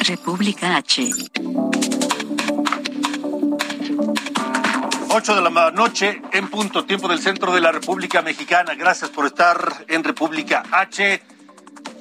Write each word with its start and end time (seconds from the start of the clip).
República 0.00 0.76
H. 0.76 1.10
8 5.10 5.34
de 5.34 5.40
la 5.42 5.70
noche 5.70 6.22
en 6.32 6.48
punto, 6.48 6.84
tiempo 6.84 7.08
del 7.08 7.18
centro 7.18 7.52
de 7.52 7.60
la 7.60 7.70
República 7.72 8.22
Mexicana. 8.22 8.74
Gracias 8.74 9.10
por 9.10 9.26
estar 9.26 9.84
en 9.88 10.02
República 10.02 10.64
H, 10.72 11.22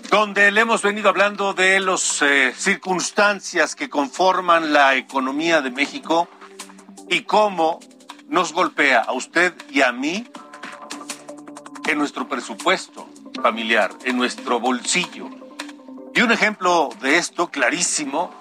donde 0.10 0.52
le 0.52 0.62
hemos 0.62 0.82
venido 0.82 1.10
hablando 1.10 1.54
de 1.54 1.80
las 1.80 2.22
eh, 2.22 2.54
circunstancias 2.56 3.76
que 3.76 3.90
conforman 3.90 4.74
la 4.74 4.96
economía 4.96 5.62
de 5.62 5.72
México 5.72 6.28
y 7.10 7.22
cómo 7.22 7.80
nos 8.30 8.54
golpea 8.54 9.02
a 9.02 9.14
usted 9.14 9.54
y 9.70 9.82
a 9.82 9.91
mí 9.91 10.28
en 11.88 11.98
nuestro 11.98 12.28
presupuesto 12.28 13.08
familiar, 13.41 13.91
en 14.05 14.18
nuestro 14.18 14.60
bolsillo. 14.60 15.43
Y 16.16 16.22
un 16.22 16.31
ejemplo 16.31 16.90
de 17.02 17.17
esto 17.17 17.48
clarísimo 17.49 18.32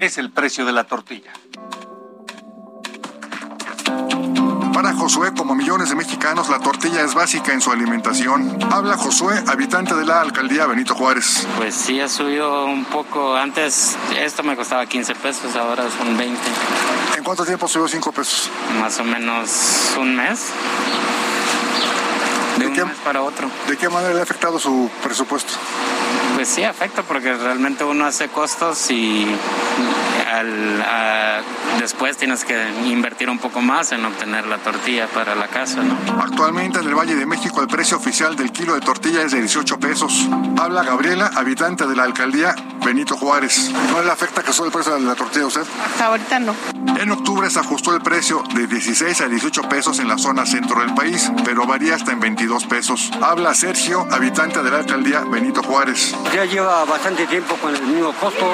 es 0.00 0.18
el 0.18 0.32
precio 0.32 0.64
de 0.64 0.72
la 0.72 0.84
tortilla. 0.84 1.32
Para 4.74 4.94
Josué, 4.94 5.32
como 5.32 5.54
millones 5.54 5.90
de 5.90 5.94
mexicanos, 5.94 6.48
la 6.48 6.58
tortilla 6.58 7.02
es 7.02 7.14
básica 7.14 7.52
en 7.52 7.60
su 7.60 7.70
alimentación. 7.70 8.58
Habla 8.72 8.96
Josué, 8.96 9.40
habitante 9.46 9.94
de 9.94 10.04
la 10.04 10.20
alcaldía 10.20 10.66
Benito 10.66 10.96
Juárez. 10.96 11.46
Pues 11.56 11.74
sí, 11.74 12.00
ha 12.00 12.08
subido 12.08 12.64
un 12.64 12.84
poco. 12.86 13.36
Antes 13.36 13.96
esto 14.18 14.42
me 14.42 14.56
costaba 14.56 14.84
15 14.84 15.14
pesos, 15.14 15.54
ahora 15.54 15.84
son 15.88 16.16
20. 16.16 16.40
¿En 17.16 17.22
cuánto 17.22 17.44
tiempo 17.44 17.68
subió 17.68 17.86
5 17.86 18.10
pesos? 18.10 18.50
Más 18.80 18.98
o 18.98 19.04
menos 19.04 19.94
un 20.00 20.16
mes. 20.16 20.48
De, 22.58 22.66
un 22.66 22.72
qué- 22.74 22.84
mes 22.84 22.96
para 23.04 23.22
otro. 23.22 23.48
¿De 23.68 23.76
qué 23.76 23.88
manera 23.88 24.12
le 24.14 24.20
ha 24.20 24.22
afectado 24.22 24.58
su 24.58 24.90
presupuesto? 25.02 25.52
Pues 26.34 26.48
sí, 26.48 26.64
afecta 26.64 27.02
porque 27.02 27.34
realmente 27.34 27.84
uno 27.84 28.04
hace 28.06 28.28
costos 28.28 28.90
y 28.90 29.26
al- 30.32 30.82
a- 30.82 31.40
después 31.80 32.16
tienes 32.16 32.44
que 32.44 32.56
invertir 32.86 33.28
un 33.30 33.38
poco 33.38 33.60
más 33.60 33.92
en 33.92 34.04
obtener 34.04 34.46
la 34.46 34.58
tortilla 34.58 35.06
para 35.08 35.34
la 35.34 35.48
casa, 35.48 35.82
¿no? 35.82 35.96
Actualmente 36.22 36.78
en 36.80 36.86
el 36.86 36.94
Valle 36.94 37.14
de 37.14 37.26
México 37.26 37.60
el 37.60 37.68
precio 37.68 37.96
oficial 37.96 38.36
del 38.36 38.50
kilo 38.52 38.74
de 38.74 38.80
tortilla 38.80 39.22
es 39.22 39.32
de 39.32 39.40
18 39.40 39.78
pesos. 39.78 40.28
Habla 40.58 40.82
Gabriela, 40.84 41.30
habitante 41.34 41.86
de 41.86 41.96
la 41.96 42.04
alcaldía 42.04 42.54
Benito 42.84 43.16
Juárez. 43.16 43.70
¿No 43.90 44.02
le 44.02 44.10
afecta 44.10 44.42
que 44.42 44.52
sube 44.52 44.66
el 44.66 44.72
precio 44.72 44.94
de 44.94 45.00
la 45.00 45.14
tortilla 45.14 45.44
a 45.44 45.48
usted? 45.48 45.62
Hasta 45.86 46.06
ahorita 46.06 46.38
no. 46.40 46.54
En 46.98 47.10
octubre 47.10 47.48
se 47.50 47.58
ajustó 47.60 47.94
el 47.94 48.02
precio 48.02 48.42
de 48.54 48.66
16 48.66 49.20
a 49.20 49.28
18 49.28 49.62
pesos 49.68 49.98
en 49.98 50.08
la 50.08 50.18
zona 50.18 50.46
centro 50.46 50.80
del 50.80 50.94
país, 50.94 51.30
pero 51.44 51.66
varía 51.66 51.94
hasta 51.94 52.12
en 52.12 52.20
22 52.20 52.64
pesos. 52.66 53.10
Habla 53.20 53.54
Sergio, 53.54 54.06
habitante 54.10 54.62
de 54.62 54.70
la 54.70 54.78
alcaldía 54.78 55.20
Benito 55.20 55.62
Juárez. 55.62 56.14
Ya 56.34 56.44
lleva 56.44 56.84
bastante 56.84 57.26
tiempo 57.26 57.56
con 57.56 57.74
el 57.74 57.82
mismo 57.82 58.12
costo. 58.14 58.46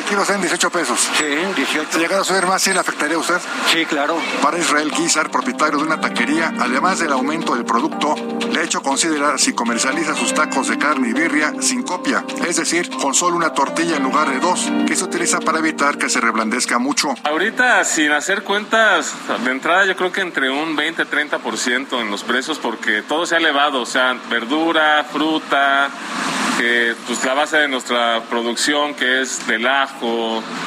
El 0.00 0.06
kilo 0.06 0.22
está 0.22 0.34
en 0.34 0.40
18 0.40 0.70
pesos. 0.70 0.98
Sí, 1.18 1.24
18. 1.24 1.88
Si 1.92 1.98
llegara 1.98 2.22
a 2.22 2.24
subir 2.24 2.46
más, 2.46 2.62
¿sí 2.62 2.72
le 2.72 2.78
afectaría 2.78 3.16
a 3.16 3.18
usted? 3.18 3.38
Sí, 3.70 3.84
claro. 3.84 4.16
Para 4.40 4.56
Israel 4.56 4.90
Guizar, 4.96 5.30
propietario 5.30 5.78
de 5.78 5.84
una 5.84 6.00
taquería, 6.00 6.54
además 6.58 7.00
del 7.00 7.12
aumento 7.12 7.54
del 7.54 7.66
producto, 7.66 8.14
le 8.50 8.60
ha 8.60 8.62
hecho 8.62 8.80
considerar 8.80 9.38
si 9.38 9.52
comercializa 9.52 10.14
sus 10.14 10.32
tacos 10.32 10.68
de 10.68 10.78
carne 10.78 11.10
y 11.10 11.12
birria 11.12 11.52
sin 11.60 11.82
copia, 11.82 12.24
es 12.48 12.56
decir, 12.56 12.88
con 12.88 13.12
solo 13.12 13.36
una 13.36 13.52
tortilla 13.52 13.98
en 13.98 14.02
lugar 14.02 14.30
de 14.30 14.40
dos, 14.40 14.70
que 14.86 14.96
se 14.96 15.04
utiliza 15.04 15.38
para 15.40 15.58
evitar 15.58 15.98
que 15.98 16.08
se 16.08 16.18
reblandezca 16.18 16.78
mucho. 16.78 17.14
Ahorita, 17.24 17.84
sin 17.84 18.10
hacer 18.12 18.42
cuentas, 18.42 19.12
de 19.44 19.50
entrada 19.50 19.84
yo 19.84 19.96
creo 19.96 20.12
que 20.12 20.22
entre 20.22 20.48
un 20.48 20.78
20-30% 20.78 22.00
en 22.00 22.10
los 22.10 22.24
precios 22.24 22.58
porque 22.58 23.02
todo 23.02 23.26
se 23.26 23.34
ha 23.34 23.38
elevado, 23.38 23.82
o 23.82 23.86
sea, 23.86 24.16
verdura, 24.30 25.04
fruta, 25.12 25.90
que 26.60 26.94
pues 27.06 27.24
la 27.24 27.32
base 27.32 27.56
de 27.56 27.68
nuestra 27.68 28.20
producción 28.28 28.94
que 28.94 29.22
es 29.22 29.46
del 29.46 29.66
ajo, 29.66 29.89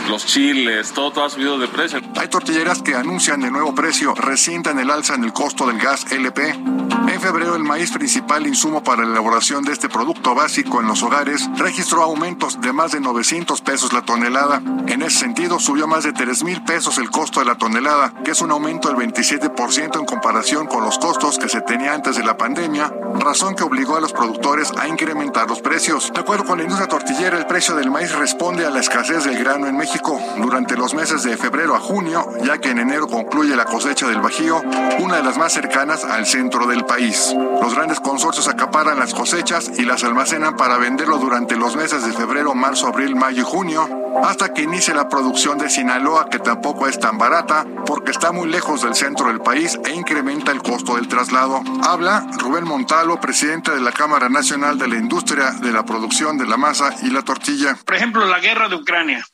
los 0.09 0.25
chiles, 0.25 0.91
todo, 0.91 1.11
todo 1.11 1.25
ha 1.25 1.29
subido 1.29 1.57
de 1.57 1.67
precio. 1.67 1.99
Hay 2.19 2.27
tortilleras 2.27 2.81
que 2.81 2.95
anuncian 2.95 3.43
el 3.43 3.51
nuevo 3.51 3.73
precio, 3.73 4.13
resientan 4.15 4.79
el 4.79 4.89
alza 4.89 5.15
en 5.15 5.23
el 5.23 5.33
costo 5.33 5.67
del 5.67 5.79
gas 5.79 6.11
LP. 6.11 6.49
En 6.49 7.21
febrero, 7.21 7.55
el 7.55 7.63
maíz 7.63 7.91
principal 7.91 8.47
insumo 8.47 8.83
para 8.83 9.03
la 9.03 9.11
elaboración 9.11 9.63
de 9.63 9.73
este 9.73 9.89
producto 9.89 10.35
básico 10.35 10.79
en 10.79 10.87
los 10.87 11.03
hogares 11.03 11.49
registró 11.57 12.03
aumentos 12.03 12.59
de 12.61 12.73
más 12.73 12.91
de 12.91 12.99
900 12.99 13.61
pesos 13.61 13.93
la 13.93 14.01
tonelada. 14.01 14.61
En 14.87 15.01
ese 15.01 15.19
sentido, 15.19 15.59
subió 15.59 15.87
más 15.87 16.03
de 16.03 16.13
3 16.13 16.43
mil 16.43 16.63
pesos 16.63 16.97
el 16.97 17.09
costo 17.09 17.39
de 17.39 17.45
la 17.45 17.55
tonelada, 17.55 18.13
que 18.23 18.31
es 18.31 18.41
un 18.41 18.51
aumento 18.51 18.89
del 18.89 18.97
27% 18.97 19.99
en 19.99 20.05
comparación 20.05 20.67
con 20.67 20.83
los 20.83 20.97
costos 20.97 21.37
que 21.37 21.49
se 21.49 21.61
tenía 21.61 21.93
antes 21.93 22.15
de 22.15 22.23
la 22.23 22.37
pandemia, 22.37 22.91
razón 23.19 23.55
que 23.55 23.63
obligó 23.63 23.97
a 23.97 24.01
los 24.01 24.13
productores 24.13 24.71
a 24.77 24.87
incrementar 24.87 25.47
los 25.47 25.61
precios. 25.61 26.11
De 26.13 26.21
acuerdo 26.21 26.45
con 26.45 26.57
la 26.57 26.63
industria 26.63 26.87
tortillera, 26.87 27.37
el 27.37 27.45
precio 27.45 27.75
del 27.75 27.91
maíz 27.91 28.11
responde 28.13 28.65
a 28.65 28.69
la 28.69 28.79
escasez 28.79 29.12
del 29.21 29.37
grano 29.37 29.67
en 29.67 29.77
México 29.77 30.19
durante 30.37 30.75
los 30.75 30.95
meses 30.95 31.21
de 31.21 31.37
febrero 31.37 31.75
a 31.75 31.79
junio, 31.79 32.27
ya 32.43 32.57
que 32.57 32.71
en 32.71 32.79
enero 32.79 33.07
concluye 33.07 33.55
la 33.55 33.65
cosecha 33.65 34.07
del 34.07 34.21
Bajío, 34.21 34.59
una 34.99 35.17
de 35.17 35.23
las 35.23 35.37
más 35.37 35.53
cercanas 35.53 36.03
al 36.03 36.25
centro 36.25 36.65
del 36.65 36.83
país. 36.83 37.31
Los 37.61 37.75
grandes 37.75 37.99
consorcios 37.99 38.47
acaparan 38.47 38.97
las 38.97 39.13
cosechas 39.13 39.69
y 39.77 39.83
las 39.83 40.03
almacenan 40.03 40.57
para 40.57 40.77
venderlo 40.77 41.19
durante 41.19 41.55
los 41.55 41.75
meses 41.75 42.03
de 42.03 42.11
febrero, 42.11 42.55
marzo, 42.55 42.87
abril, 42.87 43.15
mayo 43.15 43.43
y 43.43 43.45
junio, 43.45 43.87
hasta 44.23 44.53
que 44.53 44.61
inicie 44.63 44.93
la 44.93 45.09
producción 45.09 45.57
de 45.57 45.69
Sinaloa, 45.69 46.29
que 46.29 46.39
tampoco 46.39 46.87
es 46.87 46.99
tan 46.99 47.17
barata 47.17 47.65
porque 47.85 48.11
está 48.11 48.31
muy 48.31 48.47
lejos 48.49 48.81
del 48.81 48.95
centro 48.95 49.27
del 49.27 49.41
país 49.41 49.77
e 49.85 49.93
incrementa 49.93 50.51
el 50.51 50.61
costo 50.61 50.95
del 50.95 51.07
traslado. 51.07 51.61
Habla 51.83 52.27
Rubén 52.39 52.65
Montalo, 52.65 53.19
presidente 53.19 53.71
de 53.71 53.81
la 53.81 53.91
Cámara 53.91 54.29
Nacional 54.29 54.77
de 54.77 54.87
la 54.87 54.95
Industria 54.97 55.51
de 55.51 55.71
la 55.71 55.85
Producción 55.85 56.37
de 56.37 56.45
la 56.45 56.57
Masa 56.57 56.95
y 57.01 57.09
la 57.09 57.21
Tortilla. 57.23 57.77
Por 57.85 57.95
ejemplo, 57.95 58.25
la 58.25 58.39
guerra 58.39 58.69
de 58.69 58.75
Ucrania. 58.75 59.25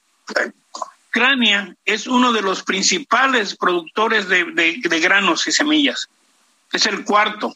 Ucrania 1.09 1.75
es 1.85 2.05
uno 2.07 2.31
de 2.33 2.41
los 2.41 2.63
principales 2.63 3.55
productores 3.57 4.29
de, 4.29 4.45
de- 4.45 4.79
de 4.83 4.99
granos 4.99 5.47
y 5.47 5.51
semillas. 5.51 6.07
Es 6.71 6.85
el 6.85 7.03
cuarto. 7.03 7.55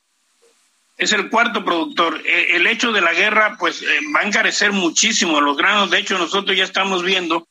Es 0.98 1.12
el 1.12 1.30
cuarto 1.30 1.66
productor. 1.66 2.22
Eh, 2.26 2.56
El 2.56 2.68
hecho 2.68 2.92
de 2.92 3.02
la 3.02 3.14
guerra, 3.14 3.56
pues, 3.60 3.82
eh, 3.82 3.86
va 4.16 4.22
a 4.22 4.24
encarecer 4.24 4.72
muchísimo 4.72 5.42
los 5.42 5.58
granos. 5.58 5.90
De 5.90 6.00
hecho, 6.00 6.18
nosotros 6.18 6.56
ya 6.56 6.64
estamos 6.64 7.04
viendo 7.04 7.48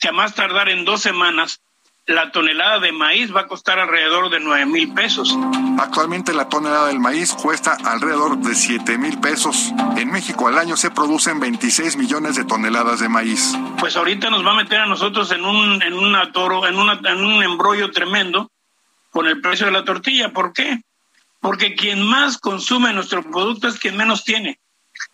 que 0.00 0.08
a 0.08 0.12
más 0.12 0.34
tardar 0.34 0.68
en 0.68 0.84
dos 0.84 1.00
semanas, 1.02 1.60
la 2.06 2.32
tonelada 2.32 2.80
de 2.80 2.90
maíz 2.90 3.34
va 3.34 3.42
a 3.42 3.46
costar 3.46 3.78
alrededor 3.78 4.30
de 4.30 4.40
nueve 4.40 4.66
mil 4.66 4.92
pesos. 4.94 5.38
Actualmente 5.78 6.32
la 6.32 6.48
tonelada 6.48 6.88
del 6.88 6.98
maíz 6.98 7.32
cuesta 7.34 7.76
alrededor 7.84 8.38
de 8.38 8.54
7 8.54 8.98
mil 8.98 9.18
pesos. 9.20 9.72
En 9.96 10.10
México 10.10 10.48
al 10.48 10.58
año 10.58 10.76
se 10.76 10.90
producen 10.90 11.38
26 11.40 11.96
millones 11.96 12.34
de 12.36 12.44
toneladas 12.44 13.00
de 13.00 13.08
maíz. 13.08 13.54
pues 13.78 13.96
ahorita 13.96 14.28
nos 14.30 14.44
va 14.44 14.50
a 14.50 14.54
meter 14.54 14.80
a 14.80 14.86
nosotros 14.86 15.30
en 15.30 15.44
un 15.44 15.80
en 15.82 15.94
un 15.94 16.16
atoro, 16.16 16.66
en, 16.66 16.76
una, 16.76 17.00
en 17.04 17.24
un 17.24 17.42
embrollo 17.42 17.90
tremendo 17.92 18.50
con 19.10 19.26
el 19.26 19.40
precio 19.40 19.66
de 19.66 19.72
la 19.72 19.84
tortilla. 19.84 20.32
¿Por 20.32 20.52
qué? 20.52 20.82
Porque 21.40 21.74
quien 21.74 22.02
más 22.02 22.38
consume 22.38 22.92
nuestro 22.92 23.22
producto 23.22 23.68
es 23.68 23.78
quien 23.78 23.96
menos 23.96 24.24
tiene. 24.24 24.60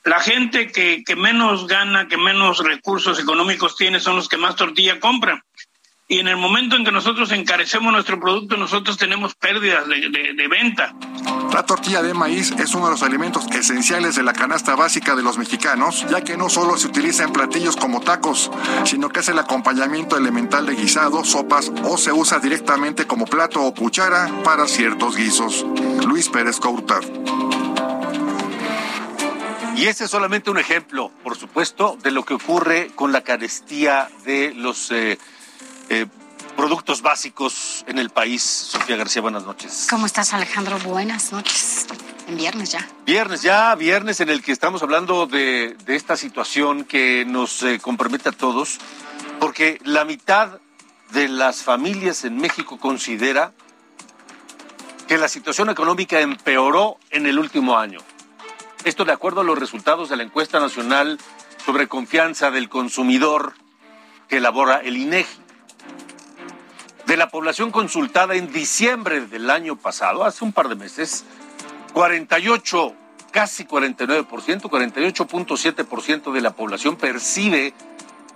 La 0.05 0.21
gente 0.21 0.73
que, 0.73 1.03
que 1.05 1.17
menos 1.17 1.67
gana, 1.67 2.09
que 2.09 2.17
menos 2.17 2.59
recursos 2.59 3.19
económicos 3.21 3.77
tiene, 3.77 4.01
son 4.01 4.17
los 4.17 4.29
que 4.29 4.37
más 4.37 4.57
tortilla 4.57 4.99
compran. 4.99 5.43
Y 6.09 6.21
en 6.21 6.29
el 6.29 6.37
momento 6.37 6.77
en 6.77 6.85
que 6.85 6.93
nosotros 6.93 7.33
encarecemos 7.33 7.93
nuestro 7.93 8.21
producto, 8.21 8.57
nosotros 8.57 8.97
tenemos 8.97 9.35
pérdidas 9.35 9.89
de, 9.89 10.09
de- 10.09 10.35
de 10.35 10.49
venta. 10.49 10.95
La 11.53 11.65
tortilla 11.65 12.01
de 12.01 12.15
maíz 12.15 12.53
es 12.59 12.75
uno 12.75 12.85
de 12.87 12.93
los 12.93 13.03
alimentos 13.03 13.47
esenciales 13.51 14.15
de 14.15 14.23
la 14.23 14.33
canasta 14.33 14.77
básica 14.77 15.17
de 15.17 15.25
los 15.25 15.37
mexicanos, 15.37 16.07
ya 16.09 16.23
que 16.23 16.37
no 16.37 16.49
solo 16.49 16.77
se 16.77 16.87
utiliza 16.87 17.25
en 17.25 17.33
platillos 17.33 17.77
como 17.77 18.01
tacos, 18.03 18.53
sino 18.85 19.09
que 19.09 19.19
es 19.21 19.29
el 19.31 19.39
acompañamiento 19.41 20.17
elemental 20.17 20.65
de 20.67 20.77
guisados, 20.77 21.29
sopas 21.29 21.73
o 21.83 21.97
se 21.99 22.13
usa 22.13 22.39
directamente 22.39 23.07
como 23.09 23.25
plato 23.25 23.63
o 23.65 23.75
cuchara 23.75 24.31
para 24.45 24.69
ciertos 24.69 25.17
guisos. 25.17 25.67
Luis 26.07 26.29
Pérez 26.29 26.61
Coutar. 26.61 27.03
Y 29.77 29.87
ese 29.87 30.05
es 30.05 30.11
solamente 30.11 30.51
un 30.51 30.59
ejemplo, 30.59 31.11
por 31.23 31.37
supuesto, 31.37 31.99
de 32.03 32.11
lo 32.11 32.25
que 32.25 32.35
ocurre 32.35 32.91
con 32.95 33.13
la 33.13 33.23
carestía 33.23 34.09
de 34.25 34.55
los 34.55 34.91
eh, 34.91 35.19
eh, 35.89 36.07
productos 36.57 37.03
básicos 37.03 37.85
en 37.87 37.99
el 37.99 38.11
país. 38.11 38.43
Sofía 38.43 38.97
García, 38.97 39.23
buenas 39.23 39.45
noches. 39.45 39.87
¿Cómo 39.91 40.07
estás, 40.07 40.33
Alejandro? 40.33 40.79
Buenas 40.81 41.33
noches. 41.33 41.87
En 42.29 42.37
viernes 42.37 42.73
ya. 42.73 42.89
Viernes 43.05 43.43
ya, 43.43 43.75
viernes 43.75 44.21
en 44.21 44.31
el 44.31 44.43
que 44.43 44.53
estamos 44.53 44.83
hablando 44.83 45.27
de, 45.27 45.77
de 45.85 45.97
esta 45.97 46.17
situación 46.17 46.85
que 46.85 47.25
nos 47.27 47.63
eh, 47.63 47.79
compromete 47.81 48.31
a 48.31 48.33
todos, 48.33 48.79
porque 49.39 49.79
la 49.85 50.05
mitad 50.05 50.59
de 51.13 51.29
las 51.29 51.63
familias 51.63 52.25
en 52.25 52.39
México 52.39 52.79
considera 52.79 53.53
que 55.07 55.19
la 55.19 55.29
situación 55.29 55.71
económica 55.71 56.21
empeoró 56.21 56.99
en 57.11 57.27
el 57.27 57.39
último 57.39 57.79
año. 57.79 58.01
Esto 58.85 59.05
de 59.05 59.13
acuerdo 59.13 59.43
a 59.43 59.45
los 59.45 59.59
resultados 59.59 60.09
de 60.09 60.17
la 60.17 60.25
encuesta 60.25 60.59
nacional 60.59 61.19
sobre 61.65 61.89
confianza 61.89 62.51
del 62.51 62.69
consumidor 62.69 63.55
que 64.29 64.39
elabora 64.39 64.79
el 64.79 64.97
INEGI. 64.97 65.46
De 67.07 67.17
la 67.17 67.29
población 67.29 67.71
consultada 67.71 68.35
en 68.35 68.53
diciembre 68.53 69.21
del 69.21 69.49
año 69.51 69.77
pasado, 69.77 70.25
hace 70.25 70.45
un 70.45 70.53
par 70.53 70.69
de 70.69 70.75
meses, 70.75 71.25
48, 71.93 72.95
casi 73.31 73.65
49%, 73.65 74.27
48.7% 74.27 76.33
de 76.33 76.41
la 76.41 76.57
población 76.57 76.97
percibe 76.97 77.75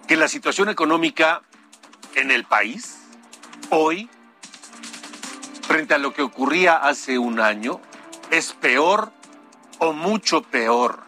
que 0.07 0.17
la 0.17 0.29
situación 0.29 0.69
económica 0.69 1.43
en 2.15 2.31
el 2.31 2.45
país 2.45 2.99
hoy, 3.71 4.09
frente 5.63 5.95
a 5.95 5.99
lo 5.99 6.15
que 6.15 6.23
ocurría 6.23 6.77
hace 6.77 7.19
un 7.19 7.41
año, 7.41 7.81
es 8.31 8.53
peor 8.53 9.11
o 9.81 9.93
mucho 9.93 10.43
peor. 10.43 11.01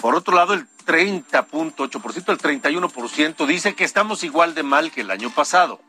Por 0.00 0.16
otro 0.16 0.34
lado, 0.34 0.54
el 0.54 0.66
30.8%, 0.86 2.30
el 2.30 2.38
31% 2.38 3.46
dice 3.46 3.74
que 3.74 3.84
estamos 3.84 4.24
igual 4.24 4.54
de 4.54 4.62
mal 4.62 4.90
que 4.90 5.02
el 5.02 5.10
año 5.10 5.30
pasado. 5.30 5.80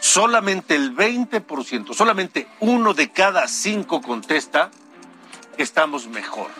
Solamente 0.00 0.76
el 0.76 0.94
20%, 0.94 1.94
solamente 1.94 2.46
uno 2.60 2.94
de 2.94 3.10
cada 3.10 3.48
cinco 3.48 4.00
contesta 4.00 4.70
que 5.56 5.62
estamos 5.62 6.06
mejor. 6.06 6.50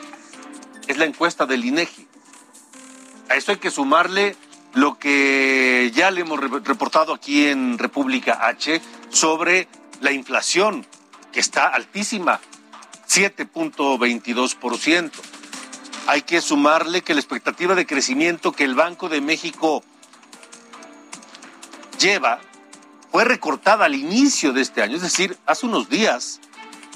Es 0.88 0.96
la 0.96 1.04
encuesta 1.04 1.46
del 1.46 1.64
INEGI. 1.64 2.08
A 3.28 3.36
eso 3.36 3.52
hay 3.52 3.58
que 3.58 3.70
sumarle 3.70 4.34
lo 4.74 4.98
que 4.98 5.92
ya 5.94 6.10
le 6.10 6.22
hemos 6.22 6.40
reportado 6.40 7.14
aquí 7.14 7.46
en 7.46 7.78
República 7.78 8.46
H 8.46 8.82
sobre 9.10 9.68
la 10.00 10.10
inflación, 10.12 10.86
que 11.32 11.40
está 11.40 11.68
altísima, 11.68 12.40
7.22% 13.08 15.29
hay 16.10 16.22
que 16.22 16.40
sumarle 16.40 17.02
que 17.02 17.14
la 17.14 17.20
expectativa 17.20 17.76
de 17.76 17.86
crecimiento 17.86 18.50
que 18.50 18.64
el 18.64 18.74
Banco 18.74 19.08
de 19.08 19.20
México 19.20 19.84
lleva 22.00 22.40
fue 23.12 23.22
recortada 23.22 23.84
al 23.84 23.94
inicio 23.94 24.52
de 24.52 24.60
este 24.60 24.82
año, 24.82 24.96
es 24.96 25.02
decir, 25.02 25.38
hace 25.46 25.66
unos 25.66 25.88
días, 25.88 26.40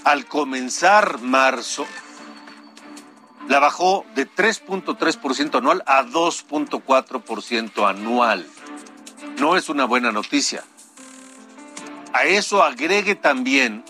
al 0.02 0.26
comenzar 0.26 1.20
marzo, 1.20 1.86
la 3.46 3.60
bajó 3.60 4.04
de 4.16 4.28
3.3% 4.28 5.58
anual 5.58 5.84
a 5.86 6.02
2.4% 6.02 7.88
anual. 7.88 8.44
No 9.38 9.56
es 9.56 9.68
una 9.68 9.84
buena 9.84 10.10
noticia. 10.10 10.64
A 12.12 12.24
eso 12.24 12.64
agregue 12.64 13.14
también 13.14 13.84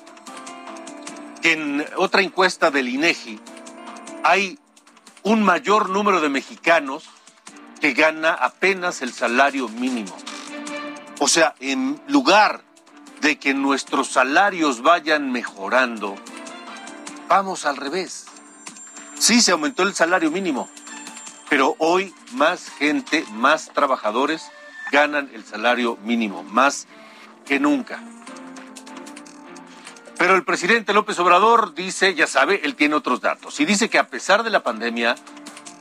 que 1.41 1.53
en 1.53 1.87
otra 1.97 2.21
encuesta 2.21 2.71
del 2.71 2.89
INEGI 2.89 3.41
hay 4.23 4.59
un 5.25 5.43
mayor 5.43 5.89
número 5.89 6.21
de 6.21 6.29
mexicanos 6.29 7.05
que 7.81 7.93
gana 7.95 8.33
apenas 8.33 9.03
el 9.03 9.13
salario 9.13 9.69
mínimo. 9.69 10.15
O 11.19 11.29
sea, 11.29 11.55
en 11.61 12.01
lugar 12.07 12.63
de 13.21 13.39
que 13.39 13.55
nuestros 13.55 14.09
salarios 14.09 14.83
vayan 14.83 15.33
mejorando, 15.33 16.15
vamos 17.29 17.65
al 17.65 17.77
revés. 17.77 18.27
Sí, 19.19 19.41
se 19.41 19.53
aumentó 19.53 19.83
el 19.83 19.95
salario 19.95 20.31
mínimo, 20.31 20.69
pero 21.49 21.75
hoy 21.79 22.15
más 22.33 22.69
gente, 22.69 23.25
más 23.33 23.71
trabajadores 23.73 24.51
ganan 24.93 25.31
el 25.33 25.45
salario 25.45 25.97
mínimo, 26.05 26.43
más 26.43 26.87
que 27.47 27.59
nunca. 27.59 28.03
Pero 30.19 30.37
el 30.37 30.45
presidente 30.45 30.93
López 30.93 31.19
Obrador 31.19 31.75
dice, 31.75 32.15
ya 32.15 32.27
sabe, 32.27 32.61
él 32.65 32.77
tiene 32.77 32.95
otros 32.95 33.21
datos. 33.21 33.59
Y 33.61 33.65
dice 33.65 33.89
que 33.89 33.99
a 33.99 34.09
pesar 34.09 34.43
de 34.43 34.51
la 34.51 34.63
pandemia 34.63 35.17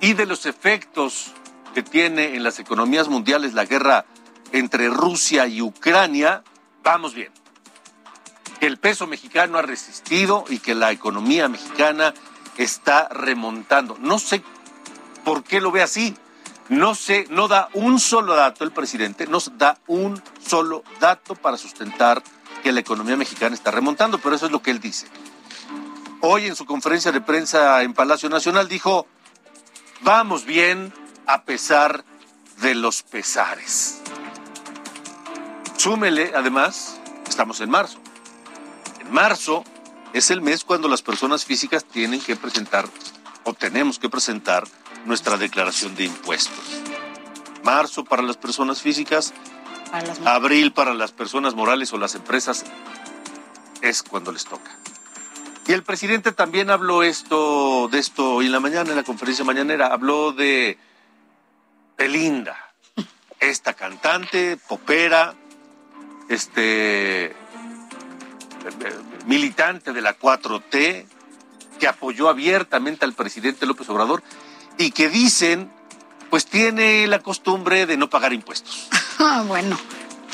y 0.02 0.14
de 0.14 0.26
los 0.26 0.46
efectos 0.46 1.32
que 1.74 1.84
tiene 1.84 2.36
en 2.36 2.44
las 2.44 2.60
economías 2.60 3.08
mundiales 3.08 3.54
la 3.54 3.66
guerra 3.66 4.06
entre 4.52 4.90
Rusia 4.90 5.48
y 5.48 5.62
Ucrania, 5.62 6.44
vamos 6.84 7.14
bien. 7.14 7.32
Que 8.60 8.68
el 8.68 8.78
peso 8.78 9.08
mexicano 9.08 9.58
ha 9.58 9.62
resistido 9.62 10.46
y 10.50 10.60
que 10.60 10.76
la 10.76 10.92
economía 10.92 11.48
mexicana 11.48 12.14
está 12.58 13.10
remontando. 13.10 13.98
No 14.00 14.20
sé 14.20 14.44
por 15.24 15.44
qué 15.44 15.62
lo 15.62 15.72
ve 15.72 15.82
así. 15.82 16.16
No 16.70 16.96
sé, 16.96 17.28
no 17.30 17.48
da 17.48 17.70
un 17.74 18.00
solo 18.00 18.36
dato 18.36 18.64
el 18.64 18.72
presidente, 18.72 19.28
no 19.28 19.40
da 19.58 19.78
un 19.88 20.22
solo 20.40 20.84
dato 21.00 21.36
para 21.36 21.58
sustentar 21.58 22.24
que 22.64 22.72
la 22.72 22.80
economía 22.80 23.18
mexicana 23.18 23.54
está 23.54 23.70
remontando, 23.70 24.18
pero 24.18 24.36
eso 24.36 24.46
es 24.46 24.52
lo 24.52 24.62
que 24.62 24.72
él 24.72 24.80
dice. 24.80 25.08
Hoy 26.22 26.46
en 26.46 26.56
su 26.56 26.66
conferencia 26.66 27.12
de 27.12 27.20
prensa 27.20 27.84
en 27.84 27.94
Palacio 27.94 28.30
Nacional 28.30 28.70
dijo, 28.70 29.06
vamos 30.02 30.46
bien 30.46 30.94
a 31.28 31.44
pesar 31.44 32.06
de 32.62 32.74
los 32.74 33.04
pesares. 33.04 34.02
Súmele, 35.78 36.32
además, 36.34 36.98
estamos 37.28 37.60
en 37.60 37.70
marzo. 37.70 38.00
En 39.02 39.12
marzo 39.12 39.66
es 40.14 40.32
el 40.32 40.42
mes 40.42 40.64
cuando 40.64 40.88
las 40.88 41.02
personas 41.02 41.44
físicas 41.44 41.84
tienen 41.84 42.22
que 42.22 42.38
presentar 42.38 42.88
o 43.44 43.54
tenemos 43.54 44.00
que 44.00 44.10
presentar 44.10 44.64
nuestra 45.06 45.36
declaración 45.36 45.96
de 45.96 46.06
impuestos. 46.06 46.64
Marzo 47.64 48.06
para 48.06 48.22
las 48.22 48.38
personas 48.38 48.82
físicas, 48.82 49.34
Abril 50.26 50.74
para 50.74 50.94
las 50.94 51.12
personas 51.12 51.54
morales 51.54 51.94
o 51.94 51.98
las 51.98 52.16
empresas 52.16 52.66
es 53.82 54.02
cuando 54.02 54.32
les 54.32 54.46
toca. 54.46 54.72
Y 55.68 55.74
el 55.74 55.84
presidente 55.84 56.32
también 56.32 56.70
habló 56.70 57.04
esto 57.04 57.88
de 57.90 58.00
esto 58.00 58.36
hoy 58.36 58.48
en 58.48 58.52
la 58.52 58.60
mañana, 58.60 58.90
en 58.90 58.96
la 58.96 59.04
conferencia 59.04 59.46
mañanera, 59.46 59.88
habló 59.88 60.34
de 60.34 60.78
Belinda, 61.98 62.74
esta 63.40 63.74
cantante, 63.74 64.58
popera, 64.58 65.36
este 66.28 67.36
militante 69.28 69.94
de 69.94 70.02
la 70.02 70.18
4T, 70.18 71.06
que 71.80 71.88
apoyó 71.88 72.30
abiertamente 72.30 73.06
al 73.06 73.14
presidente 73.14 73.66
López 73.66 73.88
Obrador 73.90 74.24
y 74.78 74.92
que 74.92 75.08
dicen, 75.10 75.72
pues 76.34 76.48
tiene 76.48 77.06
la 77.06 77.20
costumbre 77.20 77.86
de 77.86 77.96
no 77.96 78.10
pagar 78.10 78.34
impuestos. 78.34 78.90
Ah, 79.20 79.44
bueno. 79.46 79.80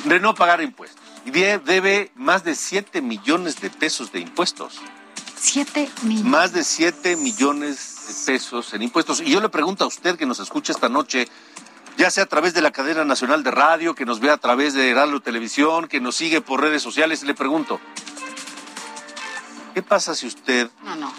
De 0.05 0.17
no 0.21 0.33
pagar 0.33 0.61
impuestos. 0.61 1.03
Y 1.25 1.31
debe 1.31 2.09
más 2.15 2.45
de 2.45 2.55
7 2.55 3.01
millones 3.01 3.59
de 3.59 3.69
pesos 3.69 4.13
de 4.13 4.21
impuestos. 4.21 4.79
7 5.35 5.89
millones. 6.03 6.23
Más 6.23 6.53
de 6.53 6.63
7 6.63 7.17
millones 7.17 8.05
de 8.07 8.31
pesos 8.31 8.73
en 8.73 8.83
impuestos. 8.83 9.19
Y 9.19 9.31
yo 9.31 9.41
le 9.41 9.49
pregunto 9.49 9.83
a 9.83 9.87
usted 9.87 10.15
que 10.15 10.25
nos 10.25 10.39
escucha 10.39 10.71
esta 10.71 10.87
noche, 10.87 11.27
ya 11.97 12.09
sea 12.09 12.23
a 12.23 12.27
través 12.27 12.53
de 12.53 12.61
la 12.61 12.71
cadena 12.71 13.03
nacional 13.03 13.43
de 13.43 13.51
radio, 13.51 13.93
que 13.93 14.05
nos 14.05 14.21
vea 14.21 14.31
a 14.31 14.37
través 14.37 14.73
de 14.73 14.93
Radio 14.93 15.19
Televisión, 15.19 15.89
que 15.89 15.99
nos 15.99 16.15
sigue 16.15 16.39
por 16.39 16.61
redes 16.61 16.81
sociales, 16.81 17.23
le 17.23 17.33
pregunto, 17.33 17.81
¿qué 19.73 19.83
pasa 19.83 20.15
si 20.15 20.27
usted 20.27 20.69
no, 20.81 20.95
no. 20.95 21.13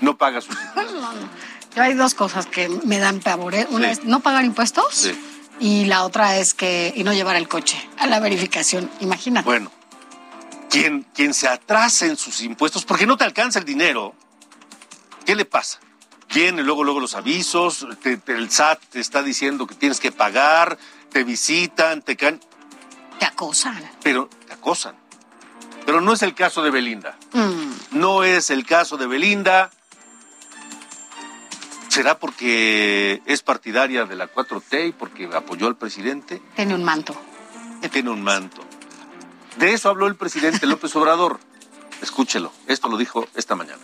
no 0.00 0.18
paga 0.18 0.40
sus 0.40 0.56
impuestos? 0.60 1.00
no, 1.00 1.12
no. 1.12 1.53
Yo 1.76 1.82
hay 1.82 1.94
dos 1.94 2.14
cosas 2.14 2.46
que 2.46 2.68
me 2.68 2.98
dan 2.98 3.20
pavor. 3.20 3.54
¿eh? 3.54 3.66
Una 3.70 3.90
es 3.90 4.04
no 4.04 4.20
pagar 4.20 4.44
impuestos. 4.44 4.86
Sí. 4.94 5.18
Y 5.60 5.84
la 5.86 6.04
otra 6.04 6.36
es 6.38 6.54
que, 6.54 6.92
y 6.96 7.04
no 7.04 7.12
llevar 7.12 7.36
el 7.36 7.48
coche 7.48 7.76
a 7.98 8.06
la 8.06 8.18
verificación, 8.20 8.90
imagínate. 9.00 9.44
Bueno, 9.44 9.70
quien, 10.68 11.02
quien 11.14 11.32
se 11.34 11.46
atrasa 11.48 12.06
en 12.06 12.16
sus 12.16 12.40
impuestos, 12.42 12.84
porque 12.84 13.06
no 13.06 13.16
te 13.16 13.24
alcanza 13.24 13.60
el 13.60 13.64
dinero, 13.64 14.14
¿qué 15.24 15.36
le 15.36 15.44
pasa? 15.44 15.78
Viene 16.34 16.62
luego, 16.64 16.82
luego 16.82 16.98
los 16.98 17.14
avisos, 17.14 17.86
te- 18.02 18.16
te- 18.16 18.32
el 18.32 18.50
SAT 18.50 18.80
te 18.90 18.98
está 19.00 19.22
diciendo 19.22 19.66
que 19.68 19.76
tienes 19.76 20.00
que 20.00 20.10
pagar, 20.10 20.76
te 21.12 21.22
visitan, 21.22 22.02
te 22.02 22.16
can... 22.16 22.40
Te 23.20 23.24
acosan. 23.24 23.80
pero 24.02 24.28
te 24.48 24.52
acosan. 24.54 24.96
Pero 25.86 26.00
no 26.00 26.12
es 26.14 26.22
el 26.22 26.34
caso 26.34 26.62
de 26.64 26.70
Belinda. 26.70 27.16
Mm, 27.32 27.98
No 27.98 28.24
es 28.24 28.50
el 28.50 28.66
caso 28.66 28.96
de 28.96 29.06
Belinda. 29.06 29.70
¿Será 31.94 32.18
porque 32.18 33.22
es 33.24 33.42
partidaria 33.42 34.04
de 34.04 34.16
la 34.16 34.28
4T 34.28 34.88
y 34.88 34.90
porque 34.90 35.30
apoyó 35.32 35.68
al 35.68 35.76
presidente? 35.76 36.42
tiene 36.56 36.74
un 36.74 36.82
manto. 36.82 37.14
Tiene 37.92 38.10
un 38.10 38.20
manto. 38.20 38.64
De 39.58 39.72
eso 39.72 39.90
habló 39.90 40.08
el 40.08 40.16
presidente 40.16 40.66
López 40.66 40.96
Obrador. 40.96 41.38
Escúchelo. 42.02 42.50
Esto 42.66 42.88
lo 42.88 42.96
dijo 42.96 43.28
esta 43.36 43.54
mañana. 43.54 43.78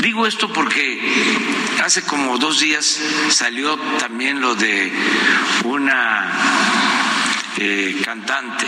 Digo 0.00 0.26
esto 0.26 0.50
porque 0.50 0.98
hace 1.84 2.00
como 2.00 2.38
dos 2.38 2.58
días 2.58 2.98
salió 3.28 3.78
también 3.98 4.40
lo 4.40 4.54
de 4.54 4.90
una 5.66 6.32
eh, 7.58 8.00
cantante, 8.02 8.64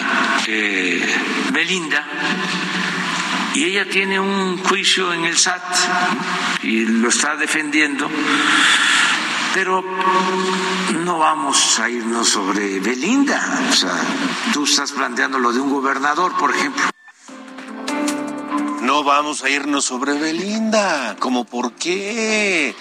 eh, 0.46 1.00
Belinda, 1.52 2.06
y 3.56 3.64
ella 3.64 3.88
tiene 3.88 4.20
un 4.20 4.58
juicio 4.58 5.14
en 5.14 5.24
el 5.24 5.38
SAT 5.38 5.62
y 6.62 6.84
lo 6.84 7.08
está 7.08 7.36
defendiendo, 7.36 8.06
pero 9.54 9.82
no 11.02 11.18
vamos 11.18 11.78
a 11.78 11.88
irnos 11.88 12.28
sobre 12.28 12.80
Belinda. 12.80 13.62
O 13.70 13.72
sea, 13.72 13.98
tú 14.52 14.64
estás 14.64 14.92
planteando 14.92 15.38
lo 15.38 15.54
de 15.54 15.60
un 15.60 15.70
gobernador, 15.70 16.36
por 16.36 16.54
ejemplo. 16.54 16.84
No 18.82 19.02
vamos 19.04 19.42
a 19.42 19.48
irnos 19.48 19.86
sobre 19.86 20.12
Belinda. 20.12 21.16
¿Cómo 21.18 21.46
por 21.46 21.72
qué? 21.72 22.76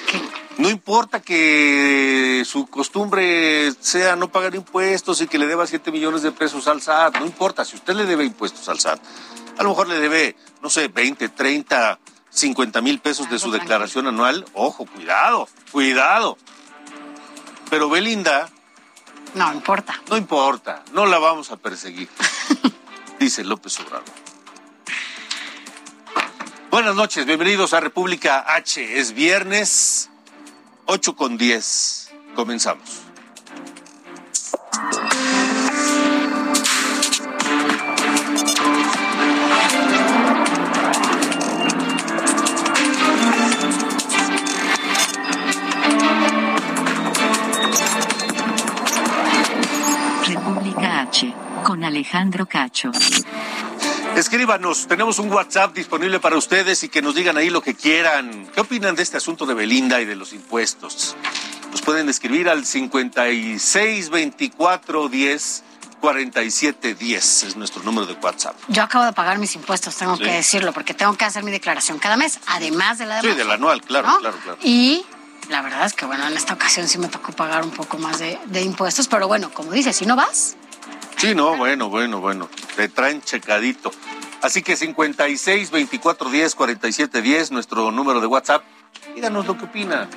No 0.58 0.70
importa 0.70 1.22
que 1.22 2.44
su 2.46 2.68
costumbre 2.68 3.72
sea 3.80 4.18
no 4.18 4.30
pagar 4.30 4.56
impuestos 4.56 5.22
y 5.22 5.28
que 5.28 5.40
le 5.40 5.48
deba 5.48 5.66
7 5.66 5.90
millones 5.90 6.22
de 6.22 6.34
pesos 6.34 6.68
al 6.68 6.82
SAT. 6.82 7.18
No 7.20 7.26
importa, 7.26 7.64
si 7.64 7.78
usted 7.78 7.94
le 7.94 8.06
debe 8.06 8.26
impuestos 8.26 8.68
al 8.68 8.80
SAT, 8.80 9.00
a 9.58 9.64
lo 9.64 9.70
mejor 9.70 9.88
le 9.88 10.00
debe, 10.00 10.36
no 10.62 10.70
sé, 10.70 10.88
20, 10.88 11.30
30, 11.30 12.00
50 12.30 12.82
mil 12.82 13.00
pesos 13.00 13.30
de 13.30 13.40
su 13.40 13.52
declaración 13.52 14.08
anual. 14.08 14.46
Ojo, 14.54 14.86
cuidado, 14.86 15.48
cuidado. 15.72 16.38
Pero 17.70 17.90
Belinda... 17.90 18.50
No 19.34 19.52
importa. 19.52 20.02
No 20.10 20.18
importa, 20.18 20.84
no 20.94 21.06
la 21.06 21.20
vamos 21.20 21.52
a 21.52 21.58
perseguir, 21.58 22.08
dice 23.20 23.44
López 23.44 23.78
Obrador. 23.82 24.06
Buenas 26.72 26.96
noches, 26.96 27.26
bienvenidos 27.26 27.74
a 27.74 27.80
República 27.80 28.46
H. 28.48 29.00
Es 29.00 29.14
viernes 29.14 30.10
8 30.86 31.16
con 31.16 31.38
10. 31.38 32.12
Comenzamos. 32.36 33.02
Con 51.66 51.84
Alejandro 51.84 52.46
Cacho. 52.46 52.92
Escríbanos, 54.16 54.86
tenemos 54.88 55.18
un 55.20 55.30
WhatsApp 55.32 55.74
disponible 55.74 56.20
para 56.20 56.38
ustedes 56.38 56.84
y 56.84 56.90
que 56.90 57.02
nos 57.02 57.16
digan 57.16 57.38
ahí 57.38 57.50
lo 57.50 57.62
que 57.62 57.74
quieran. 57.74 58.48
¿Qué 58.54 58.62
opinan 58.62 58.94
de 58.96 59.02
este 59.04 59.18
asunto 59.18 59.46
de 59.48 59.56
Belinda 59.56 60.00
y 60.00 60.06
de 60.06 60.16
los 60.16 60.32
impuestos? 60.34 61.16
Nos 61.72 61.82
pueden 61.82 62.08
escribir 62.08 62.48
al 62.50 62.66
562410 62.66 65.64
4710 66.02 67.44
es 67.44 67.56
nuestro 67.56 67.82
número 67.82 68.06
de 68.06 68.14
WhatsApp. 68.14 68.56
Yo 68.68 68.84
acabo 68.84 69.06
de 69.06 69.14
pagar 69.14 69.40
mis 69.40 69.56
impuestos, 69.56 69.96
tengo 69.96 70.16
Sí. 70.18 70.24
que 70.24 70.32
decirlo, 70.34 70.72
porque 70.72 70.94
tengo 70.94 71.18
que 71.18 71.26
hacer 71.26 71.44
mi 71.44 71.50
declaración 71.52 71.98
cada 71.98 72.16
mes, 72.16 72.40
además 72.48 73.00
de 73.00 73.08
la 73.08 73.22
de 73.24 73.32
Sí, 73.32 73.36
del 73.36 73.50
anual, 73.50 73.82
claro, 73.82 74.08
¿no? 74.10 74.20
claro, 74.20 74.38
claro. 74.44 74.60
Y 74.62 75.04
la 75.50 75.64
verdad 75.64 75.84
es 75.88 75.94
que, 75.94 76.06
bueno, 76.06 76.28
en 76.28 76.38
esta 76.38 76.54
ocasión 76.54 76.88
sí 76.88 77.00
me 77.00 77.08
tocó 77.08 77.32
pagar 77.32 77.64
un 77.64 77.72
poco 77.72 77.98
más 77.98 78.20
de, 78.20 78.38
de 78.46 78.62
impuestos, 78.62 79.08
pero 79.08 79.28
bueno, 79.28 79.50
como 79.52 79.72
dices, 79.72 79.96
si 79.96 80.06
no 80.06 80.16
vas, 80.16 80.56
Sí, 81.26 81.34
no, 81.34 81.58
bueno, 81.58 81.90
bueno, 81.90 82.22
bueno. 82.22 82.48
Te 82.76 82.88
traen 82.88 83.20
checadito. 83.20 83.92
Así 84.44 84.62
que 84.62 84.76
56 84.76 85.72
24 85.72 86.30
10 86.30 86.54
47 86.54 87.20
10, 87.24 87.50
nuestro 87.50 87.92
número 87.92 88.22
de 88.22 88.28
WhatsApp. 88.28 88.64
Díganos 89.16 89.48
lo 89.48 89.58
que 89.58 89.66
opina. 89.66 90.08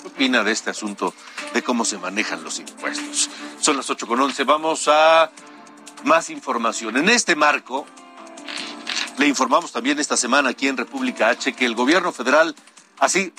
¿Qué 0.00 0.08
opina 0.08 0.42
de 0.42 0.52
este 0.52 0.70
asunto 0.70 1.12
de 1.52 1.62
cómo 1.62 1.84
se 1.84 1.98
manejan 1.98 2.42
los 2.42 2.58
impuestos? 2.58 3.28
Son 3.60 3.76
las 3.76 3.90
8 3.90 4.06
con 4.06 4.18
11. 4.18 4.44
Vamos 4.44 4.88
a 4.88 5.30
más 6.04 6.30
información. 6.30 6.96
En 6.96 7.10
este 7.10 7.36
marco, 7.36 7.84
le 9.18 9.28
informamos 9.28 9.72
también 9.72 9.98
esta 9.98 10.16
semana 10.16 10.48
aquí 10.48 10.68
en 10.68 10.78
República 10.78 11.28
H 11.28 11.52
que 11.52 11.66
el 11.66 11.74
gobierno 11.74 12.12
federal, 12.12 12.56
así, 12.98 13.34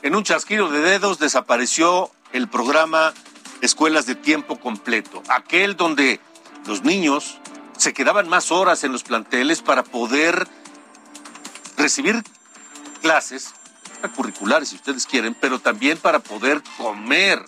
en 0.00 0.14
un 0.14 0.24
chasquido 0.24 0.70
de 0.70 0.80
dedos, 0.80 1.18
desapareció 1.18 2.10
el 2.32 2.48
programa 2.48 3.12
Escuelas 3.60 4.06
de 4.06 4.14
Tiempo 4.14 4.58
Completo, 4.58 5.22
aquel 5.28 5.76
donde 5.76 6.20
los 6.68 6.84
niños 6.84 7.38
se 7.76 7.94
quedaban 7.94 8.28
más 8.28 8.52
horas 8.52 8.84
en 8.84 8.92
los 8.92 9.02
planteles 9.02 9.62
para 9.62 9.82
poder 9.82 10.46
recibir 11.78 12.22
clases 13.00 13.54
curriculares, 14.14 14.68
si 14.68 14.76
ustedes 14.76 15.06
quieren, 15.06 15.34
pero 15.34 15.58
también 15.58 15.98
para 15.98 16.18
poder 16.20 16.62
comer 16.76 17.44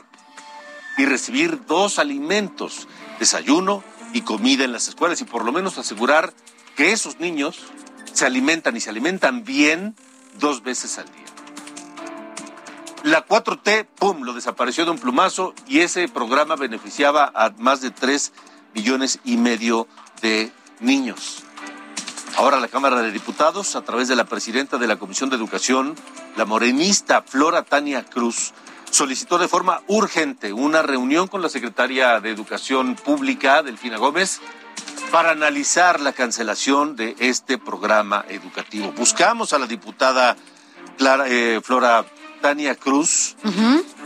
y 0.97 1.05
recibir 1.05 1.67
dos 1.67 1.99
alimentos, 1.99 2.89
desayuno 3.19 3.85
y 4.12 4.23
comida 4.23 4.65
en 4.65 4.73
las 4.73 4.89
escuelas 4.89 5.21
y 5.21 5.25
por 5.25 5.45
lo 5.45 5.53
menos 5.53 5.79
asegurar 5.79 6.33
que 6.77 6.93
esos 6.93 7.21
niños 7.21 7.61
se 8.12 8.27
alimentan 8.27 8.77
y 8.77 8.81
se 8.81 8.91
alimentan 8.91 9.45
bien 9.45 9.95
dos 10.39 10.62
veces 10.62 10.99
al 10.99 11.07
día. 11.07 11.27
La 13.03 13.27
4T, 13.27 13.87
¡pum!, 13.99 14.23
lo 14.23 14.35
desapareció 14.35 14.85
de 14.85 14.91
un 14.91 14.99
plumazo 14.99 15.55
y 15.67 15.81
ese 15.81 16.09
programa 16.09 16.57
beneficiaba 16.57 17.31
a 17.35 17.50
más 17.59 17.81
de 17.81 17.91
3 17.91 18.33
millones 18.75 19.19
y 19.25 19.37
medio 19.37 19.87
de 20.23 20.53
niños. 20.81 21.45
Ahora 22.37 22.61
la 22.61 22.69
Cámara 22.69 23.03
de 23.03 23.12
Diputados, 23.12 23.77
a 23.77 23.83
través 23.83 24.09
de 24.09 24.17
la 24.17 24.25
presidenta 24.25 24.79
de 24.79 24.87
la 24.87 24.97
Comisión 24.97 25.31
de 25.31 25.37
Educación, 25.37 25.95
la 26.37 26.45
morenista 26.45 27.23
Flora 27.23 27.62
Tania 27.65 28.05
Cruz, 28.05 28.53
solicitó 28.91 29.39
de 29.39 29.49
forma 29.49 29.83
urgente 29.89 30.53
una 30.53 30.83
reunión 30.83 31.29
con 31.29 31.43
la 31.43 31.49
secretaria 31.49 32.21
de 32.21 32.31
Educación 32.31 32.95
Pública, 32.97 33.62
Delfina 33.62 33.99
Gómez, 33.99 34.41
para 35.11 35.33
analizar 35.33 36.00
la 36.00 36.12
cancelación 36.12 36.97
de 36.97 37.17
este 37.19 37.59
programa 37.59 38.25
educativo. 38.29 38.93
Buscamos 38.93 39.53
a 39.53 39.59
la 39.59 39.67
diputada 39.67 40.37
Clara, 40.97 41.27
eh, 41.29 41.61
Flora 41.62 42.05
Tania 42.41 42.75
Cruz, 42.75 43.37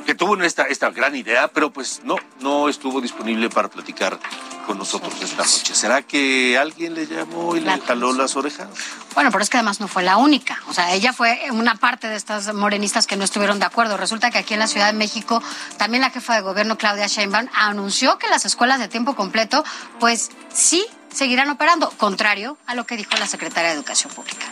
que 0.06 0.14
tuvo 0.14 0.36
esta, 0.42 0.64
esta 0.64 0.90
gran 0.90 1.14
idea, 1.14 1.48
pero 1.48 1.72
pues 1.72 2.02
no, 2.04 2.16
no 2.40 2.68
estuvo 2.68 3.00
disponible 3.00 3.48
para 3.48 3.68
platicar 3.68 4.18
con 4.64 4.78
nosotros 4.78 5.14
esta 5.22 5.42
noche. 5.42 5.74
¿Será 5.74 6.02
que 6.02 6.58
alguien 6.58 6.94
le 6.94 7.06
llamó 7.06 7.56
y 7.56 7.60
le 7.60 7.80
jaló 7.80 8.12
las 8.12 8.36
orejas? 8.36 8.68
Bueno, 9.14 9.30
pero 9.30 9.42
es 9.42 9.50
que 9.50 9.56
además 9.56 9.80
no 9.80 9.88
fue 9.88 10.02
la 10.02 10.16
única. 10.16 10.58
O 10.68 10.72
sea, 10.72 10.92
ella 10.92 11.12
fue 11.12 11.38
una 11.52 11.76
parte 11.76 12.08
de 12.08 12.16
estas 12.16 12.52
morenistas 12.52 13.06
que 13.06 13.16
no 13.16 13.24
estuvieron 13.24 13.58
de 13.58 13.66
acuerdo. 13.66 13.96
Resulta 13.96 14.30
que 14.30 14.38
aquí 14.38 14.54
en 14.54 14.60
la 14.60 14.66
Ciudad 14.66 14.86
de 14.86 14.92
México, 14.92 15.42
también 15.76 16.02
la 16.02 16.10
jefa 16.10 16.34
de 16.34 16.40
gobierno, 16.40 16.76
Claudia 16.78 17.06
Sheinbaum, 17.06 17.48
anunció 17.54 18.18
que 18.18 18.28
las 18.28 18.44
escuelas 18.44 18.78
de 18.78 18.88
tiempo 18.88 19.14
completo, 19.14 19.64
pues 20.00 20.30
sí 20.52 20.86
seguirán 21.12 21.48
operando, 21.50 21.90
contrario 21.90 22.58
a 22.66 22.74
lo 22.74 22.84
que 22.84 22.96
dijo 22.96 23.10
la 23.18 23.26
secretaria 23.26 23.70
de 23.70 23.76
Educación 23.76 24.12
Pública. 24.12 24.46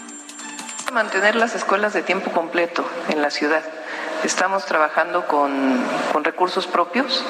Mantener 0.93 1.37
las 1.37 1.55
escuelas 1.55 1.93
de 1.93 2.03
tiempo 2.03 2.31
completo 2.33 2.89
en 3.09 3.23
la 3.23 3.31
ciudad. 3.31 3.63
Estamos 4.25 4.65
trabajando 4.67 5.27
con, 5.27 5.81
con 6.13 6.23
recursos 6.23 6.67
propios. 6.67 7.25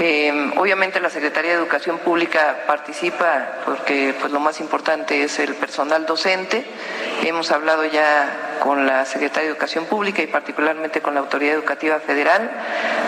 Eh, 0.00 0.52
obviamente 0.56 1.00
la 1.00 1.10
Secretaría 1.10 1.52
de 1.52 1.56
Educación 1.58 1.98
Pública 1.98 2.64
participa 2.66 3.58
porque 3.64 4.14
pues, 4.18 4.32
lo 4.32 4.38
más 4.38 4.60
importante 4.60 5.22
es 5.22 5.38
el 5.40 5.54
personal 5.56 6.06
docente. 6.06 6.64
Hemos 7.24 7.50
hablado 7.50 7.84
ya 7.84 8.58
con 8.62 8.86
la 8.86 9.04
Secretaría 9.04 9.48
de 9.48 9.54
Educación 9.54 9.86
Pública 9.86 10.22
y 10.22 10.28
particularmente 10.28 11.00
con 11.02 11.14
la 11.14 11.20
Autoridad 11.20 11.54
Educativa 11.54 11.98
Federal. 11.98 12.50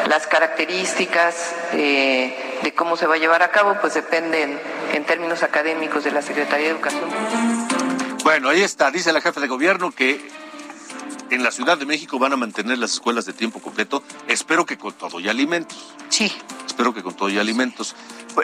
Las 0.08 0.26
características 0.26 1.54
eh, 1.72 2.58
de 2.62 2.74
cómo 2.74 2.96
se 2.96 3.06
va 3.06 3.14
a 3.14 3.18
llevar 3.18 3.42
a 3.42 3.50
cabo 3.50 3.76
pues 3.80 3.94
dependen 3.94 4.58
en 4.92 5.04
términos 5.04 5.42
académicos 5.42 6.02
de 6.02 6.10
la 6.10 6.22
Secretaría 6.22 6.66
de 6.66 6.72
Educación 6.72 7.04
Pública. 7.04 7.74
Bueno, 8.24 8.48
ahí 8.48 8.62
está, 8.62 8.90
dice 8.90 9.12
la 9.12 9.20
jefa 9.20 9.40
de 9.40 9.48
gobierno 9.48 9.92
que 9.92 10.43
en 11.30 11.42
la 11.42 11.50
Ciudad 11.50 11.78
de 11.78 11.86
México 11.86 12.18
van 12.18 12.32
a 12.32 12.36
mantener 12.36 12.78
las 12.78 12.92
escuelas 12.92 13.26
de 13.26 13.32
tiempo 13.32 13.60
completo, 13.60 14.02
espero 14.28 14.66
que 14.66 14.78
con 14.78 14.92
todo 14.92 15.20
y 15.20 15.28
alimentos. 15.28 15.94
Sí. 16.08 16.32
Espero 16.66 16.92
que 16.94 17.02
con 17.02 17.14
todo 17.14 17.28
y 17.28 17.38
alimentos. 17.38 17.94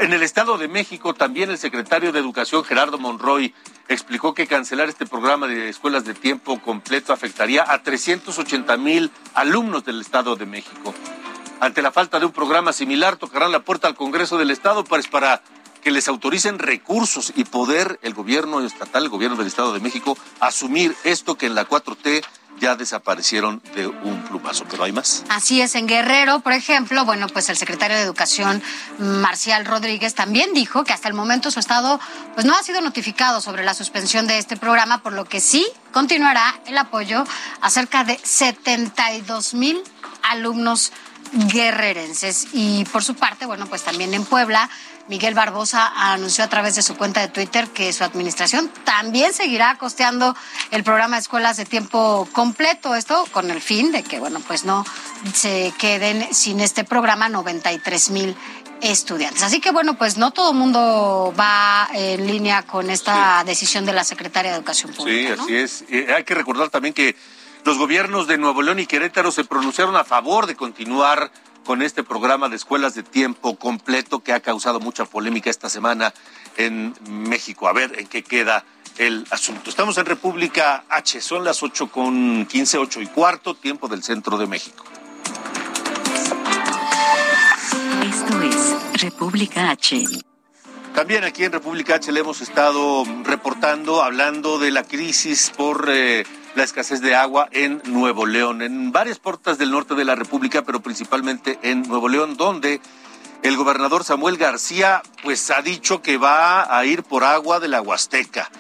En 0.01 0.13
el 0.13 0.23
Estado 0.23 0.57
de 0.57 0.69
México 0.69 1.15
también 1.15 1.51
el 1.51 1.59
secretario 1.59 2.13
de 2.13 2.21
Educación, 2.21 2.65
Gerardo 2.65 2.99
Monroy, 2.99 3.55
explicó 3.89 4.35
que 4.35 4.47
cancelar 4.47 4.89
este 4.89 5.05
programa 5.05 5.49
de 5.49 5.69
escuelas 5.69 6.05
de 6.05 6.15
tiempo 6.15 6.61
completo 6.61 7.13
afectaría 7.13 7.65
a 7.67 7.83
380 7.83 8.77
mil 8.77 9.11
alumnos 9.35 9.85
del 9.85 10.01
Estado 10.01 10.37
de 10.37 10.47
México. 10.47 10.95
Ante 11.59 11.83
la 11.83 11.91
falta 11.91 12.21
de 12.21 12.27
un 12.27 12.33
programa 12.33 12.73
similar, 12.73 13.17
tocarán 13.17 13.53
la 13.53 13.65
puerta 13.65 13.89
al 13.89 13.97
Congreso 13.97 14.39
del 14.39 14.51
Estado 14.51 14.85
pues, 14.85 15.09
para 15.09 15.43
que 15.83 15.91
les 15.91 16.09
autoricen 16.09 16.59
recursos 16.59 17.33
y 17.35 17.45
poder 17.45 17.99
el 18.03 18.15
gobierno 18.15 18.65
estatal, 18.65 19.05
el 19.05 19.09
gobierno 19.09 19.37
del 19.37 19.47
Estado 19.47 19.73
de 19.73 19.81
México, 19.81 20.17
asumir 20.39 20.95
esto 21.05 21.37
que 21.37 21.47
en 21.47 21.55
la 21.55 21.69
4T 21.69 22.23
desaparecieron 22.77 23.63
de 23.75 23.87
un 23.87 24.23
plumazo. 24.25 24.65
Pero 24.71 24.85
hay 24.85 24.93
más. 24.93 25.25
Así 25.29 25.61
es, 25.61 25.75
en 25.75 25.87
Guerrero, 25.87 26.41
por 26.41 26.53
ejemplo, 26.53 27.05
bueno, 27.05 27.27
pues 27.29 27.49
el 27.49 27.57
secretario 27.57 27.97
de 27.97 28.03
Educación, 28.03 28.63
Marcial 28.99 29.65
Rodríguez, 29.65 30.15
también 30.15 30.53
dijo 30.55 30.85
que 30.85 30.93
hasta 30.93 31.09
el 31.09 31.15
momento 31.15 31.51
su 31.51 31.61
estado 31.61 32.01
pues 32.35 32.47
no 32.47 32.55
ha 32.55 32.63
sido 32.63 32.81
notificado 32.81 33.41
sobre 33.41 33.65
la 33.65 33.75
suspensión 33.75 34.27
de 34.27 34.39
este 34.39 34.57
programa, 34.57 35.03
por 35.03 35.13
lo 35.13 35.25
que 35.25 35.41
sí 35.41 35.67
continuará 35.93 36.61
el 36.67 36.79
apoyo 36.79 37.25
a 37.61 37.71
cerca 37.71 38.05
de 38.05 38.19
72 38.23 39.55
mil 39.55 39.83
alumnos 40.23 40.93
guerrerenses. 41.33 42.49
Y 42.53 42.85
por 42.87 43.05
su 43.05 43.15
parte, 43.15 43.47
bueno, 43.47 43.67
pues 43.67 43.83
también 43.83 44.15
en 44.15 44.25
Puebla 44.25 44.69
Miguel 45.11 45.35
Barbosa 45.35 45.93
anunció 46.13 46.45
a 46.45 46.49
través 46.49 46.77
de 46.77 46.83
su 46.83 46.97
cuenta 46.97 47.21
de 47.21 47.27
Twitter 47.27 47.67
que 47.71 47.93
su 47.93 48.05
administración 48.05 48.71
también 48.85 49.33
seguirá 49.33 49.77
costeando 49.77 50.37
el 50.71 50.85
programa 50.85 51.17
de 51.17 51.23
escuelas 51.23 51.57
de 51.57 51.65
tiempo 51.65 52.29
completo. 52.31 52.95
Esto 52.95 53.27
con 53.33 53.51
el 53.51 53.61
fin 53.61 53.91
de 53.91 54.05
que, 54.05 54.21
bueno, 54.21 54.39
pues 54.47 54.65
no 54.65 54.85
se 55.35 55.75
queden 55.81 56.33
sin 56.33 56.61
este 56.61 56.85
programa 56.85 57.29
93 57.29 58.11
mil 58.11 58.37
estudiantes. 58.83 59.43
Así 59.43 59.61
que 59.61 59.73
bueno, 59.73 59.99
pues 59.99 60.17
no 60.17 60.31
todo 60.31 60.53
el 60.53 60.57
mundo 60.57 61.35
va 61.39 61.89
en 61.93 62.29
línea 62.29 62.63
con 62.63 62.89
esta 62.89 63.43
decisión 63.45 63.85
de 63.85 63.93
la 63.93 64.05
Secretaria 64.05 64.53
de 64.53 64.59
Educación 64.59 64.93
Pública. 64.93 65.35
Sí, 65.35 65.43
así 65.43 65.57
es. 65.57 65.85
Eh, 65.89 66.15
hay 66.15 66.23
que 66.23 66.37
recordar 66.37 66.71
también 66.71 66.95
que 66.95 67.17
los 67.65 67.79
gobiernos 67.79 68.29
de 68.29 68.39
Nuevo 68.39 68.63
León 68.63 68.79
y 68.79 68.87
Querétaro 68.87 69.33
se 69.33 69.43
pronunciaron 69.43 69.97
a 69.97 70.05
favor 70.05 70.47
de 70.47 70.55
continuar 70.55 71.33
con 71.65 71.83
este 71.83 72.03
programa 72.03 72.49
de 72.49 72.57
escuelas 72.57 72.95
de 72.95 73.03
tiempo 73.03 73.57
completo 73.57 74.21
que 74.21 74.33
ha 74.33 74.41
causado 74.41 74.81
mucha 74.81 75.05
polémica 75.05 75.51
esta 75.51 75.69
semana 75.69 76.13
en 76.57 76.95
México. 77.09 77.69
A 77.69 77.73
ver 77.73 77.99
en 77.99 78.07
qué 78.07 78.23
queda 78.23 78.65
el 78.99 79.27
asunto. 79.31 79.71
Estamos 79.71 79.97
en 79.99 80.07
República 80.07 80.85
H, 80.89 81.21
son 81.21 81.45
las 81.45 81.63
ocho 81.63 81.91
con 81.91 82.47
quince, 82.47 82.79
ocho 82.79 83.01
y 83.01 83.07
cuarto, 83.07 83.55
tiempo 83.55 83.89
del 83.89 84.03
centro 84.03 84.37
de 84.37 84.47
México. 84.47 84.85
Esto 88.03 88.43
es 88.43 89.03
República 89.03 89.71
H. 89.71 90.30
También 90.95 91.25
aquí 91.25 91.45
en 91.45 91.53
República 91.53 91.95
H 91.95 92.11
le 92.13 92.21
hemos 92.21 92.41
estado 92.41 93.05
reportando, 93.23 94.03
hablando 94.03 94.59
de 94.59 94.71
la 94.71 94.83
crisis 94.83 95.53
por 95.57 95.89
eh, 95.89 96.25
la 96.57 96.65
escasez 96.65 97.01
de 97.01 97.15
agua 97.15 97.49
en 97.53 97.81
Nuevo 97.87 98.27
León, 98.27 98.61
en 98.61 98.91
varias 98.91 99.19
puertas 99.19 99.57
del 99.57 99.71
norte 99.71 99.95
de 99.95 100.05
la 100.05 100.17
República, 100.17 100.63
pero 100.63 100.81
principalmente 100.81 101.59
en 101.63 101.83
Nuevo 101.83 102.09
León, 102.09 102.37
donde 102.37 102.81
el 103.43 103.57
gobernador 103.57 104.05
Samuel 104.05 104.37
García 104.37 105.03
pues 105.23 105.51
ha 105.51 105.63
dicho 105.63 106.03
que 106.03 106.19
va 106.19 106.77
a 106.77 106.85
ir 106.85 107.05
por 107.05 107.25
agua 107.25 107.61
de 107.61 107.69
la 107.69 107.81
Huasteca, 107.81 108.51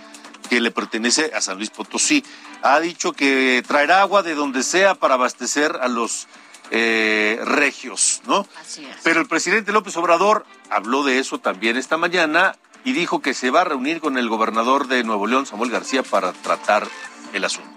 que 0.48 0.60
le 0.60 0.70
pertenece 0.70 1.32
a 1.34 1.40
San 1.40 1.56
Luis 1.56 1.70
Potosí. 1.70 2.24
Ha 2.62 2.78
dicho 2.80 3.12
que 3.12 3.62
traerá 3.66 4.00
agua 4.00 4.22
de 4.22 4.34
donde 4.34 4.62
sea 4.62 4.94
para 4.94 5.14
abastecer 5.14 5.78
a 5.82 5.88
los 5.88 6.28
eh, 6.70 7.40
regios, 7.44 8.22
¿no? 8.26 8.46
Así 8.60 8.84
es. 8.84 8.96
Pero 9.02 9.20
el 9.20 9.26
presidente 9.26 9.72
López 9.72 9.96
Obrador 9.96 10.46
habló 10.70 11.04
de 11.04 11.18
eso 11.18 11.38
también 11.38 11.76
esta 11.76 11.96
mañana 11.96 12.56
y 12.84 12.92
dijo 12.92 13.20
que 13.20 13.34
se 13.34 13.50
va 13.50 13.62
a 13.62 13.64
reunir 13.64 14.00
con 14.00 14.16
el 14.18 14.28
gobernador 14.28 14.88
de 14.88 15.04
Nuevo 15.04 15.26
León, 15.26 15.46
Samuel 15.46 15.70
García, 15.70 16.02
para 16.02 16.32
tratar 16.32 16.86
el 17.32 17.44
asunto. 17.44 17.69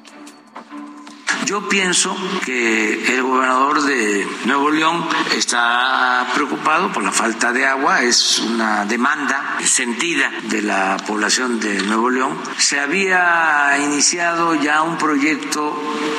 Yo 1.46 1.68
pienso 1.68 2.16
que 2.46 3.16
el 3.16 3.22
gobernador 3.22 3.82
de 3.84 4.26
Nuevo 4.46 4.72
León 4.72 5.06
está 5.36 6.26
preocupado 6.34 6.92
por 6.94 7.04
la 7.04 7.12
falta 7.12 7.52
de 7.52 7.66
agua, 7.66 8.02
es 8.02 8.40
una 8.40 8.86
demanda 8.86 9.58
sentida 9.64 10.32
de 10.44 10.62
la 10.62 10.98
población 11.06 11.60
de 11.60 11.82
Nuevo 11.84 12.10
León. 12.10 12.38
Se 12.58 12.80
había 12.80 13.78
iniciado 13.84 14.56
ya 14.56 14.84
un 14.84 14.98
proyecto 14.98 15.78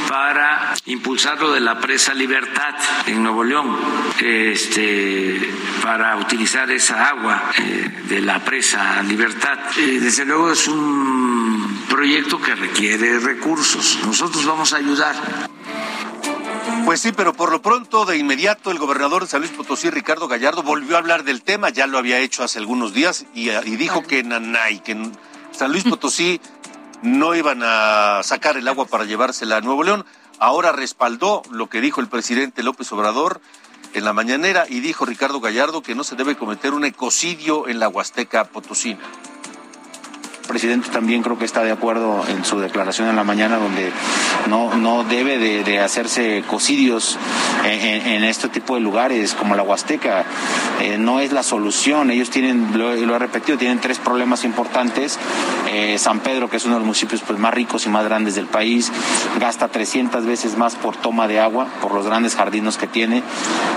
para 0.08 0.74
impulsar 0.86 1.40
lo 1.40 1.52
de 1.52 1.60
la 1.60 1.80
presa 1.80 2.12
Libertad 2.12 2.74
en 3.06 3.22
Nuevo 3.22 3.44
León, 3.44 3.76
este, 4.20 5.54
para 5.82 6.16
utilizar 6.16 6.70
esa 6.70 7.08
agua 7.08 7.50
eh, 7.58 8.02
de 8.08 8.20
la 8.20 8.44
presa 8.44 9.02
Libertad. 9.02 9.58
Eh, 9.78 10.00
desde 10.00 10.26
luego 10.26 10.52
es 10.52 10.68
un 10.68 11.63
proyecto 11.94 12.40
que 12.40 12.56
requiere 12.56 13.20
recursos. 13.20 14.00
Nosotros 14.04 14.44
vamos 14.44 14.72
a 14.72 14.78
ayudar 14.78 15.14
Pues 16.84 17.00
sí, 17.00 17.12
pero 17.12 17.32
por 17.32 17.52
lo 17.52 17.62
pronto, 17.62 18.04
de 18.04 18.18
inmediato, 18.18 18.72
el 18.72 18.80
gobernador 18.80 19.22
de 19.22 19.28
San 19.28 19.42
Luis 19.42 19.52
Potosí, 19.52 19.90
Ricardo 19.90 20.26
Gallardo, 20.26 20.64
volvió 20.64 20.96
a 20.96 20.98
hablar 20.98 21.22
del 21.22 21.42
tema, 21.42 21.70
ya 21.70 21.86
lo 21.86 21.96
había 21.96 22.18
hecho 22.18 22.42
hace 22.42 22.58
algunos 22.58 22.94
días, 22.94 23.26
y, 23.32 23.50
y 23.50 23.76
dijo 23.76 24.02
que 24.02 24.18
en 24.18 24.30
Nanay, 24.30 24.80
que 24.80 24.92
en 24.92 25.12
San 25.52 25.70
Luis 25.70 25.84
Potosí 25.84 26.40
no 27.02 27.36
iban 27.36 27.60
a 27.62 28.22
sacar 28.24 28.56
el 28.56 28.66
agua 28.66 28.86
para 28.86 29.04
llevársela 29.04 29.58
a 29.58 29.60
Nuevo 29.60 29.84
León. 29.84 30.04
Ahora 30.40 30.72
respaldó 30.72 31.42
lo 31.52 31.68
que 31.68 31.80
dijo 31.80 32.00
el 32.00 32.08
presidente 32.08 32.64
López 32.64 32.90
Obrador 32.90 33.40
en 33.92 34.04
la 34.04 34.12
mañanera 34.12 34.66
y 34.68 34.80
dijo 34.80 35.04
Ricardo 35.04 35.40
Gallardo 35.40 35.80
que 35.80 35.94
no 35.94 36.02
se 36.02 36.16
debe 36.16 36.34
cometer 36.34 36.74
un 36.74 36.84
ecocidio 36.84 37.68
en 37.68 37.78
la 37.78 37.88
Huasteca 37.88 38.46
Potosina. 38.46 38.98
Presidente 40.44 40.88
también 40.90 41.22
creo 41.22 41.38
que 41.38 41.44
está 41.44 41.62
de 41.62 41.72
acuerdo 41.72 42.24
en 42.28 42.44
su 42.44 42.58
declaración 42.60 43.08
en 43.08 43.16
la 43.16 43.24
mañana 43.24 43.56
donde 43.56 43.90
no, 44.48 44.74
no 44.74 45.04
debe 45.04 45.38
de, 45.38 45.80
hacerse 45.80 46.38
ecocidios 46.38 47.18
en, 47.64 48.24
este 48.24 48.48
tipo 48.48 48.74
de 48.74 48.80
lugares 48.80 49.34
como 49.34 49.54
la 49.54 49.62
Huasteca. 49.62 50.24
Eh, 50.80 50.98
no 50.98 51.20
es 51.20 51.32
la 51.32 51.42
solución. 51.42 52.10
Ellos 52.10 52.30
tienen, 52.30 52.78
lo, 52.78 52.94
lo 52.94 53.16
he 53.16 53.18
repetido, 53.18 53.58
tienen 53.58 53.80
tres 53.80 53.98
problemas 53.98 54.44
importantes. 54.44 55.18
Eh, 55.70 55.98
San 55.98 56.20
Pedro, 56.20 56.48
que 56.48 56.58
es 56.58 56.64
uno 56.64 56.74
de 56.74 56.80
los 56.80 56.86
municipios 56.86 57.22
pues, 57.26 57.38
más 57.38 57.52
ricos 57.54 57.86
y 57.86 57.88
más 57.88 58.04
grandes 58.04 58.34
del 58.34 58.46
país, 58.46 58.92
gasta 59.40 59.68
300 59.68 60.24
veces 60.24 60.56
más 60.56 60.74
por 60.76 60.96
toma 60.96 61.26
de 61.26 61.40
agua, 61.40 61.66
por 61.80 61.92
los 61.92 62.06
grandes 62.06 62.36
jardinos 62.36 62.76
que 62.76 62.86
tiene. 62.86 63.22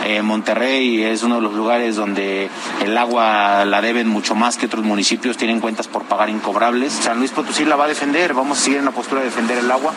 Eh, 0.06 0.22
Monterrey 0.22 1.04
es 1.04 1.24
uno 1.24 1.36
de 1.36 1.42
los 1.42 1.54
lugares 1.54 1.96
donde 1.96 2.50
el 2.84 2.98
agua 2.98 3.66
la 3.66 3.82
deben 3.82 4.08
mucho 4.08 4.36
más 4.36 4.58
que 4.58 4.66
otros 4.66 4.84
municipios, 4.84 5.38
tienen 5.38 5.60
cuentas 5.60 5.88
por 5.88 6.04
pagar 6.04 6.30
incobrables. 6.30 6.57
San 6.90 7.20
Luis 7.20 7.32
Potosí 7.32 7.66
la 7.66 7.76
va 7.76 7.86
a 7.86 7.88
defender, 7.88 8.34
vamos 8.34 8.58
a 8.58 8.62
seguir 8.62 8.80
en 8.80 8.86
la 8.86 8.92
postura 8.92 9.22
de 9.22 9.28
defender 9.28 9.60
el 9.60 9.70
agua, 9.70 9.94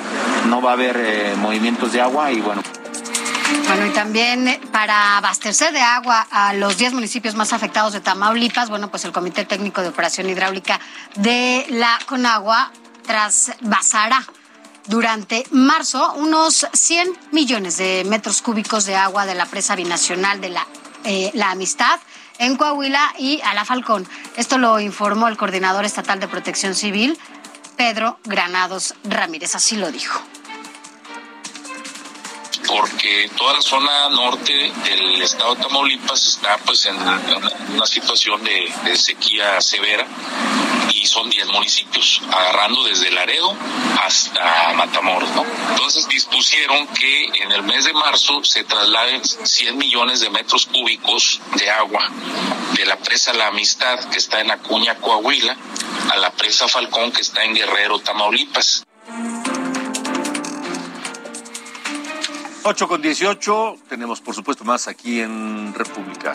no 0.46 0.61
va 0.61 0.70
a 0.70 0.73
haber 0.75 0.96
eh, 0.99 1.35
movimientos 1.38 1.92
de 1.92 2.03
agua 2.03 2.31
y 2.33 2.40
bueno. 2.40 2.62
Bueno, 3.66 3.87
y 3.87 3.90
también 3.90 4.46
eh, 4.46 4.61
para 4.70 5.16
abastecer 5.16 5.73
de 5.73 5.81
agua 5.81 6.27
a 6.31 6.53
los 6.53 6.77
10 6.77 6.92
municipios 6.92 7.35
más 7.35 7.55
afectados 7.55 7.94
de 7.94 8.01
Tamaulipas, 8.01 8.68
bueno, 8.68 8.90
pues 8.90 9.07
el 9.07 9.12
Comité 9.12 9.46
Técnico 9.46 9.81
de 9.81 9.88
Operación 9.88 10.29
Hidráulica 10.29 10.79
de 11.16 11.64
la 11.70 11.99
Conagua 12.07 12.70
trasvasará 13.07 14.23
durante 14.87 15.44
marzo 15.53 16.12
unos 16.16 16.66
100 16.73 17.09
millones 17.33 17.79
de 17.79 18.05
metros 18.07 18.42
cúbicos 18.42 18.85
de 18.85 18.96
agua 18.96 19.25
de 19.25 19.35
la 19.35 19.46
presa 19.46 19.77
binacional 19.77 20.42
de 20.42 20.51
la, 20.51 20.66
eh, 21.05 21.31
la 21.33 21.53
Amistad 21.53 21.99
en 22.40 22.57
Coahuila 22.57 23.14
y 23.18 23.40
a 23.42 23.55
la 23.55 23.64
Falcón. 23.64 24.09
Esto 24.37 24.59
lo 24.59 24.81
informó 24.81 25.29
el 25.29 25.37
coordinador 25.37 25.85
estatal 25.85 26.18
de 26.18 26.26
protección 26.26 26.74
civil, 26.74 27.16
Pedro 27.76 28.18
Granados 28.24 28.94
Ramírez. 29.05 29.55
Así 29.55 29.76
lo 29.76 29.92
dijo. 29.92 30.20
Porque 32.70 33.30
toda 33.37 33.54
la 33.54 33.62
zona 33.62 34.09
norte 34.11 34.72
del 34.85 35.20
estado 35.22 35.54
de 35.54 35.62
Tamaulipas 35.62 36.26
está 36.26 36.56
pues 36.59 36.87
en 36.87 36.96
una, 36.96 37.87
situación 37.87 38.42
de, 38.44 38.72
de 38.85 38.96
sequía 38.96 39.61
severa 39.61 40.06
y 40.92 41.06
son 41.06 41.28
10 41.30 41.48
municipios, 41.48 42.20
agarrando 42.30 42.85
desde 42.85 43.11
Laredo 43.11 43.56
hasta 44.02 44.72
Matamoros, 44.74 45.30
¿no? 45.30 45.44
Entonces 45.70 46.09
dispusieron 46.09 46.87
que 46.88 47.24
en 47.42 47.52
el 47.52 47.62
mes 47.62 47.85
de 47.85 47.92
marzo 47.92 48.44
se 48.44 48.64
trasladen 48.64 49.24
100 49.24 49.76
millones 49.76 50.20
de 50.20 50.30
metros 50.30 50.66
cúbicos 50.66 51.40
de 51.56 51.70
agua 51.70 52.09
de 52.76 52.87
la 52.87 52.96
presa 52.96 53.33
La 53.33 53.48
Amistad, 53.48 53.98
que 54.11 54.18
está 54.18 54.40
en 54.40 54.50
Acuña, 54.50 54.96
Coahuila, 54.96 55.56
a 56.12 56.16
la 56.16 56.30
presa 56.33 56.68
Falcón, 56.68 57.12
que 57.12 57.20
está 57.20 57.44
en 57.44 57.54
Guerrero, 57.54 57.98
Tamaulipas. 57.98 58.85
8 62.62 62.88
con 62.88 63.01
18, 63.01 63.79
tenemos 63.88 64.20
por 64.20 64.35
supuesto 64.35 64.64
más 64.64 64.87
aquí 64.87 65.20
en 65.20 65.73
República. 65.73 66.35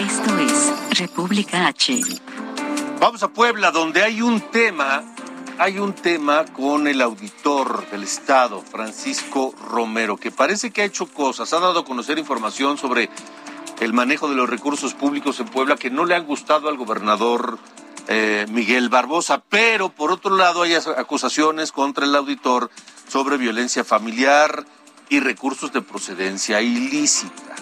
Esto 0.00 0.38
es 0.38 0.98
República 0.98 1.66
H. 1.66 2.00
Vamos 3.00 3.22
a 3.22 3.28
Puebla, 3.28 3.70
donde 3.70 4.02
hay 4.02 4.22
un 4.22 4.40
tema, 4.40 5.04
hay 5.58 5.78
un 5.78 5.92
tema 5.92 6.46
con 6.46 6.86
el 6.86 7.02
auditor 7.02 7.86
del 7.90 8.04
Estado, 8.04 8.62
Francisco 8.62 9.54
Romero, 9.68 10.16
que 10.16 10.30
parece 10.30 10.70
que 10.70 10.80
ha 10.80 10.84
hecho 10.86 11.06
cosas, 11.06 11.52
ha 11.52 11.60
dado 11.60 11.80
a 11.80 11.84
conocer 11.84 12.18
información 12.18 12.78
sobre 12.78 13.10
el 13.80 13.92
manejo 13.92 14.30
de 14.30 14.36
los 14.36 14.48
recursos 14.48 14.94
públicos 14.94 15.38
en 15.40 15.48
Puebla 15.48 15.76
que 15.76 15.90
no 15.90 16.06
le 16.06 16.14
han 16.14 16.24
gustado 16.24 16.70
al 16.70 16.78
gobernador 16.78 17.58
eh, 18.08 18.46
Miguel 18.50 18.88
Barbosa, 18.88 19.42
pero 19.48 19.88
por 19.88 20.10
otro 20.10 20.36
lado 20.36 20.62
hay 20.62 20.74
acusaciones 20.74 21.72
contra 21.72 22.04
el 22.04 22.14
auditor 22.14 22.70
sobre 23.08 23.36
violencia 23.36 23.84
familiar 23.84 24.64
y 25.08 25.20
recursos 25.20 25.72
de 25.72 25.82
procedencia 25.82 26.60
ilícita. 26.60 27.54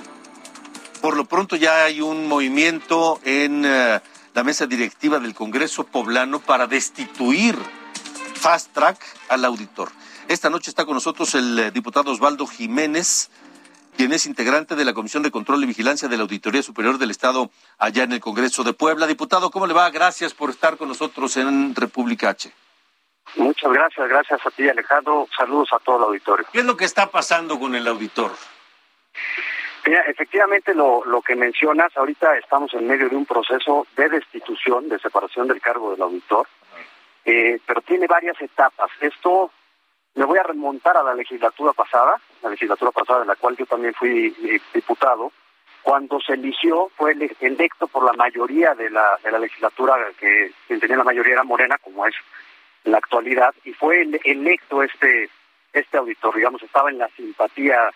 Por 1.00 1.16
lo 1.16 1.24
pronto 1.24 1.57
ya 1.57 1.85
hay 1.85 2.00
un 2.00 2.28
movimiento 2.28 3.20
en 3.24 3.64
eh, 3.64 4.00
la 4.35 4.44
mesa 4.44 4.66
directiva 4.66 5.18
del 5.18 5.35
Congreso 5.35 5.85
poblano 5.85 6.40
para 6.40 6.66
destituir 6.66 7.57
fast 8.35 8.72
track 8.72 8.98
al 9.28 9.44
auditor. 9.44 9.90
Esta 10.28 10.48
noche 10.48 10.70
está 10.70 10.85
con 10.85 10.94
nosotros 10.94 11.35
el 11.35 11.59
eh, 11.59 11.70
diputado 11.70 12.12
Osvaldo 12.12 12.46
Jiménez, 12.46 13.31
quien 13.96 14.12
es 14.12 14.26
integrante 14.26 14.74
de 14.74 14.85
la 14.85 14.94
Comisión 14.94 15.22
de 15.22 15.31
Control 15.31 15.62
y 15.62 15.66
Vigilancia 15.66 16.09
de 16.09 16.16
la 16.16 16.22
Auditoría 16.22 16.62
Superior 16.62 16.98
del 16.98 17.11
Estado 17.11 17.50
allá 17.78 18.05
en 18.05 18.12
el 18.12 18.20
Congreso 18.20 18.64
de 18.64 18.72
Puebla. 18.72 19.07
Diputado, 19.07 19.50
¿cómo 19.50 19.66
le 19.66 19.74
va? 19.74 19.90
Gracias 19.90 20.35
por 20.35 20.50
estar 20.50 20.76
con 20.76 20.88
nosotros 20.88 21.37
en 21.37 21.74
República 21.74 22.31
H. 22.31 22.52
Muchas 23.37 23.72
gracias, 23.72 24.09
gracias 24.09 24.46
a 24.46 24.50
ti 24.50 24.68
Alejandro. 24.68 25.28
Saludos 25.37 25.68
a 25.72 25.78
todo 25.78 25.98
el 25.98 26.05
auditorio. 26.05 26.46
¿Qué 26.52 26.61
es 26.61 26.64
lo 26.64 26.76
que 26.76 26.85
está 26.85 27.11
pasando 27.11 27.59
con 27.59 27.74
el 27.74 27.87
auditor? 27.87 28.33
Mira, 29.87 30.02
efectivamente 30.02 30.74
lo, 30.74 31.05
lo 31.05 31.22
que 31.22 31.35
mencionas, 31.35 31.96
ahorita 31.96 32.37
estamos 32.37 32.72
en 32.74 32.87
medio 32.87 33.09
de 33.09 33.16
un 33.16 33.26
proceso 33.26 33.87
de 33.96 34.09
destitución, 34.09 34.88
de 34.88 34.98
separación 34.98 35.48
del 35.48 35.61
cargo 35.61 35.90
del 35.90 36.02
auditor, 36.02 36.46
eh, 37.24 37.59
pero 37.66 37.81
tiene 37.81 38.07
varias 38.07 38.40
etapas. 38.40 38.90
Esto 39.00 39.50
me 40.14 40.24
voy 40.24 40.38
a 40.38 40.44
remontar 40.44 40.96
a 40.96 41.02
la 41.02 41.14
legislatura 41.14 41.72
pasada, 41.72 42.20
la 42.42 42.50
legislatura 42.50 42.90
pasada 42.90 43.20
de 43.20 43.26
la 43.26 43.37
cual 43.37 43.57
yo 43.57 43.66
también 43.66 43.94
fui 43.94 44.35
eh, 44.44 44.61
diputado, 44.74 45.33
cuando 45.83 46.20
se 46.20 46.35
eligió, 46.35 46.90
fue 46.96 47.12
ele- 47.12 47.35
electo 47.40 47.87
por 47.88 48.05
la 48.05 48.12
mayoría 48.12 48.74
de 48.74 48.90
la, 48.90 49.18
de 49.22 49.31
la 49.33 49.38
legislatura, 49.38 49.96
que 50.18 50.52
quien 50.66 50.81
tenía 50.81 50.96
la 50.96 51.05
mayoría 51.05 51.35
era 51.35 51.44
Morena, 51.44 51.76
como 51.78 52.07
es 52.07 52.14
en 52.85 52.92
la 52.92 52.98
actualidad, 52.98 53.55
y 53.64 53.72
fue 53.72 54.02
ele- 54.02 54.20
electo 54.24 54.83
este, 54.83 55.28
este 55.72 55.96
auditor, 55.98 56.37
digamos, 56.37 56.62
estaba 56.62 56.90
en 56.90 56.98
la 56.98 57.09
simpatía, 57.16 57.90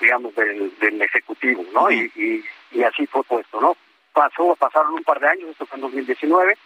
digamos, 0.00 0.34
del, 0.34 0.76
del 0.78 1.00
Ejecutivo, 1.00 1.64
¿no? 1.72 1.90
y, 1.90 2.10
y, 2.16 2.44
y 2.78 2.82
así 2.82 3.06
fue 3.06 3.22
puesto, 3.24 3.60
¿no? 3.60 3.76
Pasó, 4.12 4.54
pasaron 4.56 4.92
un 4.94 5.04
par 5.04 5.18
de 5.20 5.28
años, 5.28 5.50
esto 5.50 5.64
fue 5.64 5.76
en 5.76 5.82
2019, 5.82 6.58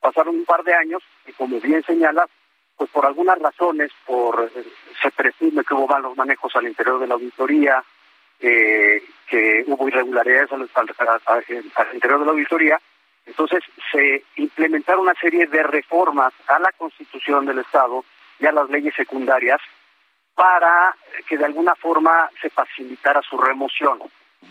pasaron 0.00 0.36
un 0.36 0.44
par 0.44 0.62
de 0.62 0.74
años, 0.74 1.02
y 1.26 1.32
como 1.32 1.58
bien 1.60 1.82
señalas, 1.84 2.28
pues 2.76 2.90
por 2.90 3.06
algunas 3.06 3.38
razones, 3.38 3.90
por 4.06 4.50
eh, 4.54 4.64
se 5.00 5.10
presume 5.10 5.64
que 5.64 5.74
hubo 5.74 5.86
malos 5.88 6.16
manejos 6.16 6.54
al 6.56 6.66
interior 6.66 6.98
de 6.98 7.06
la 7.06 7.14
auditoría, 7.14 7.82
eh, 8.40 9.02
que 9.28 9.64
hubo 9.66 9.88
irregularidades 9.88 10.50
al, 10.52 10.68
al- 10.74 10.94
al- 11.26 11.64
al 11.76 11.94
interior 11.94 12.20
de 12.20 12.26
la 12.26 12.32
auditoría, 12.32 12.80
entonces 13.26 13.62
se 13.90 14.24
implementaron 14.36 15.02
una 15.02 15.14
serie 15.14 15.46
de 15.46 15.62
reformas 15.62 16.32
a 16.48 16.58
la 16.58 16.72
Constitución 16.72 17.46
del 17.46 17.60
Estado 17.60 18.04
y 18.38 18.46
a 18.46 18.52
las 18.52 18.68
leyes 18.68 18.94
secundarias 18.94 19.60
para 20.34 20.94
que 21.28 21.38
de 21.38 21.44
alguna 21.44 21.74
forma 21.76 22.28
se 22.42 22.50
facilitara 22.50 23.22
su 23.22 23.38
remoción. 23.38 24.00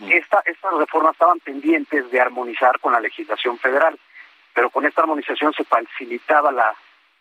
Esta, 0.08 0.42
estas 0.46 0.72
reformas 0.74 1.12
estaban 1.12 1.38
pendientes 1.40 2.10
de 2.10 2.20
armonizar 2.20 2.80
con 2.80 2.92
la 2.94 3.00
legislación 3.00 3.58
federal, 3.58 3.96
pero 4.54 4.70
con 4.70 4.86
esta 4.86 5.02
armonización 5.02 5.52
se 5.52 5.62
facilitaba 5.64 6.50
la, 6.50 6.74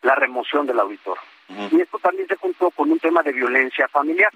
la 0.04 0.16
remoción 0.16 0.68
del 0.68 0.80
auditor. 0.80 1.18
Y 1.72 1.82
esto 1.82 2.00
también 2.00 2.28
se 2.28 2.36
juntó 2.36 2.72
con 2.72 2.92
un 2.92 3.00
tema 3.00 3.22
de 3.24 3.32
violencia 3.32 3.88
familiar. 3.88 4.32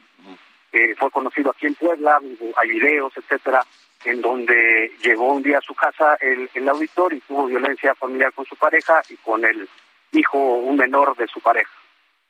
que 0.72 0.96
fue 0.96 1.10
conocido 1.12 1.52
aquí 1.52 1.66
en 1.68 1.76
Puebla, 1.76 2.20
hay 2.58 2.70
videos, 2.70 3.14
etcétera, 3.16 3.64
en 4.04 4.22
donde 4.22 4.92
llegó 5.02 5.34
un 5.34 5.42
día 5.42 5.60
a 5.60 5.62
su 5.62 5.74
casa 5.74 6.16
el, 6.20 6.50
el 6.54 6.70
auditor 6.70 7.14
y 7.14 7.22
tuvo 7.22 7.46
violencia 7.46 7.96
familiar 7.96 8.34
con 8.34 8.46
su 8.46 8.56
pareja 8.56 9.02
y 9.10 9.16
con 9.18 9.46
el 9.46 9.68
hijo, 10.12 10.38
un 10.38 10.76
menor 10.76 11.16
de 11.16 11.28
su 11.28 11.40
pareja. 11.40 11.72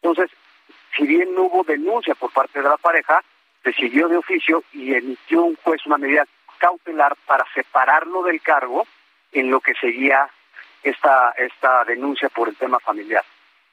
Entonces, 0.02 0.30
si 0.95 1.06
bien 1.06 1.34
no 1.34 1.43
hubo 1.43 1.63
denuncia 1.63 2.15
por 2.15 2.32
parte 2.32 2.62
de 2.62 2.69
la 2.69 2.78
pareja, 2.78 3.21
se 3.63 3.73
siguió 3.73 4.08
de 4.08 4.17
oficio 4.17 4.63
y 4.71 4.93
emitió 4.93 5.43
un 5.43 5.56
juez 5.56 5.86
una 5.86 5.97
medida 5.97 6.26
cautelar 6.58 7.15
para 7.26 7.45
separarlo 7.54 8.23
del 8.23 8.41
cargo 8.41 8.86
en 9.32 9.52
lo 9.52 9.60
que 9.60 9.73
seguía 9.76 10.30
esta, 10.89 11.32
esta 11.38 11.84
denuncia 11.86 12.30
por 12.30 12.50
el 12.50 12.56
tema 12.56 12.80
familiar. 12.80 13.23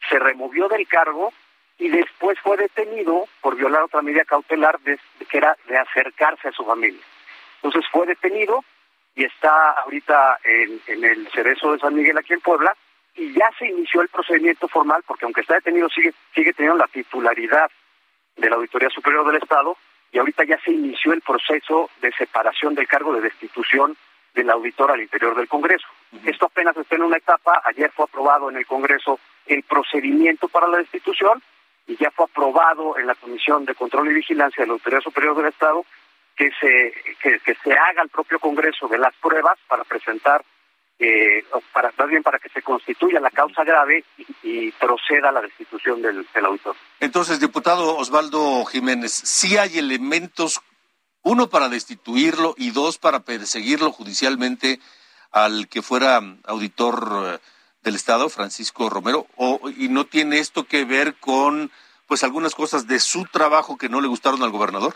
Se 0.08 0.18
removió 0.18 0.68
del 0.68 0.86
cargo 0.86 1.32
y 1.78 1.88
después 1.88 2.38
fue 2.40 2.56
detenido 2.56 3.26
por 3.40 3.56
violar 3.56 3.82
otra 3.82 4.02
medida 4.02 4.24
cautelar 4.24 4.78
de- 4.80 4.98
que 5.28 5.38
era 5.38 5.56
de 5.66 5.76
acercarse 5.78 6.48
a 6.48 6.52
su 6.52 6.64
familia. 6.64 7.02
Entonces 7.62 7.84
fue 7.90 8.06
detenido 8.06 8.64
y 9.14 9.24
está 9.24 9.70
ahorita 9.72 10.38
en, 10.44 10.80
en 10.86 11.04
el 11.04 11.28
cerezo 11.32 11.72
de 11.72 11.78
San 11.78 11.94
Miguel 11.94 12.18
aquí 12.18 12.32
en 12.32 12.40
Puebla 12.40 12.74
y 13.16 13.32
ya 13.32 13.48
se 13.58 13.66
inició 13.66 14.02
el 14.02 14.08
procedimiento 14.08 14.68
formal 14.68 15.02
porque 15.06 15.24
aunque 15.24 15.40
está 15.42 15.54
detenido 15.54 15.88
sigue, 15.88 16.12
sigue 16.34 16.52
teniendo 16.52 16.78
la 16.78 16.88
titularidad 16.88 17.70
de 18.36 18.50
la 18.50 18.56
Auditoría 18.56 18.90
Superior 18.90 19.24
del 19.26 19.40
Estado 19.42 19.76
y 20.12 20.18
ahorita 20.18 20.44
ya 20.44 20.58
se 20.60 20.72
inició 20.72 21.12
el 21.12 21.22
proceso 21.22 21.90
de 22.00 22.12
separación 22.12 22.74
del 22.74 22.86
cargo 22.88 23.14
de 23.14 23.20
destitución 23.20 23.96
del 24.34 24.50
auditor 24.50 24.90
al 24.90 25.00
interior 25.00 25.36
del 25.36 25.48
Congreso. 25.48 25.86
Esto 26.24 26.46
apenas 26.46 26.76
está 26.76 26.96
en 26.96 27.02
una 27.04 27.16
etapa, 27.16 27.62
ayer 27.64 27.90
fue 27.94 28.04
aprobado 28.04 28.50
en 28.50 28.56
el 28.56 28.66
Congreso 28.66 29.18
el 29.46 29.62
procedimiento 29.62 30.48
para 30.48 30.68
la 30.68 30.78
destitución 30.78 31.42
y 31.86 31.96
ya 31.96 32.10
fue 32.10 32.24
aprobado 32.24 32.98
en 32.98 33.06
la 33.06 33.14
Comisión 33.14 33.64
de 33.64 33.74
Control 33.74 34.10
y 34.10 34.14
Vigilancia 34.14 34.62
de 34.62 34.68
la 34.68 34.74
Autoridad 34.74 35.02
Superior 35.02 35.36
del 35.36 35.46
Estado 35.46 35.84
que 36.36 36.50
se, 36.60 36.92
que, 37.22 37.38
que 37.40 37.54
se 37.62 37.72
haga 37.72 38.02
al 38.02 38.08
propio 38.08 38.38
Congreso 38.40 38.88
de 38.88 38.98
las 38.98 39.14
pruebas 39.16 39.56
para 39.68 39.84
presentar, 39.84 40.42
eh, 40.98 41.44
para, 41.72 41.92
más 41.96 42.08
bien 42.08 42.22
para 42.22 42.38
que 42.38 42.48
se 42.48 42.62
constituya 42.62 43.20
la 43.20 43.30
causa 43.30 43.62
grave 43.62 44.04
y, 44.16 44.26
y 44.42 44.72
proceda 44.72 45.28
a 45.28 45.32
la 45.32 45.42
destitución 45.42 46.02
del, 46.02 46.26
del 46.34 46.44
auditor. 46.44 46.74
Entonces, 47.00 47.38
diputado 47.38 47.96
Osvaldo 47.96 48.64
Jiménez, 48.64 49.12
sí 49.12 49.56
hay 49.58 49.78
elementos, 49.78 50.60
uno 51.24 51.48
para 51.48 51.68
destituirlo 51.68 52.54
y 52.56 52.70
dos 52.70 52.98
para 52.98 53.20
perseguirlo 53.20 53.90
judicialmente 53.90 54.78
al 55.32 55.68
que 55.68 55.82
fuera 55.82 56.22
auditor 56.44 57.34
eh, 57.34 57.38
del 57.82 57.96
Estado, 57.96 58.28
Francisco 58.28 58.88
Romero, 58.88 59.26
o, 59.36 59.60
y 59.76 59.88
no 59.88 60.04
tiene 60.04 60.38
esto 60.38 60.64
que 60.64 60.84
ver 60.84 61.14
con 61.14 61.70
pues 62.06 62.22
algunas 62.22 62.54
cosas 62.54 62.86
de 62.86 63.00
su 63.00 63.24
trabajo 63.24 63.76
que 63.76 63.88
no 63.88 64.00
le 64.00 64.08
gustaron 64.08 64.42
al 64.42 64.50
gobernador. 64.50 64.94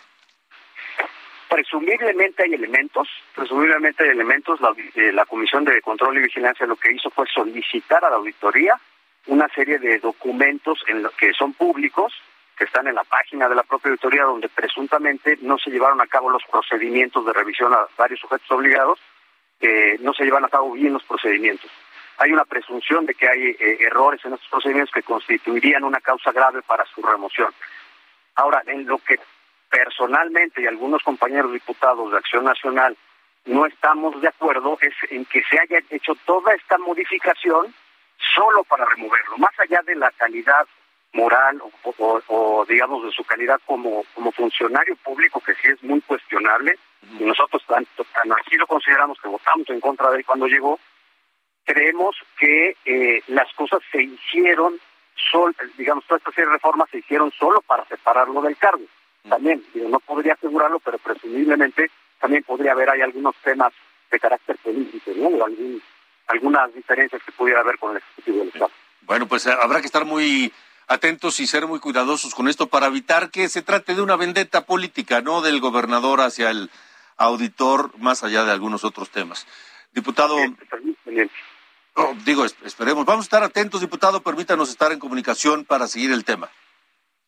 Presumiblemente 1.49 2.45
hay 2.45 2.53
elementos, 2.53 3.09
presumiblemente 3.35 4.05
hay 4.05 4.11
elementos. 4.11 4.61
La, 4.61 4.75
eh, 4.95 5.13
la 5.13 5.25
Comisión 5.25 5.65
de 5.65 5.81
Control 5.81 6.19
y 6.19 6.23
Vigilancia 6.23 6.67
lo 6.67 6.77
que 6.77 6.93
hizo 6.93 7.11
fue 7.11 7.27
solicitar 7.35 8.05
a 8.05 8.11
la 8.11 8.17
auditoría 8.17 8.79
una 9.27 9.49
serie 9.55 9.79
de 9.79 9.99
documentos 9.99 10.79
en 10.87 11.03
lo 11.03 11.11
que 11.11 11.33
son 11.33 11.55
públicos, 11.55 12.13
que 12.59 12.65
están 12.65 12.89
en 12.89 12.97
la 12.97 13.05
página 13.05 13.49
de 13.49 13.55
la 13.55 13.63
propia 13.63 13.91
auditoría, 13.91 14.25
donde 14.25 14.49
presuntamente 14.49 15.39
no 15.43 15.59
se 15.59 15.71
llevaron 15.71 16.01
a 16.01 16.07
cabo 16.09 16.29
los 16.29 16.43
procedimientos 16.51 17.25
de 17.25 17.33
revisión 17.33 17.73
a 17.73 17.87
varios 17.97 18.21
sujetos 18.21 18.51
obligados, 18.51 18.99
eh, 19.61 19.97
no 20.01 20.13
se 20.13 20.25
llevan 20.25 20.45
a 20.45 20.49
cabo 20.49 20.73
bien 20.73 20.93
los 20.93 21.05
procedimientos. 21.05 21.71
Hay 22.19 22.33
una 22.33 22.45
presunción 22.45 23.07
de 23.07 23.15
que 23.15 23.29
hay 23.29 23.43
eh, 23.51 23.79
errores 23.81 24.25
en 24.25 24.35
estos 24.35 24.49
procedimientos 24.49 24.93
que 24.93 25.05
constituirían 25.05 25.85
una 25.85 26.01
causa 26.01 26.33
grave 26.33 26.63
para 26.63 26.85
su 26.87 27.01
remoción. 27.01 27.53
Ahora, 28.35 28.63
en 28.67 28.87
lo 28.87 28.99
que 28.99 29.21
personalmente 29.71 30.63
y 30.63 30.67
algunos 30.67 31.03
compañeros 31.03 31.53
diputados 31.53 32.11
de 32.11 32.19
Acción 32.19 32.45
Nacional 32.45 32.97
no 33.45 33.67
estamos 33.67 34.21
de 34.21 34.29
acuerdo 34.29 34.79
es 34.81 34.95
en 35.11 35.25
que 35.27 35.43
se 35.45 35.61
haya 35.61 35.79
hecho 35.91 36.15
toda 36.25 36.55
esta 36.55 36.77
modificación 36.79 37.73
solo 38.35 38.65
para 38.65 38.85
removerlo, 38.85 39.39
más 39.39 39.59
allá 39.61 39.81
de 39.83 39.95
la 39.95 40.11
calidad 40.11 40.67
moral 41.13 41.61
o, 41.63 41.95
o- 41.99 42.23
o, 42.29 42.65
digamos 42.67 43.05
de 43.05 43.11
su 43.13 43.25
calidad 43.25 43.61
como, 43.67 44.05
como 44.15 44.31
funcionario 44.33 44.97
público, 44.97 45.41
que 45.41 45.55
sí 45.55 45.69
es 45.69 45.83
muy 45.83 46.01
cuestionable, 46.03 46.79
y 47.19 47.25
nosotros 47.25 47.63
tan, 47.67 47.87
tan 48.13 48.33
así 48.33 48.57
lo 48.57 48.67
consideramos 48.67 49.19
que 49.21 49.29
votamos 49.29 49.69
en 49.71 49.81
contra 49.81 50.11
de 50.11 50.19
él 50.19 50.27
cuando 50.27 50.47
llegó, 50.47 50.79
creemos 51.65 52.17
que 52.39 52.77
eh, 52.85 53.23
las 53.29 53.53
cosas 53.55 53.81
se 53.93 54.03
hicieron, 54.03 54.79
sol, 55.31 55.55
digamos, 55.77 56.05
toda 56.07 56.19
esta 56.19 56.31
serie 56.33 56.47
de 56.47 56.53
reformas 56.55 56.89
se 56.91 56.99
hicieron 56.99 57.31
solo 57.33 57.61
para 57.63 57.85
separarlo 57.87 58.41
del 58.43 58.57
cargo. 58.57 58.85
También, 59.29 59.63
digo, 59.75 59.89
no 59.89 60.01
podría 60.01 60.35
asegurarlo, 60.35 60.79
pero 60.81 60.99
presumiblemente 60.99 61.91
también 62.21 62.43
podría 62.45 62.73
haber 62.73 62.91
hay 62.91 63.03
algunos 63.03 63.35
temas 63.37 63.73
de 64.11 64.19
carácter 64.19 64.57
político, 64.59 65.11
¿no? 65.17 65.29
O 65.29 65.45
algún- 65.45 65.83
algunas 66.29 66.73
diferencias 66.75 67.23
que 67.23 67.33
pudiera 67.33 67.61
haber 67.61 67.79
con 67.79 67.93
el 67.93 67.99
Ejecutivo 67.99 68.39
del 68.39 68.49
Estado. 68.49 68.71
Bueno, 69.03 69.27
pues 69.27 69.47
eh, 69.47 69.53
habrá 69.61 69.81
que 69.81 69.87
estar 69.87 70.05
muy 70.05 70.53
atentos 70.89 71.39
y 71.41 71.47
ser 71.47 71.67
muy 71.67 71.79
cuidadosos 71.81 72.35
con 72.35 72.49
esto 72.49 72.67
para 72.69 72.87
evitar 72.87 73.31
que 73.31 73.49
se 73.49 73.63
trate 73.63 73.95
de 73.95 74.03
una 74.03 74.17
vendetta 74.17 74.65
política, 74.67 75.21
no 75.21 75.43
del 75.43 75.61
gobernador 75.61 76.21
hacia 76.21 76.51
el 76.51 76.71
auditor, 77.17 77.97
más 77.99 78.25
allá 78.25 78.45
de 78.45 78.53
algunos 78.53 78.85
otros 78.85 79.11
temas. 79.11 79.47
Diputado, 79.93 80.37
oh, 81.95 82.15
digo, 82.25 82.45
es- 82.45 82.57
esperemos, 82.65 83.05
vamos 83.05 83.25
a 83.25 83.27
estar 83.27 83.43
atentos, 83.43 83.81
diputado, 83.81 84.23
permítanos 84.23 84.71
estar 84.71 84.93
en 84.93 84.99
comunicación 84.99 85.65
para 85.65 85.87
seguir 85.89 86.11
el 86.13 86.25
tema. 86.25 86.49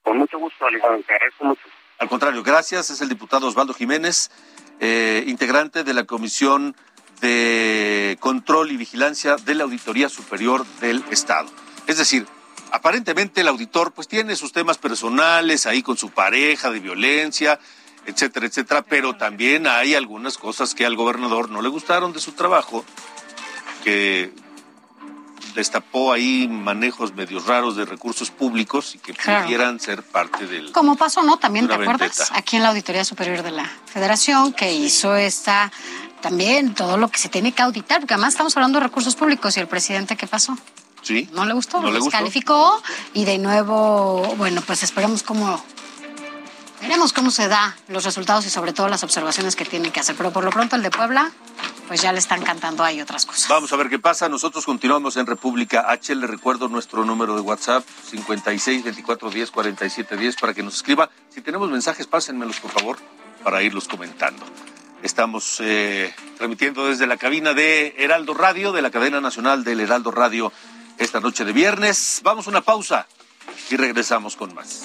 Con 0.03 0.19
mucho 0.19 0.39
gusto, 0.39 0.67
Alejandro, 0.67 1.03
te 1.07 1.13
agradezco 1.15 1.45
mucho. 1.45 1.63
Al 1.99 2.09
contrario, 2.09 2.43
gracias. 2.43 2.89
Es 2.89 3.01
el 3.03 3.11
diputado 3.11 3.47
Osvaldo 3.47 3.75
Jiménez, 3.75 4.31
eh, 4.79 5.23
integrante 5.27 5.85
de 5.85 5.93
la 5.93 6.05
Comisión 6.05 6.75
de 7.21 8.17
Control 8.21 8.71
y 8.71 8.79
Vigilancia 8.79 9.37
de 9.37 9.55
la 9.55 9.65
Auditoría 9.65 10.09
Superior 10.09 10.65
del 10.81 11.05
Estado. 11.11 11.51
Es 11.87 11.99
decir, 11.99 12.27
aparentemente 12.73 13.41
el 13.41 13.49
auditor 13.49 13.93
pues 13.93 14.09
tiene 14.09 14.37
sus 14.37 14.53
temas 14.53 14.79
personales 14.79 15.67
ahí 15.67 15.83
con 15.83 15.97
su 15.97 16.11
pareja 16.11 16.71
de 16.71 16.81
violencia, 16.81 17.59
etcétera, 18.07 18.47
etcétera, 18.47 18.83
pero 18.83 19.17
también 19.17 19.67
hay 19.67 19.95
algunas 19.95 20.39
cosas 20.39 20.75
que 20.75 20.87
al 20.87 20.97
gobernador 20.97 21.51
no 21.51 21.63
le 21.63 21.69
gustaron 21.69 22.13
de 22.13 22.21
su 22.21 22.33
trabajo, 22.33 22.85
que 23.85 24.33
destapó 25.55 26.13
ahí 26.13 26.47
manejos 26.49 27.13
medios 27.15 27.47
raros 27.47 27.75
de 27.77 27.85
recursos 27.85 28.31
públicos 28.31 28.95
y 28.95 28.99
que 28.99 29.13
Claro. 29.15 29.45
pudieran 29.45 29.81
ser 29.81 30.03
parte 30.03 30.47
del... 30.47 30.71
Como 30.73 30.97
pasó, 30.97 31.23
¿no? 31.23 31.39
También, 31.39 31.67
¿te 31.67 31.75
acuerdas? 31.75 31.99
vendetta. 31.99 32.29
Aquí 32.39 32.57
en 32.57 32.63
la 32.63 32.69
Auditoría 32.69 33.05
Superior 33.05 33.43
de 33.43 33.51
la 33.51 33.69
Federación, 33.87 34.53
que 34.53 34.73
hizo 34.73 35.17
esta, 35.17 35.73
también 36.21 36.75
todo 36.75 36.97
lo 36.99 37.09
que 37.09 37.19
se 37.19 37.29
tiene 37.29 37.53
que 37.53 37.63
auditar, 37.63 37.99
porque 38.01 38.15
además 38.15 38.35
estamos 38.35 38.57
hablando 38.57 38.79
de 38.79 38.87
recursos 38.87 39.17
públicos 39.17 39.57
y 39.57 39.61
el 39.61 39.67
presidente, 39.67 40.17
¿qué 40.17 40.27
pasó? 40.29 40.57
Sí. 41.03 41.29
No 41.33 41.45
le 41.45 41.55
gustó, 41.55 41.81
No 41.81 41.91
descalificó 41.93 42.83
y 43.15 43.25
de 43.25 43.39
nuevo, 43.39 44.35
bueno, 44.37 44.63
pues 44.67 44.83
esperemos 44.83 45.23
cómo 45.23 45.63
Veremos 46.81 47.13
cómo 47.13 47.31
se 47.31 47.47
da 47.47 47.77
los 47.89 48.05
resultados 48.05 48.47
y 48.47 48.51
sobre 48.51 48.73
todo 48.73 48.89
las 48.89 49.05
observaciones 49.05 49.55
que 49.55 49.67
tienen 49.67 49.93
que 49.93 50.01
hacer. 50.01 50.17
Pero 50.17 50.33
por 50.33 50.45
lo 50.45 50.51
pronto 50.51 50.77
el 50.77 50.83
de 50.83 50.91
Puebla, 50.91 51.31
pues 51.87 52.01
ya 52.01 52.11
le 52.11 52.19
están 52.19 52.43
cantando 52.43 52.83
ahí 52.83 53.03
otras 53.03 53.27
cosas. 53.27 53.49
Vamos 53.49 53.71
a 53.73 53.77
ver 53.77 53.91
qué 53.91 53.99
pasa. 53.99 54.31
Nosotros 54.31 54.65
continuamos 54.65 55.17
en 55.19 55.27
República 55.27 55.91
H. 55.91 56.15
Le 56.15 56.27
recuerdo 56.27 56.69
nuestro 56.69 57.05
número 57.05 57.35
de 57.35 57.43
WhatsApp, 57.43 57.85
56 58.11 58.83
24 58.83 59.31
10 59.31 59.51
47 59.51 60.17
10, 60.17 60.37
para 60.37 60.55
que 60.55 60.63
nos 60.63 60.77
escriba. 60.77 61.11
Si 61.29 61.43
tenemos 61.43 61.71
mensajes, 61.71 62.07
pásenmelos, 62.07 62.61
por 62.61 62.71
favor, 62.71 62.97
para 63.45 63.63
irlos 63.63 63.87
comentando. 63.87 64.47
Estamos 65.03 65.59
eh, 65.61 66.15
transmitiendo 66.39 66.87
desde 66.87 67.07
la 67.07 67.19
cabina 67.19 67.53
de 67.53 67.95
Heraldo 67.99 68.33
Radio, 68.33 68.73
de 68.73 68.81
la 68.81 68.91
cadena 68.91 69.21
nacional 69.21 69.65
del 69.65 69.81
Heraldo 69.81 70.11
Radio, 70.11 70.51
esta 71.01 71.19
noche 71.19 71.45
de 71.45 71.53
viernes. 71.53 72.21
Vamos 72.23 72.47
a 72.47 72.51
una 72.51 72.61
pausa 72.61 73.07
y 73.71 73.77
regresamos 73.77 74.37
con 74.37 74.55
más. 74.55 74.85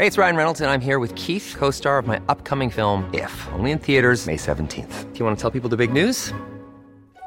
Hey, 0.00 0.06
it's 0.06 0.16
Ryan 0.16 0.36
Reynolds, 0.36 0.60
and 0.60 0.70
I'm 0.70 0.80
here 0.80 1.00
with 1.00 1.12
Keith, 1.16 1.56
co 1.58 1.72
star 1.72 1.98
of 1.98 2.06
my 2.06 2.20
upcoming 2.28 2.70
film, 2.70 3.10
If, 3.12 3.32
only 3.52 3.72
in 3.72 3.80
theaters, 3.80 4.26
May 4.26 4.36
17th. 4.36 5.12
Do 5.12 5.18
you 5.18 5.24
want 5.24 5.36
to 5.36 5.42
tell 5.42 5.50
people 5.50 5.68
the 5.68 5.76
big 5.76 5.92
news? 5.92 6.32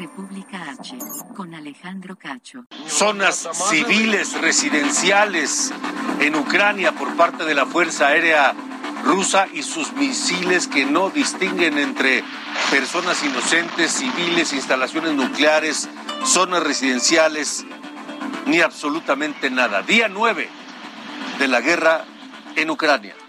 República 0.00 0.70
H. 0.78 0.96
Con 1.36 1.54
Alejandro 1.54 2.16
Cacho. 2.16 2.64
Zonas 2.86 3.46
civiles 3.68 4.40
residenciales 4.40 5.70
en 6.20 6.36
Ucrania 6.36 6.92
por 6.92 7.14
parte 7.16 7.44
de 7.44 7.54
la 7.54 7.66
Fuerza 7.66 8.06
Aérea 8.06 8.54
rusa 9.04 9.46
y 9.52 9.62
sus 9.62 9.92
misiles 9.92 10.68
que 10.68 10.86
no 10.86 11.10
distinguen 11.10 11.76
entre 11.76 12.24
personas 12.70 13.22
inocentes, 13.22 13.92
civiles, 13.92 14.54
instalaciones 14.54 15.12
nucleares, 15.12 15.90
zonas 16.24 16.62
residenciales, 16.62 17.66
ni 18.46 18.62
absolutamente 18.62 19.50
nada. 19.50 19.82
Día 19.82 20.08
9 20.08 20.48
de 21.38 21.48
la 21.48 21.60
guerra 21.60 22.06
en 22.56 22.70
Ucrania. 22.70 23.19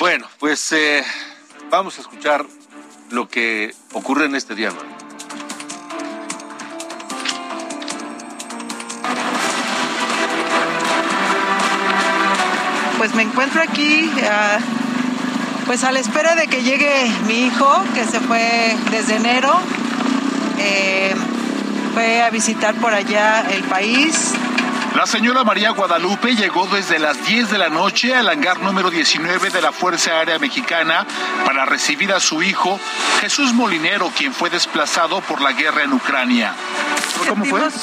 Bueno, 0.00 0.26
pues 0.38 0.72
eh, 0.72 1.04
vamos 1.68 1.98
a 1.98 2.00
escuchar 2.00 2.46
lo 3.10 3.28
que 3.28 3.74
ocurre 3.92 4.24
en 4.24 4.34
este 4.34 4.54
día. 4.54 4.70
Pues 12.96 13.14
me 13.14 13.24
encuentro 13.24 13.60
aquí, 13.60 14.10
ah, 14.22 14.58
pues 15.66 15.84
a 15.84 15.92
la 15.92 16.00
espera 16.00 16.34
de 16.34 16.46
que 16.46 16.62
llegue 16.62 17.06
mi 17.26 17.48
hijo, 17.48 17.84
que 17.92 18.06
se 18.06 18.20
fue 18.20 18.74
desde 18.90 19.16
enero. 19.16 19.52
Eh, 20.60 21.14
fue 21.92 22.22
a 22.22 22.30
visitar 22.30 22.74
por 22.76 22.94
allá 22.94 23.42
el 23.50 23.62
país. 23.64 24.29
La 25.00 25.06
señora 25.06 25.44
María 25.44 25.70
Guadalupe 25.70 26.36
llegó 26.36 26.66
desde 26.66 26.98
las 26.98 27.24
10 27.24 27.48
de 27.52 27.56
la 27.56 27.70
noche 27.70 28.14
al 28.14 28.28
hangar 28.28 28.60
número 28.60 28.90
19 28.90 29.48
de 29.48 29.62
la 29.62 29.72
Fuerza 29.72 30.10
Aérea 30.18 30.38
Mexicana 30.38 31.06
para 31.46 31.64
recibir 31.64 32.12
a 32.12 32.20
su 32.20 32.42
hijo 32.42 32.78
Jesús 33.22 33.54
Molinero, 33.54 34.10
quien 34.14 34.34
fue 34.34 34.50
desplazado 34.50 35.22
por 35.22 35.40
la 35.40 35.52
guerra 35.52 35.84
en 35.84 35.94
Ucrania. 35.94 36.52
¿Cómo 37.26 37.46
fue? 37.46 37.60
Sentimos, 37.70 37.82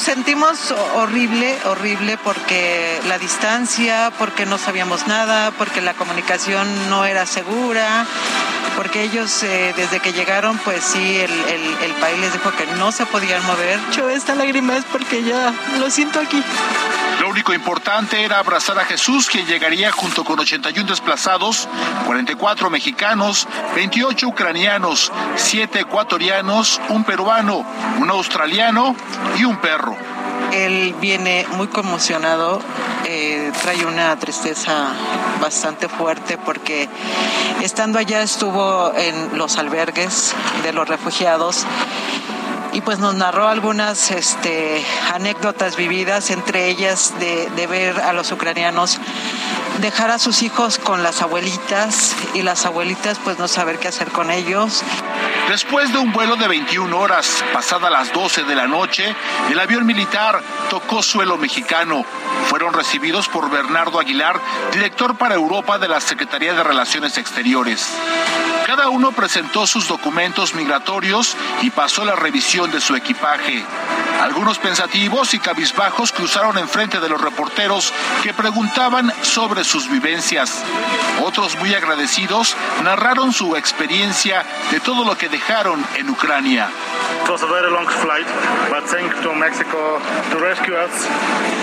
sentimos 0.70 0.72
horrible, 0.94 1.58
horrible 1.66 2.20
porque 2.24 3.02
la 3.08 3.18
distancia, 3.18 4.12
porque 4.20 4.46
no 4.46 4.60
sabíamos 4.60 5.08
nada, 5.08 5.50
porque 5.58 5.82
la 5.82 5.96
comunicación 5.96 6.68
no 6.92 7.04
era 7.04 7.26
segura, 7.26 8.06
porque 8.76 9.02
ellos 9.02 9.42
eh, 9.42 9.74
desde 9.76 10.00
que 10.02 10.14
llegaron, 10.14 10.60
pues 10.60 10.84
sí, 10.84 11.18
el, 11.20 11.32
el- 11.32 11.78
el 11.82 11.94
país 11.96 12.20
les 12.20 12.34
dijo 12.34 12.52
que 12.56 12.68
no 12.78 12.92
se 12.92 13.08
podían 13.08 13.44
mover. 13.48 13.80
Yo 13.92 14.08
esta 14.08 14.36
lágrima 14.36 14.78
es 14.78 14.86
porque 14.86 15.24
ya 15.24 15.52
lo 15.80 15.90
siento 15.90 16.20
aquí. 16.20 16.44
Único 17.38 17.54
importante 17.54 18.24
era 18.24 18.40
abrazar 18.40 18.80
a 18.80 18.86
Jesús, 18.86 19.28
quien 19.30 19.46
llegaría 19.46 19.92
junto 19.92 20.24
con 20.24 20.40
81 20.40 20.90
desplazados, 20.90 21.70
44 22.08 22.72
mexicanos, 22.72 23.48
28 23.76 24.28
ucranianos, 24.28 25.12
7 25.36 25.82
ecuatorianos, 25.82 26.82
un 26.90 27.04
peruano, 27.04 27.64
un 28.00 28.10
australiano 28.10 28.96
y 29.38 29.44
un 29.44 29.62
perro. 29.62 29.96
Él 30.52 30.96
viene 31.00 31.46
muy 31.52 31.68
conmocionado, 31.68 32.60
eh, 33.06 33.52
trae 33.62 33.86
una 33.86 34.18
tristeza 34.18 34.94
bastante 35.40 35.88
fuerte 35.90 36.40
porque 36.40 36.90
estando 37.62 38.00
allá 38.00 38.24
estuvo 38.24 38.92
en 38.96 39.38
los 39.38 39.60
albergues 39.60 40.34
de 40.64 40.74
los 40.74 40.88
refugiados 40.88 41.68
y 42.78 42.82
pues 42.82 43.00
nos 43.00 43.16
narró 43.16 43.48
algunas 43.48 44.12
este, 44.12 44.86
anécdotas 45.12 45.76
vividas, 45.76 46.30
entre 46.30 46.68
ellas 46.68 47.16
de, 47.20 47.50
de 47.56 47.66
ver 47.66 48.00
a 48.00 48.14
los 48.14 48.32
ucranianos 48.32 49.00
dejar 49.80 50.12
a 50.12 50.20
sus 50.20 50.42
hijos 50.42 50.78
con 50.78 51.04
las 51.04 51.22
abuelitas 51.22 52.16
y 52.34 52.42
las 52.42 52.66
abuelitas 52.66 53.20
pues 53.24 53.40
no 53.40 53.48
saber 53.48 53.80
qué 53.80 53.88
hacer 53.88 54.12
con 54.12 54.32
ellos. 54.32 54.84
Después 55.50 55.92
de 55.92 56.00
un 56.00 56.12
vuelo 56.12 56.36
de 56.36 56.48
21 56.48 56.98
horas, 56.98 57.44
pasada 57.54 57.90
las 57.90 58.12
12 58.12 58.44
de 58.44 58.56
la 58.56 58.68
noche, 58.68 59.16
el 59.50 59.60
avión 59.60 59.86
militar 59.86 60.42
tocó 60.70 61.02
suelo 61.02 61.38
mexicano. 61.38 62.06
Fueron 62.50 62.74
recibidos 62.74 63.28
por 63.28 63.50
Bernardo 63.50 64.00
Aguilar, 64.00 64.40
director 64.72 65.18
para 65.18 65.36
Europa 65.36 65.80
de 65.80 65.88
la 65.88 66.02
Secretaría 66.02 66.54
de 66.54 66.64
Relaciones 66.64 67.18
Exteriores. 67.18 67.88
Cada 68.68 68.90
uno 68.90 69.14
presentó 69.14 69.66
sus 69.66 69.88
documentos 69.88 70.54
migratorios 70.54 71.38
y 71.62 71.70
pasó 71.70 72.04
la 72.04 72.18
revisión 72.18 72.70
de 72.70 72.82
su 72.82 72.98
equipaje. 72.98 73.64
Algunos 74.22 74.60
pensativos 74.60 75.34
y 75.34 75.40
cabizbajos 75.40 76.12
cruzaron 76.12 76.58
enfrente 76.58 77.00
de 77.00 77.08
los 77.08 77.22
reporteros 77.22 77.94
que 78.24 78.34
preguntaban 78.34 79.10
sobre 79.22 79.64
sus 79.64 79.90
vivencias. 79.90 80.66
Otros 81.24 81.56
muy 81.60 81.74
agradecidos 81.76 82.58
narraron 82.84 83.32
su 83.32 83.56
experiencia 83.56 84.44
de 84.70 84.82
todo 84.82 85.06
lo 85.06 85.18
que 85.18 85.30
dejaron 85.30 85.86
en 85.96 86.10
Ucrania. 86.10 86.70
It 87.24 87.32
was 87.32 87.44
a 87.44 87.48
very 87.48 87.72
long 87.72 87.88
flight, 87.88 88.28
but 88.70 88.84
thank 88.90 89.12
to 89.22 89.34
Mexico 89.34 90.00
to 90.32 90.40
rescue 90.40 90.76
us 90.76 90.92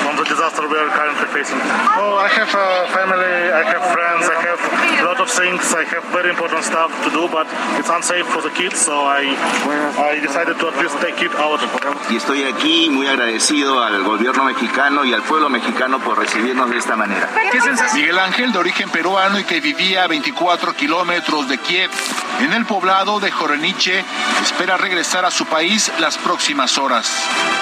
from 0.03 0.17
the 0.17 0.25
disaster 0.25 0.67
we 0.69 0.77
are 0.77 0.91
currently 0.91 1.27
facing. 1.33 1.61
Oh, 1.97 2.17
I 2.17 2.29
have 2.29 2.53
a 2.53 2.89
family, 2.93 3.53
I 3.53 3.63
have 3.65 3.83
friends, 3.93 4.29
I 4.29 4.39
have 4.45 4.61
a 5.01 5.05
lot 5.05 5.21
of 5.21 5.29
things, 5.31 5.75
I 5.75 5.85
have 5.85 6.05
very 6.13 6.31
important 6.31 6.65
stuff 6.65 6.94
to 7.05 7.11
do, 7.11 7.29
but 7.29 7.47
it's 7.79 7.89
unsafe 7.91 8.25
for 8.27 8.43
the 8.43 8.51
kids, 8.51 8.79
so 8.79 9.07
I, 9.07 9.25
I 10.15 10.21
decided 10.21 10.59
to 10.59 10.69
at 10.69 10.77
least 10.81 10.95
take 11.01 11.25
it 11.25 11.33
out. 11.37 11.61
Y 12.11 12.17
estoy 12.17 12.45
aquí 12.45 12.89
muy 12.91 13.07
agradecido 13.07 13.83
al 13.83 14.03
gobierno 14.05 14.45
mexicano 14.45 15.05
y 15.05 15.13
al 15.13 15.23
pueblo 15.23 15.49
mexicano 15.49 15.99
por 16.01 16.19
recibirnos 16.19 16.71
de 16.71 16.79
esta 16.79 16.97
manera. 16.97 17.29
Miguel 17.95 18.19
Ángel, 18.19 18.53
de 18.53 18.59
origen 18.59 18.91
peruano 18.91 19.39
y 19.39 19.45
que 19.45 19.61
vivía 19.61 20.05
a 20.05 20.07
24 20.07 20.75
kilómetros 20.75 21.49
de 21.49 21.59
Kiev, 21.59 21.91
en 22.41 22.53
el 22.53 22.65
poblado 22.67 23.21
de 23.21 23.31
Joreniche, 23.31 24.05
espera 24.43 24.77
regresar 24.77 25.25
a 25.25 25.31
su 25.31 25.47
país 25.47 25.91
las 25.99 26.19
próximas 26.19 26.77
horas. 26.79 27.11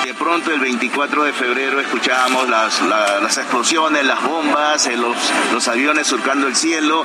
De 0.04 0.14
pronto 0.14 0.50
el 0.52 0.60
24 0.60 1.24
de 1.24 1.32
febrero 1.32 1.80
escuchábamos 1.80 2.48
las, 2.48 2.80
la- 2.82 3.20
las 3.20 3.36
explosiones, 3.38 4.04
las 4.04 4.22
bombas, 4.22 4.86
eh, 4.86 4.96
los, 4.96 5.16
los 5.52 5.68
aviones 5.68 6.06
surcando 6.06 6.46
el 6.46 6.56
cielo 6.56 7.04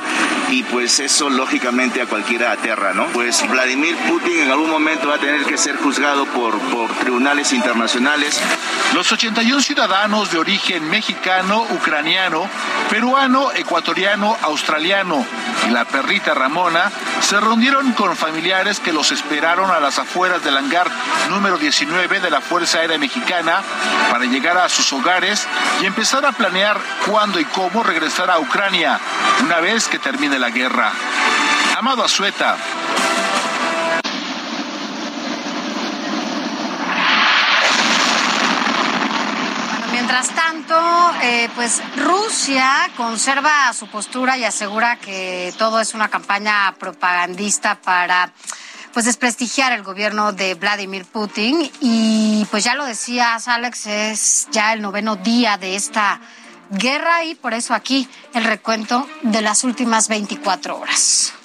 y 0.50 0.62
pues 0.64 0.98
eso 1.00 1.28
lógicamente 1.30 2.00
a 2.02 2.06
cualquier 2.06 2.17
cualquiera 2.18 2.50
aterra, 2.50 2.92
¿no? 2.94 3.06
Pues 3.12 3.48
Vladimir 3.48 3.96
Putin 4.08 4.40
en 4.40 4.50
algún 4.50 4.68
momento 4.68 5.06
va 5.06 5.14
a 5.14 5.18
tener 5.18 5.44
que 5.44 5.56
ser 5.56 5.76
juzgado 5.76 6.26
por, 6.26 6.58
por 6.58 6.90
tribunales 6.94 7.52
internacionales. 7.52 8.40
Los 8.92 9.12
81 9.12 9.60
ciudadanos 9.60 10.32
de 10.32 10.38
origen 10.38 10.90
mexicano, 10.90 11.64
ucraniano, 11.70 12.50
peruano, 12.90 13.52
ecuatoriano, 13.52 14.36
australiano 14.42 15.24
y 15.68 15.70
la 15.70 15.84
perrita 15.84 16.34
Ramona 16.34 16.90
se 17.20 17.38
reunieron 17.38 17.92
con 17.92 18.16
familiares 18.16 18.80
que 18.80 18.92
los 18.92 19.12
esperaron 19.12 19.70
a 19.70 19.78
las 19.78 20.00
afueras 20.00 20.42
del 20.42 20.56
hangar 20.56 20.90
número 21.30 21.56
19 21.56 22.18
de 22.18 22.30
la 22.30 22.40
Fuerza 22.40 22.78
Aérea 22.78 22.98
Mexicana 22.98 23.62
para 24.10 24.24
llegar 24.24 24.56
a 24.58 24.68
sus 24.68 24.92
hogares 24.92 25.46
y 25.80 25.86
empezar 25.86 26.26
a 26.26 26.32
planear 26.32 26.80
cuándo 27.06 27.38
y 27.38 27.44
cómo 27.44 27.84
regresar 27.84 28.28
a 28.28 28.40
Ucrania 28.40 28.98
una 29.44 29.60
vez 29.60 29.86
que 29.86 30.00
termine 30.00 30.36
la 30.40 30.50
guerra. 30.50 30.90
Amado 31.78 32.02
Azueta, 32.02 32.58
Mientras 39.92 40.28
tanto, 40.30 40.74
eh, 41.22 41.48
pues 41.54 41.80
Rusia 41.94 42.90
conserva 42.96 43.72
su 43.74 43.86
postura 43.86 44.36
y 44.36 44.42
asegura 44.42 44.96
que 44.96 45.54
todo 45.56 45.78
es 45.78 45.94
una 45.94 46.08
campaña 46.08 46.74
propagandista 46.80 47.76
para 47.80 48.32
pues 48.92 49.06
desprestigiar 49.06 49.70
el 49.70 49.84
gobierno 49.84 50.32
de 50.32 50.56
Vladimir 50.56 51.04
Putin 51.04 51.70
y 51.80 52.44
pues 52.50 52.64
ya 52.64 52.74
lo 52.74 52.86
decías 52.86 53.46
Alex, 53.46 53.86
es 53.86 54.48
ya 54.50 54.72
el 54.72 54.82
noveno 54.82 55.14
día 55.14 55.58
de 55.58 55.76
esta 55.76 56.20
guerra 56.70 57.22
y 57.22 57.36
por 57.36 57.54
eso 57.54 57.72
aquí 57.72 58.08
el 58.34 58.42
recuento 58.42 59.08
de 59.22 59.42
las 59.42 59.62
últimas 59.62 60.08
24 60.08 60.76
horas. 60.76 61.37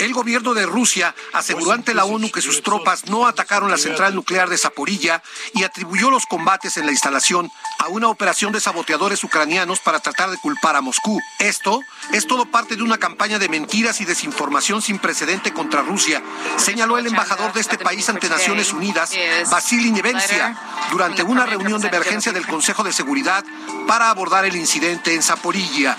El 0.00 0.12
gobierno 0.12 0.54
de 0.54 0.66
Rusia 0.66 1.14
aseguró 1.32 1.72
ante 1.72 1.94
la 1.94 2.04
ONU 2.04 2.30
que 2.30 2.40
sus 2.40 2.62
tropas 2.62 3.06
no 3.06 3.26
atacaron 3.26 3.70
la 3.70 3.78
central 3.78 4.14
nuclear 4.14 4.48
de 4.48 4.58
Zaporilla 4.58 5.22
y 5.54 5.64
atribuyó 5.64 6.10
los 6.10 6.26
combates 6.26 6.76
en 6.76 6.86
la 6.86 6.92
instalación 6.92 7.50
a 7.78 7.88
una 7.88 8.08
operación 8.08 8.52
de 8.52 8.60
saboteadores 8.60 9.24
ucranianos 9.24 9.80
para 9.80 10.00
tratar 10.00 10.30
de 10.30 10.38
culpar 10.38 10.76
a 10.76 10.80
Moscú. 10.80 11.20
Esto 11.38 11.80
es 12.12 12.26
todo 12.26 12.46
parte 12.46 12.76
de 12.76 12.82
una 12.82 12.98
campaña 12.98 13.38
de 13.38 13.48
mentiras 13.48 14.00
y 14.00 14.04
desinformación 14.04 14.82
sin 14.82 14.98
precedente 14.98 15.52
contra 15.52 15.82
Rusia, 15.82 16.22
señaló 16.56 16.98
el 16.98 17.06
embajador 17.06 17.52
de 17.52 17.60
este 17.60 17.78
país 17.78 18.08
ante 18.08 18.28
Naciones 18.28 18.72
Unidas, 18.72 19.10
Vasily 19.50 19.90
Nevencia, 19.90 20.56
durante 20.90 21.22
una 21.22 21.46
reunión 21.46 21.80
de 21.80 21.88
emergencia 21.88 22.32
del 22.32 22.46
Consejo 22.46 22.84
de 22.84 22.92
Seguridad 22.92 23.44
para 23.86 24.10
abordar 24.10 24.44
el 24.44 24.56
incidente 24.56 25.14
en 25.14 25.22
Zaporilla. 25.22 25.96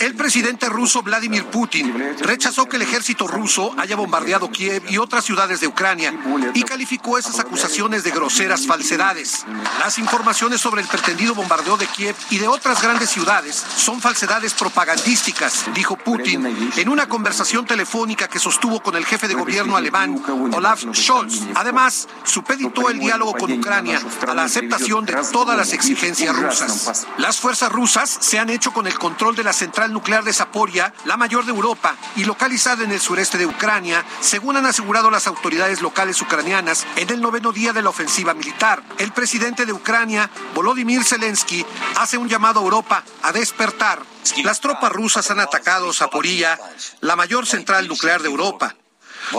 El 0.00 0.14
presidente 0.14 0.66
ruso 0.70 1.02
Vladimir 1.02 1.44
Putin 1.44 2.16
rechazó 2.20 2.66
que 2.66 2.76
el 2.76 2.82
ejército 2.82 3.26
ruso 3.26 3.74
haya 3.76 3.96
bombardeado 3.96 4.50
Kiev 4.50 4.82
y 4.88 4.96
otras 4.96 5.26
ciudades 5.26 5.60
de 5.60 5.66
Ucrania 5.66 6.14
y 6.54 6.62
calificó 6.62 7.18
esas 7.18 7.38
acusaciones 7.38 8.02
de 8.02 8.10
groseras 8.10 8.66
falsedades. 8.66 9.44
Las 9.78 9.98
informaciones 9.98 10.62
sobre 10.62 10.80
el 10.80 10.88
pretendido 10.88 11.34
bombardeo 11.34 11.76
de 11.76 11.86
Kiev 11.86 12.16
y 12.30 12.38
de 12.38 12.48
otras 12.48 12.82
grandes 12.82 13.10
ciudades 13.10 13.54
son 13.76 14.00
falsedades 14.00 14.54
propagandísticas, 14.54 15.66
dijo 15.74 15.96
Putin 15.96 16.72
en 16.76 16.88
una 16.88 17.06
conversación 17.06 17.66
telefónica 17.66 18.26
que 18.26 18.38
sostuvo 18.38 18.82
con 18.82 18.96
el 18.96 19.04
jefe 19.04 19.28
de 19.28 19.34
gobierno 19.34 19.76
alemán, 19.76 20.22
Olaf 20.54 20.82
Scholz. 20.94 21.42
Además, 21.54 22.08
supeditó 22.24 22.88
el 22.88 23.00
diálogo 23.00 23.34
con 23.34 23.52
Ucrania 23.52 24.00
a 24.26 24.34
la 24.34 24.44
aceptación 24.44 25.04
de 25.04 25.14
todas 25.30 25.58
las 25.58 25.74
exigencias 25.74 26.34
rusas. 26.34 27.06
Las 27.18 27.38
fuerzas 27.38 27.70
rusas 27.70 28.16
se 28.18 28.38
han 28.38 28.48
hecho 28.48 28.72
con 28.72 28.86
el 28.86 28.98
control 28.98 29.36
de 29.36 29.44
la 29.44 29.52
nuclear 29.92 30.24
de 30.24 30.32
Zaporia, 30.32 30.92
la 31.04 31.16
mayor 31.16 31.44
de 31.44 31.52
Europa 31.52 31.96
y 32.16 32.24
localizada 32.24 32.84
en 32.84 32.92
el 32.92 33.00
sureste 33.00 33.38
de 33.38 33.46
Ucrania, 33.46 34.04
según 34.20 34.56
han 34.56 34.66
asegurado 34.66 35.10
las 35.10 35.26
autoridades 35.26 35.82
locales 35.82 36.20
ucranianas 36.22 36.86
en 36.96 37.10
el 37.10 37.20
noveno 37.20 37.52
día 37.52 37.72
de 37.72 37.82
la 37.82 37.90
ofensiva 37.90 38.34
militar. 38.34 38.82
El 38.98 39.12
presidente 39.12 39.66
de 39.66 39.72
Ucrania, 39.72 40.30
Volodymyr 40.54 41.04
Zelensky, 41.04 41.64
hace 41.96 42.18
un 42.18 42.28
llamado 42.28 42.60
a 42.60 42.62
Europa 42.62 43.04
a 43.22 43.32
despertar. 43.32 44.02
Las 44.44 44.60
tropas 44.60 44.92
rusas 44.92 45.30
han 45.30 45.40
atacado 45.40 45.92
Zaporia, 45.92 46.58
la 47.00 47.16
mayor 47.16 47.46
central 47.46 47.88
nuclear 47.88 48.22
de 48.22 48.28
Europa. 48.28 48.76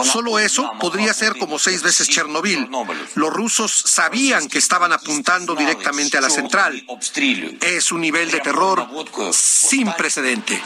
Solo 0.04 0.38
eso 0.38 0.72
podría 0.80 1.12
ser 1.14 1.36
como 1.38 1.58
seis 1.58 1.82
veces 1.82 2.08
Chernobyl. 2.08 2.68
Los 3.14 3.32
rusos 3.32 3.82
sabían 3.86 4.48
que 4.48 4.58
estaban 4.58 4.92
apuntando 4.92 5.54
directamente 5.54 6.18
a 6.18 6.20
la 6.20 6.30
central. 6.30 6.84
Es 7.60 7.92
un 7.92 8.00
nivel 8.00 8.30
de 8.30 8.40
terror 8.40 8.86
sin 9.32 9.92
precedente. 9.92 10.62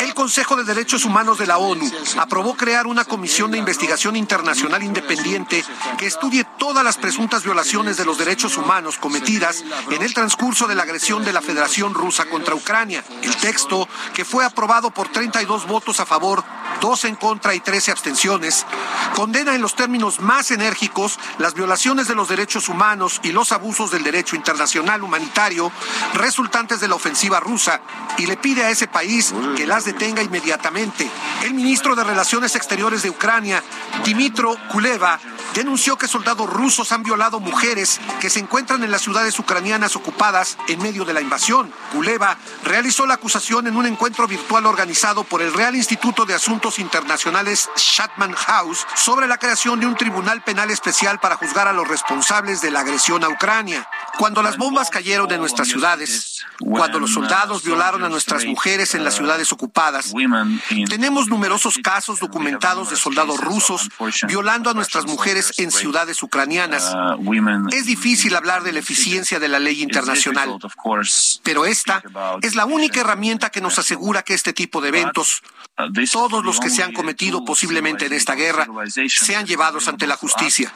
El 0.00 0.14
Consejo 0.14 0.56
de 0.56 0.64
Derechos 0.64 1.04
Humanos 1.04 1.38
de 1.38 1.46
la 1.46 1.58
ONU 1.58 1.90
aprobó 2.18 2.56
crear 2.56 2.86
una 2.86 3.04
comisión 3.04 3.50
de 3.50 3.58
investigación 3.58 4.16
internacional 4.16 4.82
independiente 4.82 5.64
que 5.98 6.06
estudie 6.06 6.44
todas 6.58 6.84
las 6.84 6.96
presuntas 6.96 7.44
violaciones 7.44 7.96
de 7.96 8.04
los 8.04 8.18
derechos 8.18 8.56
humanos 8.56 8.98
cometidas 8.98 9.64
en 9.90 10.02
el 10.02 10.14
transcurso 10.14 10.66
de 10.66 10.74
la 10.74 10.82
agresión 10.82 11.24
de 11.24 11.32
la 11.32 11.42
Federación 11.42 11.94
Rusa 11.94 12.26
contra 12.26 12.54
Ucrania. 12.54 13.04
El 13.22 13.36
texto, 13.36 13.88
que 14.14 14.24
fue 14.24 14.44
aprobado 14.44 14.90
por 14.90 15.08
32 15.08 15.66
votos 15.66 16.00
a 16.00 16.06
favor, 16.06 16.44
2 16.84 17.06
en 17.06 17.16
contra 17.16 17.54
y 17.54 17.60
13 17.60 17.92
abstenciones, 17.92 18.66
condena 19.14 19.54
en 19.54 19.62
los 19.62 19.74
términos 19.74 20.20
más 20.20 20.50
enérgicos 20.50 21.18
las 21.38 21.54
violaciones 21.54 22.08
de 22.08 22.14
los 22.14 22.28
derechos 22.28 22.68
humanos 22.68 23.20
y 23.22 23.32
los 23.32 23.52
abusos 23.52 23.90
del 23.90 24.04
derecho 24.04 24.36
internacional 24.36 25.02
humanitario 25.02 25.72
resultantes 26.12 26.80
de 26.80 26.88
la 26.88 26.96
ofensiva 26.96 27.40
rusa 27.40 27.80
y 28.18 28.26
le 28.26 28.36
pide 28.36 28.64
a 28.64 28.68
ese 28.68 28.86
país 28.86 29.32
que 29.56 29.66
las 29.66 29.86
detenga 29.86 30.22
inmediatamente. 30.22 31.10
El 31.42 31.54
ministro 31.54 31.96
de 31.96 32.04
Relaciones 32.04 32.54
Exteriores 32.54 33.02
de 33.02 33.08
Ucrania, 33.08 33.62
Dimitro 34.04 34.54
Kuleva, 34.70 35.18
denunció 35.54 35.96
que 35.96 36.08
soldados 36.08 36.50
rusos 36.50 36.92
han 36.92 37.02
violado 37.02 37.40
mujeres 37.40 38.00
que 38.20 38.30
se 38.30 38.40
encuentran 38.40 38.82
en 38.82 38.90
las 38.90 39.02
ciudades 39.02 39.38
ucranianas 39.38 39.96
ocupadas 39.96 40.58
en 40.68 40.82
medio 40.82 41.04
de 41.04 41.14
la 41.14 41.20
invasión. 41.20 41.72
Kuleva 41.92 42.36
realizó 42.64 43.06
la 43.06 43.14
acusación 43.14 43.66
en 43.66 43.76
un 43.76 43.86
encuentro 43.86 44.26
virtual 44.26 44.66
organizado 44.66 45.24
por 45.24 45.42
el 45.42 45.52
Real 45.52 45.76
Instituto 45.76 46.24
de 46.24 46.34
Asuntos 46.34 46.78
Internacionales 46.78 47.70
Shatman 47.76 48.32
House 48.32 48.86
sobre 48.94 49.26
la 49.26 49.38
creación 49.38 49.80
de 49.80 49.86
un 49.86 49.96
tribunal 49.96 50.42
penal 50.42 50.70
especial 50.70 51.20
para 51.20 51.36
juzgar 51.36 51.68
a 51.68 51.72
los 51.72 51.86
responsables 51.86 52.60
de 52.60 52.70
la 52.70 52.80
agresión 52.80 53.22
a 53.24 53.28
Ucrania. 53.28 53.88
Cuando 54.18 54.42
las 54.42 54.56
bombas 54.56 54.90
cayeron 54.90 55.30
en 55.32 55.40
nuestras 55.40 55.68
ciudades, 55.68 56.44
cuando 56.58 56.98
los 56.98 57.12
soldados 57.12 57.64
violaron 57.64 58.04
a 58.04 58.08
nuestras 58.08 58.44
mujeres 58.44 58.94
en 58.94 59.04
las 59.04 59.14
ciudades 59.14 59.52
ocupadas, 59.52 60.12
tenemos 60.88 61.28
numerosos 61.28 61.78
casos 61.82 62.20
documentados 62.20 62.90
de 62.90 62.96
soldados 62.96 63.40
rusos 63.40 63.88
violando 64.26 64.70
a 64.70 64.74
nuestras 64.74 65.06
mujeres 65.06 65.43
en 65.58 65.70
ciudades 65.70 66.22
ucranianas. 66.22 66.94
Es 67.72 67.86
difícil 67.86 68.34
hablar 68.36 68.62
de 68.62 68.72
la 68.72 68.78
eficiencia 68.80 69.38
de 69.38 69.48
la 69.48 69.58
ley 69.58 69.82
internacional, 69.82 70.58
pero 71.42 71.64
esta 71.64 72.02
es 72.42 72.54
la 72.54 72.64
única 72.64 73.00
herramienta 73.00 73.50
que 73.50 73.60
nos 73.60 73.78
asegura 73.78 74.22
que 74.22 74.34
este 74.34 74.52
tipo 74.52 74.80
de 74.80 74.88
eventos, 74.88 75.42
todos 75.76 76.44
los 76.44 76.60
que 76.60 76.70
se 76.70 76.84
han 76.84 76.92
cometido 76.92 77.44
posiblemente 77.44 78.06
en 78.06 78.12
esta 78.12 78.34
guerra, 78.34 78.66
sean 79.08 79.44
llevados 79.44 79.88
ante 79.88 80.06
la 80.06 80.16
justicia. 80.16 80.72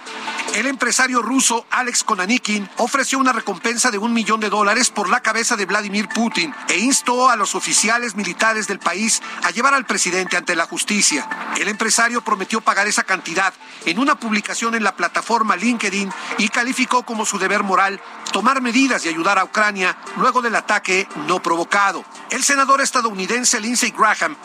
El 0.55 0.67
empresario 0.67 1.23
ruso 1.23 1.67
Alex 1.71 2.03
Konanikin 2.03 2.69
ofreció 2.79 3.19
una 3.19 3.33
recompensa 3.33 3.93
de 3.93 3.99
un 3.99 4.13
millón 4.13 4.41
de 4.41 4.51
dólares 4.51 4.91
por 4.91 5.09
la 5.09 5.21
cabeza 5.21 5.55
de 5.55 5.67
Vladimir 5.67 6.09
Putin 6.09 6.53
e 6.69 6.79
instó 6.79 7.31
a 7.31 7.37
los 7.37 7.55
oficiales 7.55 8.17
militares 8.17 8.67
del 8.67 8.81
país 8.81 9.23
a 9.45 9.51
llevar 9.51 9.75
al 9.75 9.87
presidente 9.87 10.37
ante 10.37 10.57
la 10.57 10.67
justicia. 10.67 11.29
El 11.59 11.69
empresario 11.69 12.23
prometió 12.23 12.61
pagar 12.61 12.89
esa 12.89 13.05
cantidad 13.05 13.55
en 13.87 14.01
una 14.01 14.19
publicación 14.19 14.75
en 14.75 14.83
la 14.83 14.97
plataforma 14.97 15.55
LinkedIn 15.55 16.11
y 16.39 16.49
calificó 16.49 17.05
como 17.05 17.25
su 17.25 17.39
deber 17.39 17.63
moral 17.63 18.01
tomar 18.33 18.61
medidas 18.61 19.05
y 19.05 19.09
ayudar 19.09 19.39
a 19.39 19.45
Ucrania 19.45 19.97
luego 20.17 20.43
del 20.43 20.57
ataque 20.57 21.07
no 21.29 21.41
provocado. 21.41 22.05
El 22.31 22.43
senador 22.43 22.81
estadounidense 22.81 23.61
Lindsey 23.61 23.91
Graham 23.97 24.37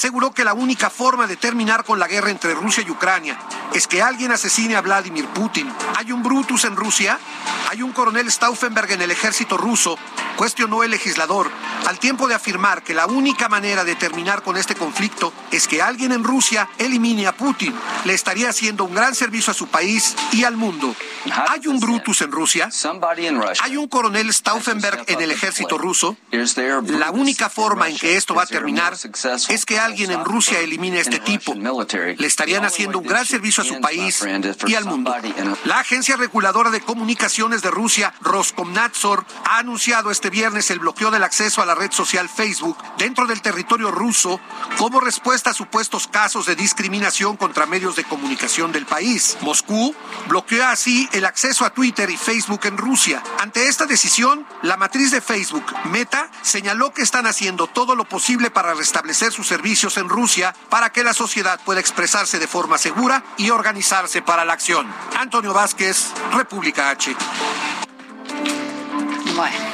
aseguró 0.00 0.32
que 0.32 0.44
la 0.44 0.54
única 0.54 0.88
forma 0.88 1.26
de 1.26 1.36
terminar 1.36 1.84
con 1.84 1.98
la 1.98 2.08
guerra 2.08 2.30
entre 2.30 2.54
Rusia 2.54 2.82
y 2.86 2.90
Ucrania 2.90 3.38
es 3.74 3.86
que 3.86 4.00
alguien 4.00 4.32
asesine 4.32 4.74
a 4.74 4.80
Vladimir 4.80 5.26
Putin. 5.26 5.70
¿Hay 5.94 6.10
un 6.10 6.22
Brutus 6.22 6.64
en 6.64 6.74
Rusia? 6.74 7.18
¿Hay 7.68 7.82
un 7.82 7.92
coronel 7.92 8.32
Stauffenberg 8.32 8.92
en 8.92 9.02
el 9.02 9.10
ejército 9.10 9.58
ruso? 9.58 9.98
Cuestionó 10.40 10.82
el 10.82 10.90
legislador 10.92 11.50
al 11.86 11.98
tiempo 11.98 12.26
de 12.26 12.34
afirmar 12.34 12.82
que 12.82 12.94
la 12.94 13.04
única 13.04 13.50
manera 13.50 13.84
de 13.84 13.94
terminar 13.94 14.42
con 14.42 14.56
este 14.56 14.74
conflicto 14.74 15.34
es 15.50 15.68
que 15.68 15.82
alguien 15.82 16.12
en 16.12 16.24
Rusia 16.24 16.66
elimine 16.78 17.26
a 17.26 17.36
Putin. 17.36 17.74
Le 18.06 18.14
estaría 18.14 18.48
haciendo 18.48 18.84
un 18.84 18.94
gran 18.94 19.14
servicio 19.14 19.50
a 19.50 19.54
su 19.54 19.66
país 19.66 20.16
y 20.32 20.44
al 20.44 20.56
mundo. 20.56 20.96
¿Hay 21.48 21.66
un 21.66 21.78
Brutus 21.78 22.22
en 22.22 22.32
Rusia? 22.32 22.70
¿Hay 23.62 23.76
un 23.76 23.86
coronel 23.88 24.32
Stauffenberg 24.32 25.04
en 25.08 25.20
el 25.20 25.30
ejército 25.30 25.76
ruso? 25.76 26.16
La 26.30 27.10
única 27.10 27.50
forma 27.50 27.88
en 27.90 27.98
que 27.98 28.16
esto 28.16 28.34
va 28.34 28.44
a 28.44 28.46
terminar 28.46 28.94
es 28.94 29.66
que 29.66 29.78
alguien 29.78 30.10
en 30.10 30.24
Rusia 30.24 30.60
elimine 30.60 30.98
a 30.98 31.00
este 31.02 31.18
tipo. 31.18 31.54
Le 31.54 32.26
estarían 32.26 32.64
haciendo 32.64 32.98
un 32.98 33.06
gran 33.06 33.26
servicio 33.26 33.62
a 33.62 33.66
su 33.66 33.78
país 33.78 34.24
y 34.66 34.74
al 34.74 34.86
mundo. 34.86 35.14
La 35.64 35.80
Agencia 35.80 36.16
Reguladora 36.16 36.70
de 36.70 36.80
Comunicaciones 36.80 37.60
de 37.60 37.70
Rusia, 37.70 38.14
Roskomnadzor, 38.22 39.26
ha 39.44 39.58
anunciado 39.58 40.10
este 40.10 40.29
este 40.30 40.42
viernes 40.42 40.70
el 40.70 40.78
bloqueo 40.78 41.10
del 41.10 41.24
acceso 41.24 41.60
a 41.60 41.66
la 41.66 41.74
red 41.74 41.90
social 41.90 42.28
Facebook 42.28 42.78
dentro 42.98 43.26
del 43.26 43.42
territorio 43.42 43.90
ruso 43.90 44.38
como 44.78 45.00
respuesta 45.00 45.50
a 45.50 45.54
supuestos 45.54 46.06
casos 46.06 46.46
de 46.46 46.54
discriminación 46.54 47.36
contra 47.36 47.66
medios 47.66 47.96
de 47.96 48.04
comunicación 48.04 48.70
del 48.70 48.86
país. 48.86 49.38
Moscú 49.40 49.92
bloqueó 50.28 50.66
así 50.66 51.08
el 51.12 51.24
acceso 51.24 51.64
a 51.64 51.70
Twitter 51.70 52.08
y 52.10 52.16
Facebook 52.16 52.60
en 52.64 52.78
Rusia. 52.78 53.24
Ante 53.40 53.66
esta 53.66 53.86
decisión, 53.86 54.46
la 54.62 54.76
matriz 54.76 55.10
de 55.10 55.20
Facebook, 55.20 55.64
Meta, 55.86 56.30
señaló 56.42 56.94
que 56.94 57.02
están 57.02 57.26
haciendo 57.26 57.66
todo 57.66 57.96
lo 57.96 58.04
posible 58.04 58.52
para 58.52 58.74
restablecer 58.74 59.32
sus 59.32 59.48
servicios 59.48 59.96
en 59.96 60.08
Rusia 60.08 60.54
para 60.68 60.92
que 60.92 61.02
la 61.02 61.12
sociedad 61.12 61.58
pueda 61.64 61.80
expresarse 61.80 62.38
de 62.38 62.46
forma 62.46 62.78
segura 62.78 63.24
y 63.36 63.50
organizarse 63.50 64.22
para 64.22 64.44
la 64.44 64.52
acción. 64.52 64.86
Antonio 65.18 65.52
Vázquez, 65.52 66.12
República 66.32 66.90
H. 66.90 67.16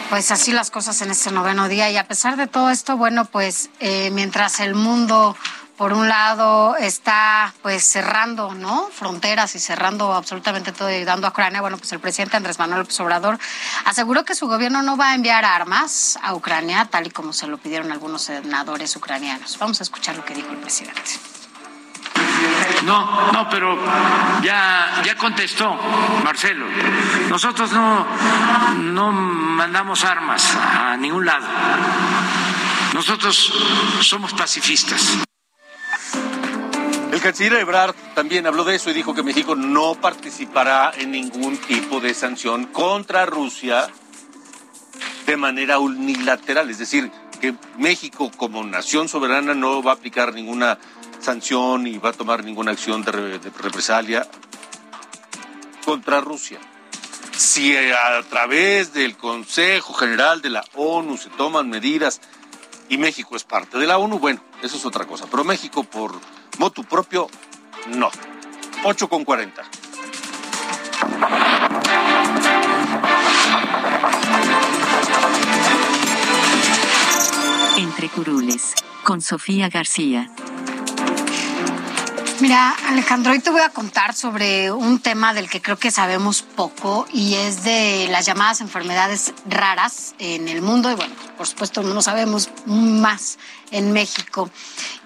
pues 0.08 0.30
así 0.30 0.52
las 0.52 0.70
cosas 0.70 1.00
en 1.02 1.10
este 1.10 1.30
noveno 1.30 1.68
día 1.68 1.90
y 1.90 1.96
a 1.96 2.06
pesar 2.06 2.36
de 2.36 2.46
todo 2.46 2.70
esto, 2.70 2.96
bueno, 2.96 3.24
pues 3.24 3.70
eh, 3.80 4.10
mientras 4.10 4.60
el 4.60 4.74
mundo 4.74 5.36
por 5.76 5.92
un 5.92 6.08
lado 6.08 6.76
está 6.76 7.52
pues 7.62 7.84
cerrando, 7.84 8.54
¿no? 8.54 8.88
Fronteras 8.90 9.54
y 9.54 9.58
cerrando 9.58 10.14
absolutamente 10.14 10.72
todo 10.72 10.90
y 10.90 11.04
dando 11.04 11.26
a 11.26 11.30
Ucrania. 11.30 11.60
Bueno, 11.60 11.76
pues 11.76 11.92
el 11.92 12.00
presidente 12.00 12.36
Andrés 12.36 12.58
Manuel 12.58 12.80
López 12.80 12.98
Obrador 13.00 13.38
aseguró 13.84 14.24
que 14.24 14.34
su 14.34 14.48
gobierno 14.48 14.82
no 14.82 14.96
va 14.96 15.10
a 15.10 15.14
enviar 15.14 15.44
armas 15.44 16.18
a 16.22 16.34
Ucrania, 16.34 16.88
tal 16.90 17.06
y 17.06 17.10
como 17.10 17.32
se 17.32 17.46
lo 17.46 17.58
pidieron 17.58 17.92
algunos 17.92 18.22
senadores 18.22 18.96
ucranianos. 18.96 19.58
Vamos 19.58 19.80
a 19.80 19.82
escuchar 19.82 20.16
lo 20.16 20.24
que 20.24 20.34
dijo 20.34 20.50
el 20.50 20.58
presidente. 20.58 21.35
No, 22.84 23.32
no, 23.32 23.48
pero 23.48 23.78
ya, 24.42 25.02
ya 25.04 25.16
contestó 25.16 25.76
Marcelo. 26.22 26.66
Nosotros 27.28 27.72
no, 27.72 28.06
no 28.76 29.12
mandamos 29.12 30.04
armas 30.04 30.54
a 30.54 30.96
ningún 30.96 31.26
lado. 31.26 31.46
Nosotros 32.94 33.52
somos 34.00 34.32
pacifistas. 34.32 35.18
El 37.12 37.20
canciller 37.20 37.60
Ebrard 37.60 37.94
también 38.14 38.46
habló 38.46 38.64
de 38.64 38.76
eso 38.76 38.90
y 38.90 38.94
dijo 38.94 39.14
que 39.14 39.22
México 39.22 39.56
no 39.56 39.94
participará 39.94 40.92
en 40.96 41.12
ningún 41.12 41.56
tipo 41.56 41.98
de 42.00 42.14
sanción 42.14 42.66
contra 42.66 43.26
Rusia 43.26 43.88
de 45.26 45.36
manera 45.36 45.78
unilateral, 45.78 46.70
es 46.70 46.78
decir, 46.78 47.10
que 47.40 47.54
México 47.78 48.30
como 48.36 48.62
nación 48.64 49.08
soberana 49.08 49.54
no 49.54 49.82
va 49.82 49.92
a 49.92 49.94
aplicar 49.94 50.32
ninguna 50.34 50.78
sanción 51.26 51.88
y 51.88 51.98
va 51.98 52.10
a 52.10 52.12
tomar 52.12 52.44
ninguna 52.44 52.70
acción 52.70 53.02
de, 53.02 53.40
de 53.40 53.50
represalia 53.50 54.28
contra 55.84 56.20
Rusia. 56.20 56.60
Si 57.36 57.76
a 57.76 58.22
través 58.30 58.92
del 58.92 59.16
Consejo 59.16 59.92
General 59.92 60.40
de 60.40 60.50
la 60.50 60.64
ONU 60.74 61.16
se 61.16 61.28
toman 61.30 61.68
medidas 61.68 62.20
y 62.88 62.96
México 62.96 63.34
es 63.34 63.42
parte 63.42 63.76
de 63.76 63.88
la 63.88 63.98
ONU, 63.98 64.20
bueno, 64.20 64.40
eso 64.62 64.76
es 64.76 64.86
otra 64.86 65.04
cosa. 65.04 65.26
Pero 65.28 65.42
México 65.42 65.82
por 65.82 66.12
motu 66.58 66.84
propio, 66.84 67.26
no. 67.88 68.08
8 68.84 69.08
con 69.08 69.24
40. 69.24 69.62
Entre 77.78 78.08
curules, 78.10 78.74
con 79.02 79.20
Sofía 79.20 79.68
García. 79.68 80.30
Mira, 82.38 82.76
Alejandro, 82.88 83.32
hoy 83.32 83.38
te 83.38 83.48
voy 83.48 83.62
a 83.62 83.70
contar 83.70 84.12
sobre 84.14 84.70
un 84.70 85.00
tema 85.00 85.32
del 85.32 85.48
que 85.48 85.62
creo 85.62 85.78
que 85.78 85.90
sabemos 85.90 86.42
poco 86.42 87.06
y 87.10 87.34
es 87.34 87.64
de 87.64 88.08
las 88.10 88.26
llamadas 88.26 88.60
enfermedades 88.60 89.32
raras 89.48 90.14
en 90.18 90.46
el 90.48 90.60
mundo 90.60 90.90
y 90.90 90.94
bueno, 90.94 91.14
por 91.38 91.46
supuesto 91.46 91.82
no 91.82 92.02
sabemos 92.02 92.50
más 92.66 93.38
en 93.70 93.90
México. 93.92 94.50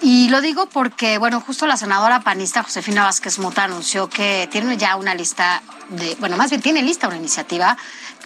Y 0.02 0.28
lo 0.28 0.40
digo 0.40 0.66
porque, 0.66 1.18
bueno, 1.18 1.40
justo 1.40 1.68
la 1.68 1.76
senadora 1.76 2.20
panista 2.20 2.64
Josefina 2.64 3.04
Vázquez 3.04 3.38
Mota 3.38 3.62
anunció 3.62 4.10
que 4.10 4.48
tiene 4.50 4.76
ya 4.76 4.96
una 4.96 5.14
lista 5.14 5.62
de, 5.90 6.16
bueno, 6.16 6.36
más 6.36 6.50
bien 6.50 6.62
tiene 6.62 6.82
lista 6.82 7.06
una 7.06 7.16
iniciativa 7.16 7.76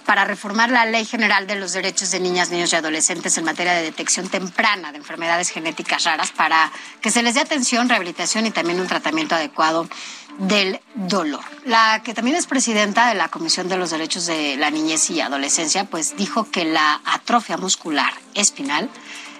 para 0.04 0.24
reformar 0.24 0.70
la 0.70 0.86
Ley 0.86 1.04
General 1.04 1.46
de 1.46 1.56
los 1.56 1.72
Derechos 1.72 2.10
de 2.10 2.20
Niñas, 2.20 2.50
Niños 2.50 2.72
y 2.72 2.76
Adolescentes 2.76 3.36
en 3.38 3.44
materia 3.44 3.72
de 3.74 3.82
detección 3.82 4.28
temprana 4.28 4.92
de 4.92 4.98
enfermedades 4.98 5.50
genéticas 5.50 6.04
raras 6.04 6.32
para 6.32 6.70
que 7.00 7.10
se 7.10 7.22
les 7.22 7.34
dé 7.34 7.40
atención, 7.40 7.88
rehabilitación 7.88 8.46
y 8.46 8.50
también 8.50 8.80
un 8.80 8.86
tratamiento 8.86 9.34
adecuado 9.34 9.88
del 10.38 10.80
dolor. 10.94 11.44
La 11.64 12.02
que 12.02 12.14
también 12.14 12.36
es 12.36 12.46
presidenta 12.46 13.08
de 13.08 13.14
la 13.14 13.28
Comisión 13.28 13.68
de 13.68 13.76
los 13.76 13.90
Derechos 13.90 14.26
de 14.26 14.56
la 14.56 14.70
Niñez 14.70 15.10
y 15.10 15.20
Adolescencia, 15.20 15.84
pues 15.84 16.16
dijo 16.16 16.50
que 16.50 16.64
la 16.64 17.00
atrofia 17.04 17.56
muscular 17.56 18.12
espinal 18.34 18.90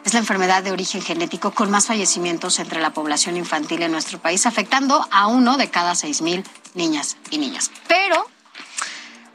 es 0.04 0.12
la 0.12 0.20
enfermedad 0.20 0.62
de 0.62 0.70
origen 0.70 1.02
genético 1.02 1.52
con 1.52 1.70
más 1.70 1.86
fallecimientos 1.86 2.58
entre 2.58 2.80
la 2.80 2.92
población 2.92 3.36
infantil 3.36 3.82
en 3.82 3.92
nuestro 3.92 4.18
país, 4.18 4.46
afectando 4.46 5.06
a 5.10 5.26
uno 5.26 5.56
de 5.56 5.70
cada 5.70 5.94
seis 5.94 6.20
mil 6.20 6.44
niñas 6.74 7.16
y 7.30 7.38
niñas. 7.38 7.70
Pero 7.88 8.26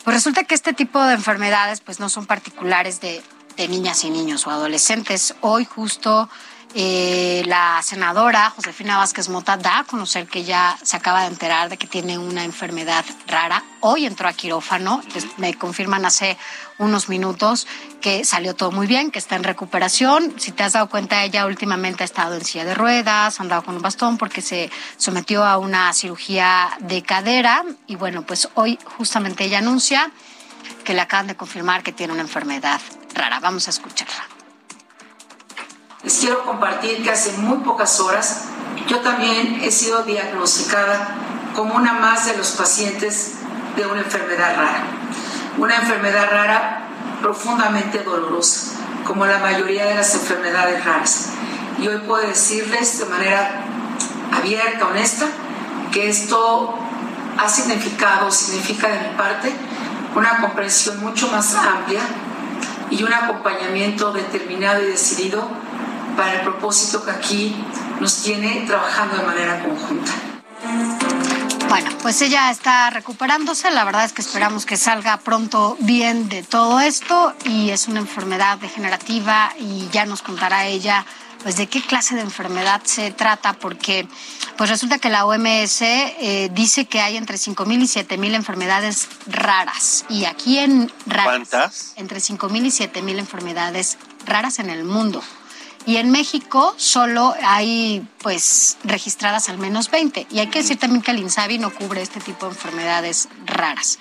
pues 0.10 0.24
resulta 0.24 0.43
que 0.43 0.55
este 0.55 0.74
tipo 0.74 1.03
de 1.03 1.14
enfermedades 1.14 1.82
pues 1.82 1.99
no 1.99 2.10
son 2.10 2.26
particulares 2.26 2.99
de, 2.99 3.22
de 3.57 3.68
niñas 3.68 4.03
y 4.05 4.10
niños 4.10 4.47
o 4.47 4.49
adolescentes. 4.49 5.36
Hoy 5.41 5.66
justo 5.66 6.32
eh, 6.76 7.41
la 7.47 7.82
senadora 7.82 8.51
Josefina 8.51 8.97
Vázquez 8.97 9.28
Mota 9.30 9.57
da 9.57 9.80
a 9.80 9.84
conocer 9.86 10.28
que 10.28 10.43
ya 10.43 10.78
se 10.84 10.97
acaba 10.97 11.22
de 11.22 11.28
enterar 11.28 11.67
de 11.70 11.78
que 11.78 11.88
tiene 11.88 12.20
una 12.20 12.43
enfermedad 12.43 13.03
rara. 13.28 13.63
Hoy 13.80 14.05
entró 14.05 14.28
a 14.28 14.34
quirófano, 14.34 15.01
me 15.38 15.55
confirman 15.55 16.05
hace 16.05 16.38
unos 16.78 17.09
minutos 17.09 17.65
que 18.01 18.24
salió 18.24 18.55
todo 18.55 18.72
muy 18.72 18.86
bien, 18.86 19.09
que 19.09 19.17
está 19.17 19.36
en 19.36 19.43
recuperación. 19.43 20.36
Si 20.38 20.51
te 20.51 20.63
has 20.63 20.74
dado 20.74 20.89
cuenta, 20.89 21.24
ella 21.24 21.47
últimamente 21.47 22.03
ha 22.03 22.05
estado 22.05 22.36
en 22.36 22.45
silla 22.45 22.65
de 22.65 22.76
ruedas, 22.76 23.39
ha 23.39 23.43
andado 23.43 23.63
con 23.63 23.76
un 23.76 23.82
bastón 23.82 24.17
porque 24.20 24.41
se 24.41 24.70
sometió 24.97 25.43
a 25.43 25.57
una 25.57 25.91
cirugía 25.93 26.70
de 26.82 27.01
cadera 27.01 27.63
y 27.88 27.95
bueno, 27.95 28.24
pues 28.28 28.47
hoy 28.53 28.78
justamente 28.97 29.45
ella 29.45 29.57
anuncia 29.57 30.11
que 30.84 30.93
le 30.93 31.01
acaban 31.01 31.28
de 31.28 31.36
confirmar 31.36 31.82
que 31.82 31.91
tiene 31.91 32.13
una 32.13 32.22
enfermedad 32.22 32.80
rara. 33.15 33.39
Vamos 33.39 33.67
a 33.67 33.72
escucharla. 33.72 34.39
Les 36.04 36.18
quiero 36.20 36.45
compartir 36.45 37.04
que 37.04 37.12
hace 37.12 37.34
muy 37.38 37.58
pocas 37.58 38.00
horas 38.00 38.45
yo 38.88 39.02
también 39.02 39.60
he 39.62 39.72
sido 39.72 40.04
diagnosticada 40.04 41.16
como 41.56 41.76
una 41.76 41.93
más 41.93 42.26
de 42.26 42.38
los 42.38 42.52
pacientes 42.52 43.34
de 43.76 43.86
una 43.86 44.02
enfermedad 44.02 44.56
rara. 44.56 44.84
Una 45.58 45.76
enfermedad 45.76 46.30
rara 46.32 46.88
profundamente 47.22 48.00
dolorosa, 48.00 48.78
como 49.04 49.26
la 49.26 49.39
mayoría 49.39 49.86
de 49.86 49.95
las 49.95 50.16
enfermedades 50.16 50.84
raras. 50.86 51.30
Y 51.80 51.88
hoy 51.88 52.00
puedo 52.08 52.26
decirles 52.26 53.00
de 53.00 53.06
manera 53.06 53.62
abierta, 54.32 54.88
honesta, 54.88 55.26
que 55.91 56.10
esto 56.10 56.76
ha 57.38 57.47
significado, 57.50 58.32
significa 58.32 58.88
de 58.88 59.10
mi 59.10 59.16
parte, 59.16 59.54
una 60.16 60.38
comprensión 60.38 61.00
mucho 61.00 61.30
más 61.30 61.54
amplia 61.56 62.02
y 62.89 63.04
un 63.04 63.14
acompañamiento 63.14 64.12
determinado 64.14 64.82
y 64.82 64.88
decidido 64.88 65.47
para 66.20 66.34
el 66.34 66.41
propósito 66.41 67.05
que 67.05 67.11
aquí 67.11 67.55
nos 68.01 68.22
tiene 68.22 68.65
trabajando 68.67 69.15
de 69.15 69.24
manera 69.24 69.63
conjunta. 69.63 70.11
Bueno, 71.70 71.89
pues 72.01 72.22
ella 72.22 72.51
está 72.51 72.89
recuperándose. 72.89 73.72
La 73.72 73.86
verdad 73.86 74.03
es 74.03 74.11
que 74.11 74.22
esperamos 74.22 74.65
que 74.65 74.76
salga 74.76 75.15
pronto 75.22 75.78
bien 75.80 76.28
de 76.28 76.43
todo 76.43 76.82
esto 76.82 77.34
y 77.45 77.70
es 77.70 77.88
una 77.88 78.01
enfermedad 78.01 78.57
degenerativa 78.57 79.53
y 79.57 79.88
ya 79.93 80.05
nos 80.05 80.22
contará 80.22 80.67
ella 80.67 81.05
pues 81.41 81.55
de 81.55 81.67
qué 81.67 81.82
clase 81.82 82.15
de 82.15 82.22
enfermedad 82.22 82.82
se 82.84 83.11
trata 83.11 83.53
porque 83.53 84.05
pues 84.57 84.70
resulta 84.70 84.99
que 84.99 85.07
la 85.07 85.26
OMS 85.26 85.82
eh, 85.82 86.49
dice 86.51 86.84
que 86.84 86.99
hay 86.99 87.15
entre 87.15 87.38
5.000 87.38 87.82
y 87.82 87.86
7.000 87.86 88.36
enfermedades 88.36 89.07
raras 89.26 90.03
y 90.09 90.26
aquí 90.26 90.59
en 90.59 90.91
raras, 91.05 91.47
¿Cuántas? 91.47 91.93
entre 91.95 92.20
5.000 92.20 92.65
y 92.65 92.72
7.000 92.72 93.20
enfermedades 93.20 93.97
raras 94.26 94.59
en 94.59 94.70
el 94.70 94.84
mundo. 94.84 95.24
Y 95.90 95.98
en 95.98 96.12
México 96.12 96.76
solo 96.78 97.34
hay, 97.44 98.08
pues, 98.20 98.78
registradas 98.84 99.50
al 99.50 99.58
menos 99.58 99.90
20. 99.90 100.28
Y 100.30 100.38
hay 100.38 100.46
que 100.46 100.60
decir 100.60 100.78
también 100.78 101.02
que 101.02 101.10
el 101.10 101.18
INSABI 101.18 101.58
no 101.58 101.74
cubre 101.74 102.04
este 102.04 102.20
tipo 102.20 102.46
de 102.46 102.52
enfermedades 102.52 103.28
raras. 103.48 103.98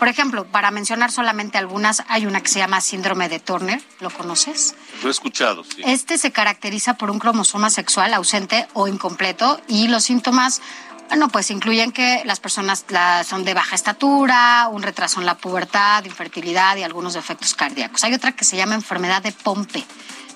Por 0.00 0.08
ejemplo, 0.08 0.46
para 0.48 0.72
mencionar 0.72 1.12
solamente 1.12 1.56
algunas, 1.56 2.02
hay 2.08 2.26
una 2.26 2.40
que 2.40 2.48
se 2.48 2.58
llama 2.58 2.80
síndrome 2.80 3.28
de 3.28 3.38
Turner, 3.38 3.80
¿lo 4.00 4.10
conoces? 4.10 4.74
Lo 5.00 5.10
he 5.10 5.12
escuchado, 5.12 5.62
sí. 5.62 5.80
Este 5.84 6.18
se 6.18 6.32
caracteriza 6.32 6.94
por 6.94 7.08
un 7.08 7.20
cromosoma 7.20 7.70
sexual 7.70 8.14
ausente 8.14 8.66
o 8.72 8.88
incompleto 8.88 9.60
y 9.68 9.86
los 9.86 10.02
síntomas, 10.02 10.60
bueno, 11.06 11.28
pues 11.28 11.52
incluyen 11.52 11.92
que 11.92 12.20
las 12.24 12.40
personas 12.40 12.84
son 13.24 13.44
de 13.44 13.54
baja 13.54 13.76
estatura, 13.76 14.68
un 14.72 14.82
retraso 14.82 15.20
en 15.20 15.26
la 15.26 15.36
pubertad, 15.36 16.04
infertilidad 16.04 16.76
y 16.78 16.82
algunos 16.82 17.14
defectos 17.14 17.54
cardíacos. 17.54 18.02
Hay 18.02 18.12
otra 18.12 18.32
que 18.32 18.44
se 18.44 18.56
llama 18.56 18.74
enfermedad 18.74 19.22
de 19.22 19.30
Pompe 19.30 19.86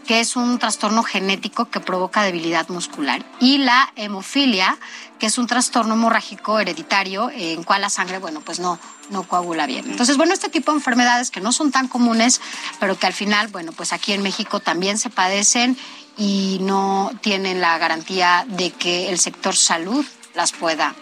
que 0.06 0.20
es 0.20 0.36
un 0.36 0.58
trastorno 0.58 1.02
genético 1.02 1.66
que 1.66 1.80
provoca 1.80 2.22
debilidad 2.22 2.68
muscular, 2.68 3.24
y 3.40 3.58
la 3.58 3.92
hemofilia, 3.96 4.78
que 5.18 5.26
es 5.26 5.38
un 5.38 5.46
trastorno 5.46 5.94
hemorrágico 5.94 6.58
hereditario 6.58 7.30
en 7.30 7.62
cual 7.62 7.82
la 7.82 7.90
sangre, 7.90 8.18
bueno, 8.18 8.40
pues 8.40 8.58
no, 8.58 8.78
no 9.10 9.22
coagula 9.22 9.66
bien. 9.66 9.88
Entonces, 9.88 10.16
bueno, 10.16 10.34
este 10.34 10.48
tipo 10.48 10.72
de 10.72 10.78
enfermedades 10.78 11.30
que 11.30 11.40
no 11.40 11.52
son 11.52 11.70
tan 11.70 11.86
comunes, 11.88 12.40
pero 12.80 12.98
que 12.98 13.06
al 13.06 13.12
final, 13.12 13.48
bueno, 13.48 13.72
pues 13.72 13.92
aquí 13.92 14.12
en 14.12 14.22
México 14.22 14.60
también 14.60 14.98
se 14.98 15.10
padecen 15.10 15.78
y 16.16 16.58
no 16.60 17.10
tienen 17.20 17.60
la 17.60 17.78
garantía 17.78 18.44
de 18.48 18.70
que 18.70 19.10
el 19.10 19.18
sector 19.18 19.54
salud 19.54 20.04
las 20.34 20.52
pueda 20.52 20.94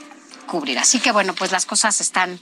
cubrir. 0.46 0.78
Así 0.78 1.00
que, 1.00 1.12
bueno, 1.12 1.34
pues 1.34 1.52
las 1.52 1.64
cosas 1.64 2.00
están 2.00 2.38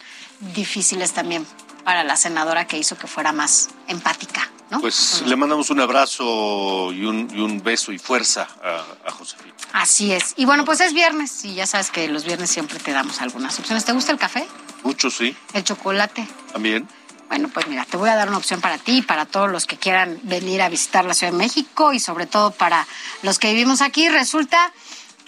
difíciles 0.54 1.12
también 1.12 1.46
para 1.84 2.04
la 2.04 2.16
senadora 2.16 2.66
que 2.66 2.78
hizo 2.78 2.98
que 2.98 3.06
fuera 3.06 3.32
más 3.32 3.68
empática. 3.86 4.50
¿No? 4.70 4.80
Pues 4.80 5.22
le 5.26 5.36
mandamos 5.36 5.70
un 5.70 5.80
abrazo 5.80 6.92
y 6.92 7.04
un, 7.04 7.30
y 7.34 7.40
un 7.40 7.62
beso 7.62 7.92
y 7.92 7.98
fuerza 7.98 8.48
a, 8.62 9.08
a 9.08 9.10
Josefina. 9.10 9.54
Así 9.72 10.12
es. 10.12 10.34
Y 10.36 10.44
bueno, 10.44 10.64
pues 10.64 10.80
es 10.80 10.92
viernes 10.94 11.44
y 11.44 11.54
ya 11.54 11.66
sabes 11.66 11.90
que 11.90 12.08
los 12.08 12.24
viernes 12.24 12.50
siempre 12.50 12.78
te 12.78 12.92
damos 12.92 13.20
algunas 13.20 13.58
opciones. 13.58 13.84
¿Te 13.84 13.92
gusta 13.92 14.12
el 14.12 14.18
café? 14.18 14.46
Mucho, 14.82 15.10
sí. 15.10 15.36
¿El 15.52 15.64
chocolate? 15.64 16.26
También. 16.52 16.88
Bueno, 17.28 17.50
pues 17.52 17.66
mira, 17.68 17.84
te 17.84 17.98
voy 17.98 18.08
a 18.08 18.16
dar 18.16 18.28
una 18.28 18.38
opción 18.38 18.62
para 18.62 18.78
ti 18.78 18.98
y 18.98 19.02
para 19.02 19.26
todos 19.26 19.50
los 19.50 19.66
que 19.66 19.76
quieran 19.76 20.18
venir 20.22 20.62
a 20.62 20.70
visitar 20.70 21.04
la 21.04 21.12
Ciudad 21.12 21.32
de 21.32 21.38
México 21.38 21.92
y 21.92 22.00
sobre 22.00 22.26
todo 22.26 22.52
para 22.52 22.86
los 23.22 23.38
que 23.38 23.52
vivimos 23.52 23.82
aquí. 23.82 24.08
Resulta 24.08 24.72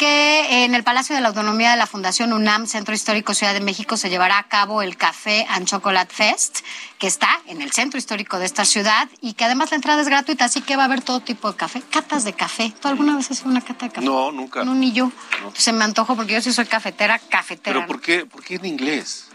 que 0.01 0.64
en 0.64 0.74
el 0.74 0.82
Palacio 0.82 1.14
de 1.14 1.20
la 1.20 1.28
Autonomía 1.28 1.72
de 1.72 1.76
la 1.76 1.86
Fundación 1.86 2.32
UNAM, 2.32 2.66
Centro 2.66 2.94
Histórico 2.94 3.34
Ciudad 3.34 3.53
de 3.53 3.61
México, 3.61 3.98
se 3.98 4.09
llevará 4.09 4.38
a 4.38 4.48
cabo 4.48 4.80
el 4.80 4.96
Café 4.96 5.46
and 5.51 5.66
Chocolate 5.66 6.14
Fest, 6.14 6.61
que 6.96 7.07
está 7.07 7.28
en 7.44 7.61
el 7.61 7.70
centro 7.72 7.98
histórico 7.98 8.38
de 8.38 8.46
esta 8.46 8.64
ciudad 8.64 9.11
y 9.20 9.34
que 9.34 9.44
además 9.44 9.72
la 9.72 9.74
entrada 9.74 10.01
es 10.01 10.09
gratuita, 10.09 10.46
así 10.46 10.62
que 10.62 10.74
va 10.74 10.84
a 10.84 10.86
haber 10.86 11.03
todo 11.03 11.20
tipo 11.20 11.53
de 11.53 11.59
café, 11.59 11.82
catas 11.90 12.24
de 12.24 12.32
café. 12.32 12.72
¿Tú 12.80 12.88
alguna 12.88 13.14
vez 13.14 13.30
has 13.30 13.40
hecho 13.40 13.51
una 13.51 13.61
cata 13.61 13.88
de 13.88 13.92
café? 13.92 14.07
No, 14.07 14.32
nunca. 14.32 14.64
No, 14.64 14.74
ni 14.74 14.90
yo. 14.92 15.12
Se 15.53 15.70
me 15.74 15.84
antojó 15.84 16.16
porque 16.16 16.32
yo 16.32 16.40
sí 16.40 16.51
soy 16.51 16.64
cafetera, 16.64 17.18
cafetera. 17.18 17.74
¿Pero 17.74 17.86
por 17.86 18.01
qué, 18.01 18.24
por 18.24 18.42
qué 18.42 18.55
en 18.55 18.64
inglés? 18.64 19.28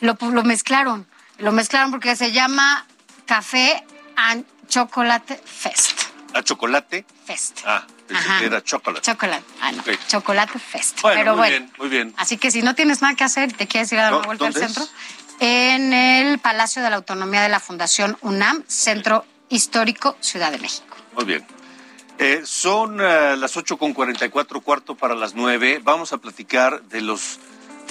Lo, 0.00 0.16
lo 0.30 0.42
mezclaron. 0.42 1.06
Lo 1.36 1.52
mezclaron 1.52 1.90
porque 1.90 2.16
se 2.16 2.32
llama 2.32 2.86
Café 3.26 3.84
and 4.16 4.46
Chocolate 4.68 5.38
Fest. 5.44 5.97
¿A 6.38 6.42
chocolate? 6.44 7.04
Fest. 7.26 7.60
Ah, 7.66 7.84
pensé 8.06 8.28
que 8.38 8.46
era 8.46 8.62
chocolate. 8.62 9.02
Chocolate. 9.04 9.44
Ah, 9.60 9.72
no. 9.72 9.82
Chocolate 10.06 10.58
Fest. 10.60 11.02
Bueno, 11.02 11.18
Pero 11.18 11.32
muy 11.32 11.38
bueno. 11.38 11.58
bien, 11.58 11.72
muy 11.78 11.88
bien. 11.88 12.14
Así 12.16 12.36
que 12.38 12.52
si 12.52 12.62
no 12.62 12.76
tienes 12.76 13.02
nada 13.02 13.16
que 13.16 13.24
hacer, 13.24 13.52
te 13.52 13.66
quieres 13.66 13.90
ir 13.90 13.98
a 13.98 14.02
dar 14.04 14.12
No, 14.12 14.18
una 14.18 14.26
vuelta 14.28 14.46
al 14.46 14.54
centro, 14.54 14.86
en 15.40 15.92
el 15.92 16.38
Palacio 16.38 16.80
de 16.80 16.90
la 16.90 16.96
Autonomía 16.96 17.42
de 17.42 17.48
la 17.48 17.58
Fundación 17.58 18.16
UNAM, 18.20 18.62
Centro 18.68 19.24
Histórico, 19.48 20.16
Ciudad 20.20 20.52
de 20.52 20.58
México. 20.58 20.96
Muy 21.14 21.24
bien. 21.24 21.44
Eh, 22.18 22.42
son 22.44 23.00
eh, 23.00 23.36
las 23.36 23.56
8 23.56 23.76
con 23.76 23.92
44, 23.92 24.60
cuarto 24.60 24.94
para 24.96 25.16
las 25.16 25.34
9. 25.34 25.80
Vamos 25.82 26.12
a 26.12 26.18
platicar 26.18 26.82
de 26.84 27.00
los 27.00 27.40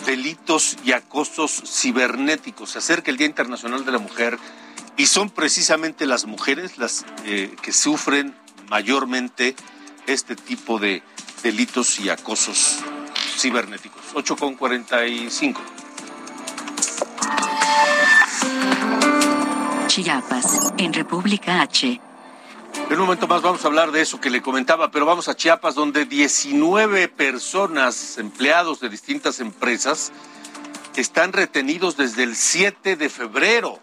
delitos 0.06 0.78
y 0.86 0.94
acosos 0.94 1.52
cibernéticos. 1.66 2.72
Se 2.72 2.80
acerca 2.80 3.12
el 3.12 3.18
Día 3.18 3.28
Internacional 3.28 3.84
de 3.84 3.92
la 3.92 4.00
Mujer 4.00 4.38
y 4.98 5.06
son 5.06 5.30
precisamente 5.30 6.06
las 6.06 6.26
mujeres 6.26 6.78
las 6.78 7.06
eh, 7.26 7.56
que 7.62 7.72
sufren 7.72 8.36
mayormente 8.68 9.56
este 10.08 10.36
tipo 10.36 10.80
de 10.80 11.04
delitos 11.44 12.00
y 12.00 12.10
acosos 12.10 12.80
cibernéticos. 13.38 14.02
8 14.16 14.36
con 14.36 14.56
45. 14.56 15.62
Chiapas, 19.88 20.74
en 20.78 20.94
República 20.94 21.62
H. 21.62 22.02
En 22.90 22.94
un 22.94 23.06
momento 23.06 23.28
más 23.28 23.42
vamos 23.42 23.64
a 23.64 23.68
hablar 23.68 23.92
de 23.92 24.02
eso 24.02 24.20
que 24.20 24.30
le 24.30 24.42
comentaba, 24.42 24.92
pero 24.92 25.06
vamos 25.06 25.28
a 25.28 25.36
Chiapas, 25.36 25.76
donde 25.76 26.06
19 26.06 27.08
personas, 27.10 28.18
empleados 28.18 28.80
de 28.80 28.90
distintas 28.90 29.40
empresas, 29.40 30.12
están 30.96 31.34
retenidos 31.34 31.98
desde 31.98 32.24
el 32.24 32.36
7 32.36 32.96
de 32.96 33.10
febrero 33.10 33.80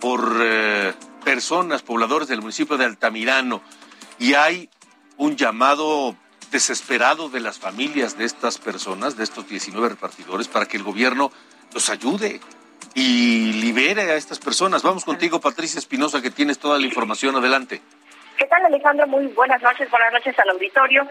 por 0.00 0.38
eh, 0.40 0.92
personas, 1.24 1.82
pobladores 1.82 2.28
del 2.28 2.40
municipio 2.40 2.76
de 2.76 2.84
Altamirano. 2.84 3.62
Y 4.18 4.34
hay 4.34 4.68
un 5.16 5.36
llamado 5.36 6.16
desesperado 6.50 7.28
de 7.28 7.40
las 7.40 7.58
familias 7.58 8.16
de 8.16 8.24
estas 8.24 8.58
personas, 8.58 9.16
de 9.16 9.24
estos 9.24 9.48
19 9.48 9.88
repartidores, 9.88 10.48
para 10.48 10.66
que 10.66 10.76
el 10.76 10.82
gobierno 10.82 11.32
los 11.72 11.90
ayude 11.90 12.40
y 12.94 13.52
libere 13.54 14.02
a 14.02 14.14
estas 14.14 14.38
personas. 14.38 14.82
Vamos 14.82 15.04
contigo, 15.04 15.40
Patricia 15.40 15.78
Espinosa, 15.78 16.22
que 16.22 16.30
tienes 16.30 16.58
toda 16.58 16.78
la 16.78 16.86
información. 16.86 17.34
Adelante. 17.36 17.80
¿Qué 18.36 18.46
tal, 18.46 18.64
Alejandro? 18.64 19.06
Muy 19.06 19.26
buenas 19.28 19.62
noches, 19.62 19.90
buenas 19.90 20.12
noches 20.12 20.38
al 20.38 20.50
auditorio. 20.50 21.08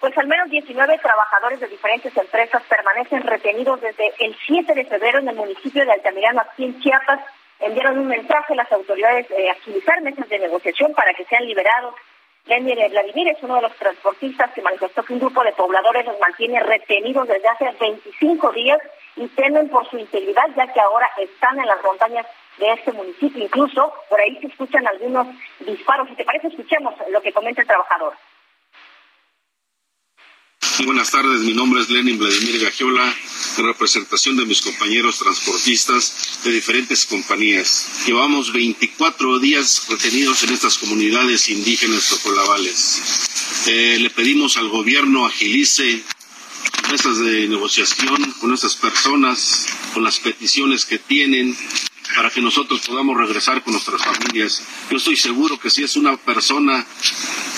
Pues 0.00 0.16
al 0.18 0.26
menos 0.26 0.50
19 0.50 0.98
trabajadores 0.98 1.60
de 1.60 1.68
diferentes 1.68 2.14
empresas 2.16 2.62
permanecen 2.68 3.22
retenidos 3.22 3.80
desde 3.80 4.12
el 4.18 4.36
7 4.46 4.74
de 4.74 4.84
febrero 4.84 5.18
en 5.20 5.28
el 5.28 5.36
municipio 5.36 5.84
de 5.84 5.92
Altamirano, 5.92 6.42
aquí 6.42 6.64
en 6.64 6.80
Chiapas. 6.80 7.20
Enviaron 7.60 7.98
un 7.98 8.08
mensaje 8.08 8.52
a 8.52 8.56
las 8.56 8.72
autoridades 8.72 9.30
eh, 9.30 9.48
a 9.48 9.52
agilizar 9.52 10.00
mesas 10.02 10.28
de 10.28 10.38
negociación 10.38 10.92
para 10.94 11.14
que 11.14 11.24
sean 11.24 11.46
liberados. 11.46 11.94
Lenny 12.46 12.74
Vladimir 12.74 13.28
es 13.28 13.42
uno 13.42 13.56
de 13.56 13.62
los 13.62 13.74
transportistas 13.76 14.52
que 14.52 14.62
manifestó 14.62 15.02
que 15.02 15.14
un 15.14 15.18
grupo 15.18 15.42
de 15.42 15.52
pobladores 15.52 16.06
los 16.06 16.18
mantiene 16.20 16.60
retenidos 16.60 17.26
desde 17.26 17.48
hace 17.48 17.72
25 17.80 18.52
días 18.52 18.78
y 19.16 19.26
temen 19.28 19.68
por 19.68 19.88
su 19.90 19.98
integridad, 19.98 20.48
ya 20.56 20.72
que 20.72 20.80
ahora 20.80 21.10
están 21.16 21.58
en 21.58 21.66
las 21.66 21.82
montañas 21.82 22.26
de 22.58 22.72
este 22.72 22.92
municipio. 22.92 23.42
Incluso 23.42 23.92
por 24.08 24.20
ahí 24.20 24.38
se 24.40 24.46
escuchan 24.46 24.86
algunos 24.86 25.26
disparos. 25.58 26.08
Si 26.08 26.14
te 26.14 26.24
parece, 26.24 26.48
escuchemos 26.48 26.94
lo 27.10 27.20
que 27.20 27.32
comenta 27.32 27.62
el 27.62 27.66
trabajador. 27.66 28.14
Buenas 30.84 31.10
tardes, 31.10 31.40
mi 31.40 31.54
nombre 31.54 31.80
es 31.80 31.88
Lenin 31.88 32.18
Vladimir 32.18 32.60
Gagiola, 32.60 33.14
en 33.56 33.64
representación 33.64 34.36
de 34.36 34.44
mis 34.44 34.60
compañeros 34.62 35.18
transportistas 35.18 36.40
de 36.44 36.52
diferentes 36.52 37.06
compañías. 37.06 37.86
Llevamos 38.06 38.52
24 38.52 39.38
días 39.38 39.86
retenidos 39.88 40.42
en 40.44 40.52
estas 40.52 40.76
comunidades 40.78 41.48
indígenas 41.48 42.08
tocolabales. 42.08 43.02
Eh, 43.66 43.98
le 44.00 44.10
pedimos 44.10 44.56
al 44.56 44.68
gobierno 44.68 45.26
agilice 45.26 46.02
mesas 46.90 47.18
de 47.18 47.48
negociación 47.48 48.32
con 48.40 48.52
estas 48.52 48.76
personas, 48.76 49.66
con 49.94 50.04
las 50.04 50.20
peticiones 50.20 50.84
que 50.84 50.98
tienen, 50.98 51.56
para 52.16 52.30
que 52.30 52.40
nosotros 52.40 52.80
podamos 52.80 53.16
regresar 53.16 53.62
con 53.62 53.74
nuestras 53.74 54.02
familias. 54.02 54.62
Yo 54.90 54.96
estoy 54.96 55.16
seguro 55.16 55.60
que 55.60 55.68
si 55.68 55.84
es 55.84 55.96
una 55.96 56.16
persona, 56.16 56.86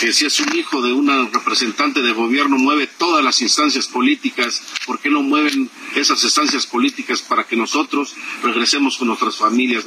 que 0.00 0.12
si 0.12 0.26
es 0.26 0.40
un 0.40 0.54
hijo 0.56 0.82
de 0.82 0.92
una 0.92 1.28
representante 1.32 2.02
de 2.02 2.12
gobierno, 2.12 2.58
mueve 2.58 2.88
todas 2.88 3.24
las 3.24 3.40
instancias 3.40 3.86
políticas. 3.86 4.60
¿Por 4.84 4.98
qué 4.98 5.10
no 5.10 5.22
mueven 5.22 5.70
esas 5.94 6.22
instancias 6.24 6.66
políticas 6.66 7.22
para 7.22 7.44
que 7.44 7.56
nosotros 7.56 8.14
regresemos 8.42 8.98
con 8.98 9.08
nuestras 9.08 9.36
familias? 9.36 9.84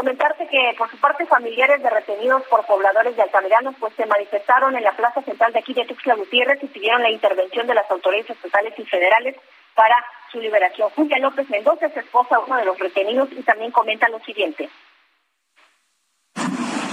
Comentarte 0.00 0.46
que 0.46 0.74
por 0.78 0.90
su 0.90 0.96
parte 0.96 1.26
familiares 1.26 1.82
de 1.82 1.90
retenidos 1.90 2.42
por 2.44 2.64
pobladores 2.64 3.14
de 3.16 3.20
Altamirano 3.20 3.74
pues 3.78 3.92
se 3.98 4.06
manifestaron 4.06 4.74
en 4.74 4.82
la 4.82 4.92
plaza 4.92 5.20
central 5.20 5.52
de 5.52 5.58
aquí 5.58 5.74
de 5.74 5.84
Tuxtla 5.84 6.14
Gutiérrez 6.14 6.58
y 6.62 6.68
pidieron 6.68 7.02
la 7.02 7.10
intervención 7.10 7.66
de 7.66 7.74
las 7.74 7.90
autoridades 7.90 8.30
estatales 8.30 8.72
y 8.78 8.84
federales 8.86 9.36
para 9.74 9.94
su 10.32 10.40
liberación. 10.40 10.88
Julia 10.96 11.18
López 11.18 11.50
Mendoza 11.50 11.84
es 11.84 11.96
esposa 11.98 12.36
de 12.36 12.44
uno 12.46 12.56
de 12.56 12.64
los 12.64 12.78
retenidos 12.78 13.28
y 13.32 13.42
también 13.42 13.72
comenta 13.72 14.08
lo 14.08 14.18
siguiente. 14.20 14.70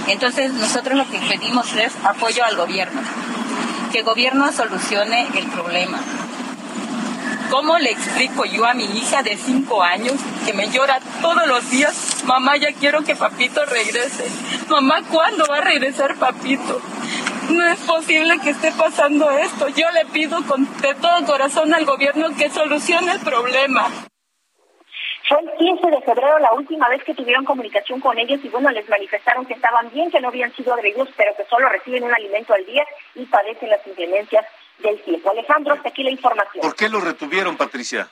Entonces 0.10 0.52
nosotros 0.52 0.98
lo 0.98 1.06
que 1.10 1.20
pedimos 1.30 1.74
es 1.78 1.96
apoyo 2.04 2.44
al 2.44 2.58
gobierno, 2.58 3.00
que 3.94 4.00
el 4.00 4.04
gobierno 4.04 4.52
solucione 4.52 5.28
el 5.34 5.48
problema. 5.48 6.02
¿Cómo 7.50 7.78
le 7.78 7.92
explico 7.92 8.44
yo 8.46 8.66
a 8.66 8.74
mi 8.74 8.84
hija 8.84 9.24
de 9.24 9.38
cinco 9.38 9.82
años 9.82 10.16
que 10.46 10.54
me 10.54 10.70
llora 10.70 11.00
todos 11.22 11.48
los 11.48 11.70
días? 11.70 12.24
Mamá, 12.26 12.58
ya 12.58 12.74
quiero 12.74 13.04
que 13.04 13.16
papito 13.16 13.64
regrese. 13.66 14.26
Mamá, 14.70 15.02
¿cuándo 15.10 15.46
va 15.50 15.58
a 15.58 15.62
regresar 15.62 16.16
papito? 16.16 16.82
No 17.50 17.66
es 17.66 17.80
posible 17.80 18.40
que 18.44 18.50
esté 18.50 18.72
pasando 18.74 19.32
esto. 19.32 19.70
Yo 19.70 19.90
le 19.92 20.06
pido 20.08 20.46
con, 20.46 20.66
de 20.82 20.94
todo 20.96 21.26
corazón 21.26 21.74
al 21.74 21.86
gobierno 21.86 22.36
que 22.38 22.50
solucione 22.50 23.14
el 23.14 23.20
problema. 23.22 23.88
Fue 25.28 25.40
el 25.40 25.52
15 25.58 25.90
de 25.90 26.02
febrero 26.02 26.40
la 26.40 26.54
última 26.54 26.90
vez 26.90 27.04
que 27.04 27.14
tuvieron 27.14 27.46
comunicación 27.46 28.00
con 28.00 28.18
ellos 28.18 28.40
y 28.44 28.50
bueno, 28.50 28.70
les 28.72 28.88
manifestaron 28.90 29.46
que 29.46 29.54
estaban 29.54 29.90
bien, 29.92 30.12
que 30.12 30.20
no 30.20 30.30
habían 30.30 30.54
sido 30.56 30.74
agredidos, 30.74 31.10
pero 31.16 31.36
que 31.36 31.46
solo 31.46 31.68
reciben 31.70 32.04
un 32.04 32.14
alimento 32.14 32.54
al 32.54 32.66
día 32.66 32.86
y 33.16 33.26
padecen 33.26 33.70
las 33.70 33.86
inclemencias 33.88 34.46
del 34.80 35.02
tiempo. 35.02 35.32
Alejandro, 35.32 35.74
hasta 35.74 35.90
aquí 35.90 36.04
la 36.04 36.12
información. 36.12 36.62
¿Por 36.62 36.76
qué 36.76 36.90
lo 36.90 37.00
retuvieron, 37.00 37.58
Patricia? 37.58 38.08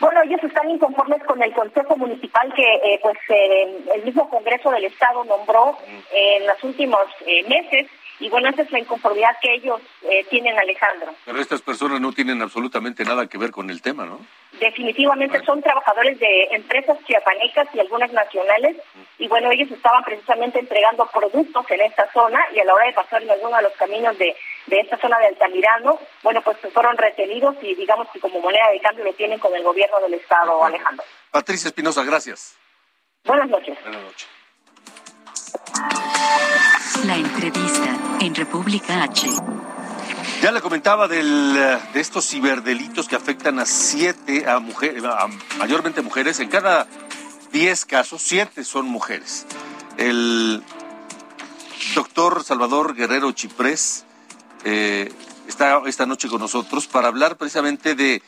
Bueno, 0.00 0.22
ellos 0.22 0.42
están 0.42 0.70
inconformes 0.70 1.22
con 1.24 1.42
el 1.42 1.52
Consejo 1.52 1.96
Municipal 1.96 2.52
que 2.54 2.62
eh, 2.62 2.98
pues 3.00 3.16
eh, 3.28 3.84
el 3.94 4.04
mismo 4.04 4.28
Congreso 4.28 4.70
del 4.70 4.84
Estado 4.84 5.24
nombró 5.24 5.78
eh, 6.12 6.38
en 6.38 6.46
los 6.46 6.62
últimos 6.64 7.00
eh, 7.26 7.44
meses 7.48 7.86
Y 8.20 8.28
bueno, 8.28 8.48
esa 8.48 8.62
es 8.62 8.70
la 8.70 8.78
inconformidad 8.78 9.36
que 9.42 9.54
ellos 9.54 9.80
eh, 10.02 10.24
tienen, 10.30 10.56
Alejandro. 10.58 11.14
Pero 11.24 11.40
estas 11.40 11.62
personas 11.62 12.00
no 12.00 12.12
tienen 12.12 12.40
absolutamente 12.42 13.04
nada 13.04 13.26
que 13.26 13.38
ver 13.38 13.50
con 13.50 13.70
el 13.70 13.82
tema, 13.82 14.04
¿no? 14.04 14.20
Definitivamente 14.60 15.44
son 15.44 15.60
trabajadores 15.62 16.18
de 16.20 16.44
empresas 16.52 16.96
chiapanecas 17.06 17.68
y 17.74 17.80
algunas 17.80 18.12
nacionales. 18.12 18.76
Y 19.18 19.26
bueno, 19.26 19.50
ellos 19.50 19.70
estaban 19.70 20.04
precisamente 20.04 20.60
entregando 20.60 21.06
productos 21.12 21.68
en 21.70 21.80
esta 21.80 22.10
zona 22.12 22.40
y 22.54 22.60
a 22.60 22.64
la 22.64 22.74
hora 22.74 22.86
de 22.86 22.92
pasar 22.92 23.22
en 23.22 23.30
alguno 23.30 23.56
de 23.56 23.62
los 23.64 23.72
caminos 23.72 24.16
de, 24.16 24.36
de 24.66 24.80
esta 24.80 24.96
zona 24.98 25.18
de 25.18 25.26
Altamirano, 25.26 25.98
bueno, 26.22 26.40
pues 26.42 26.56
fueron 26.72 26.96
retenidos 26.96 27.56
y 27.62 27.74
digamos 27.74 28.08
que 28.12 28.20
como 28.20 28.40
moneda 28.40 28.70
de 28.70 28.80
cambio 28.80 29.04
lo 29.04 29.12
tienen 29.14 29.38
con 29.38 29.54
el 29.54 29.62
gobierno 29.62 29.98
del 30.00 30.14
Estado, 30.14 30.64
Alejandro. 30.64 31.04
Patricia 31.30 31.68
Espinosa, 31.68 32.04
gracias. 32.04 32.56
Buenas 33.24 33.48
noches. 33.48 33.76
Buenas 33.82 34.02
noches. 34.02 34.28
La 37.06 37.16
entrevista 37.16 37.98
en 38.20 38.34
República 38.34 39.02
H. 39.02 39.28
Ya 40.42 40.52
le 40.52 40.60
comentaba 40.60 41.08
de 41.08 41.78
estos 41.94 42.28
ciberdelitos 42.28 43.08
que 43.08 43.16
afectan 43.16 43.58
a 43.58 43.66
siete, 43.66 44.48
a 44.48 44.58
mujeres, 44.58 45.02
mayormente 45.58 46.02
mujeres. 46.02 46.40
En 46.40 46.48
cada 46.48 46.86
diez 47.52 47.84
casos, 47.84 48.22
siete 48.22 48.64
son 48.64 48.86
mujeres. 48.86 49.46
El 49.96 50.62
doctor 51.94 52.42
Salvador 52.44 52.94
Guerrero 52.94 53.32
Chiprés 53.32 54.04
eh, 54.64 55.12
está 55.46 55.80
esta 55.86 56.06
noche 56.06 56.28
con 56.28 56.40
nosotros 56.40 56.86
para 56.86 57.08
hablar 57.08 57.36
precisamente 57.36 57.94
de, 57.94 58.22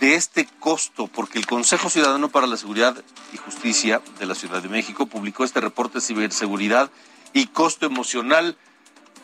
de 0.00 0.14
este 0.14 0.46
costo, 0.58 1.06
porque 1.06 1.38
el 1.38 1.46
Consejo 1.46 1.90
Ciudadano 1.90 2.30
para 2.30 2.46
la 2.46 2.56
Seguridad 2.56 2.96
y 3.32 3.36
Justicia 3.36 4.00
de 4.18 4.26
la 4.26 4.34
Ciudad 4.34 4.62
de 4.62 4.68
México 4.68 5.06
publicó 5.06 5.44
este 5.44 5.60
reporte 5.60 5.94
de 5.94 6.00
ciberseguridad 6.00 6.90
y 7.32 7.46
costo 7.48 7.86
emocional. 7.86 8.56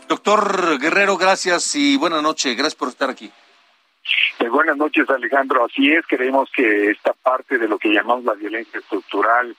Doctor 0.08 0.78
Guerrero, 0.78 1.16
gracias 1.16 1.74
y 1.74 1.96
buenas 1.96 2.22
noches. 2.22 2.54
Gracias 2.56 2.76
por 2.76 2.88
estar 2.88 3.10
aquí. 3.10 3.32
Eh, 4.38 4.48
buenas 4.48 4.76
noches, 4.76 5.08
Alejandro. 5.08 5.64
Así 5.64 5.90
es, 5.90 6.04
creemos 6.06 6.50
que 6.54 6.90
esta 6.90 7.12
parte 7.14 7.58
de 7.58 7.66
lo 7.66 7.78
que 7.78 7.88
llamamos 7.88 8.24
la 8.24 8.34
violencia 8.34 8.78
estructural, 8.78 9.56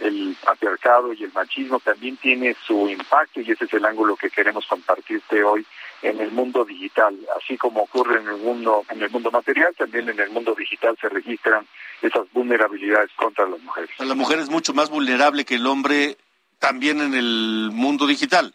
el 0.00 0.36
patriarcado 0.44 1.12
y 1.12 1.24
el 1.24 1.32
machismo 1.32 1.78
también 1.80 2.16
tiene 2.16 2.56
su 2.66 2.88
impacto 2.88 3.40
y 3.40 3.50
ese 3.50 3.64
es 3.66 3.72
el 3.74 3.84
ángulo 3.84 4.16
que 4.16 4.30
queremos 4.30 4.66
compartirte 4.66 5.42
hoy 5.44 5.66
en 6.02 6.20
el 6.20 6.30
mundo 6.30 6.64
digital, 6.64 7.18
así 7.36 7.56
como 7.58 7.82
ocurre 7.82 8.20
en 8.20 8.28
el 8.28 8.36
mundo 8.38 8.84
en 8.88 9.02
el 9.02 9.10
mundo 9.10 9.30
material, 9.30 9.74
también 9.76 10.08
en 10.08 10.18
el 10.20 10.30
mundo 10.30 10.54
digital 10.54 10.96
se 11.00 11.08
registran 11.08 11.66
esas 12.00 12.30
vulnerabilidades 12.32 13.10
contra 13.16 13.46
las 13.48 13.60
mujeres. 13.60 13.90
La 13.98 14.14
mujer 14.14 14.38
es 14.38 14.48
mucho 14.48 14.72
más 14.72 14.88
vulnerable 14.90 15.44
que 15.44 15.56
el 15.56 15.66
hombre 15.66 16.16
también 16.60 17.00
en 17.00 17.14
el 17.14 17.70
mundo 17.72 18.06
digital. 18.06 18.54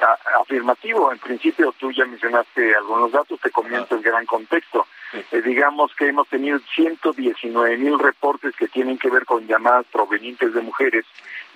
A- 0.00 0.40
afirmativo, 0.40 1.12
en 1.12 1.18
principio 1.20 1.72
tú 1.78 1.92
ya 1.92 2.04
mencionaste 2.04 2.74
algunos 2.74 3.12
datos, 3.12 3.38
te 3.40 3.50
comento 3.50 3.94
el 3.94 4.02
gran 4.02 4.26
contexto. 4.26 4.86
Eh, 5.12 5.42
digamos 5.42 5.94
que 5.94 6.08
hemos 6.08 6.28
tenido 6.28 6.58
119 6.74 7.76
mil 7.76 7.98
reportes 7.98 8.56
que 8.56 8.68
tienen 8.68 8.98
que 8.98 9.10
ver 9.10 9.26
con 9.26 9.46
llamadas 9.46 9.86
provenientes 9.92 10.54
de 10.54 10.62
mujeres 10.62 11.04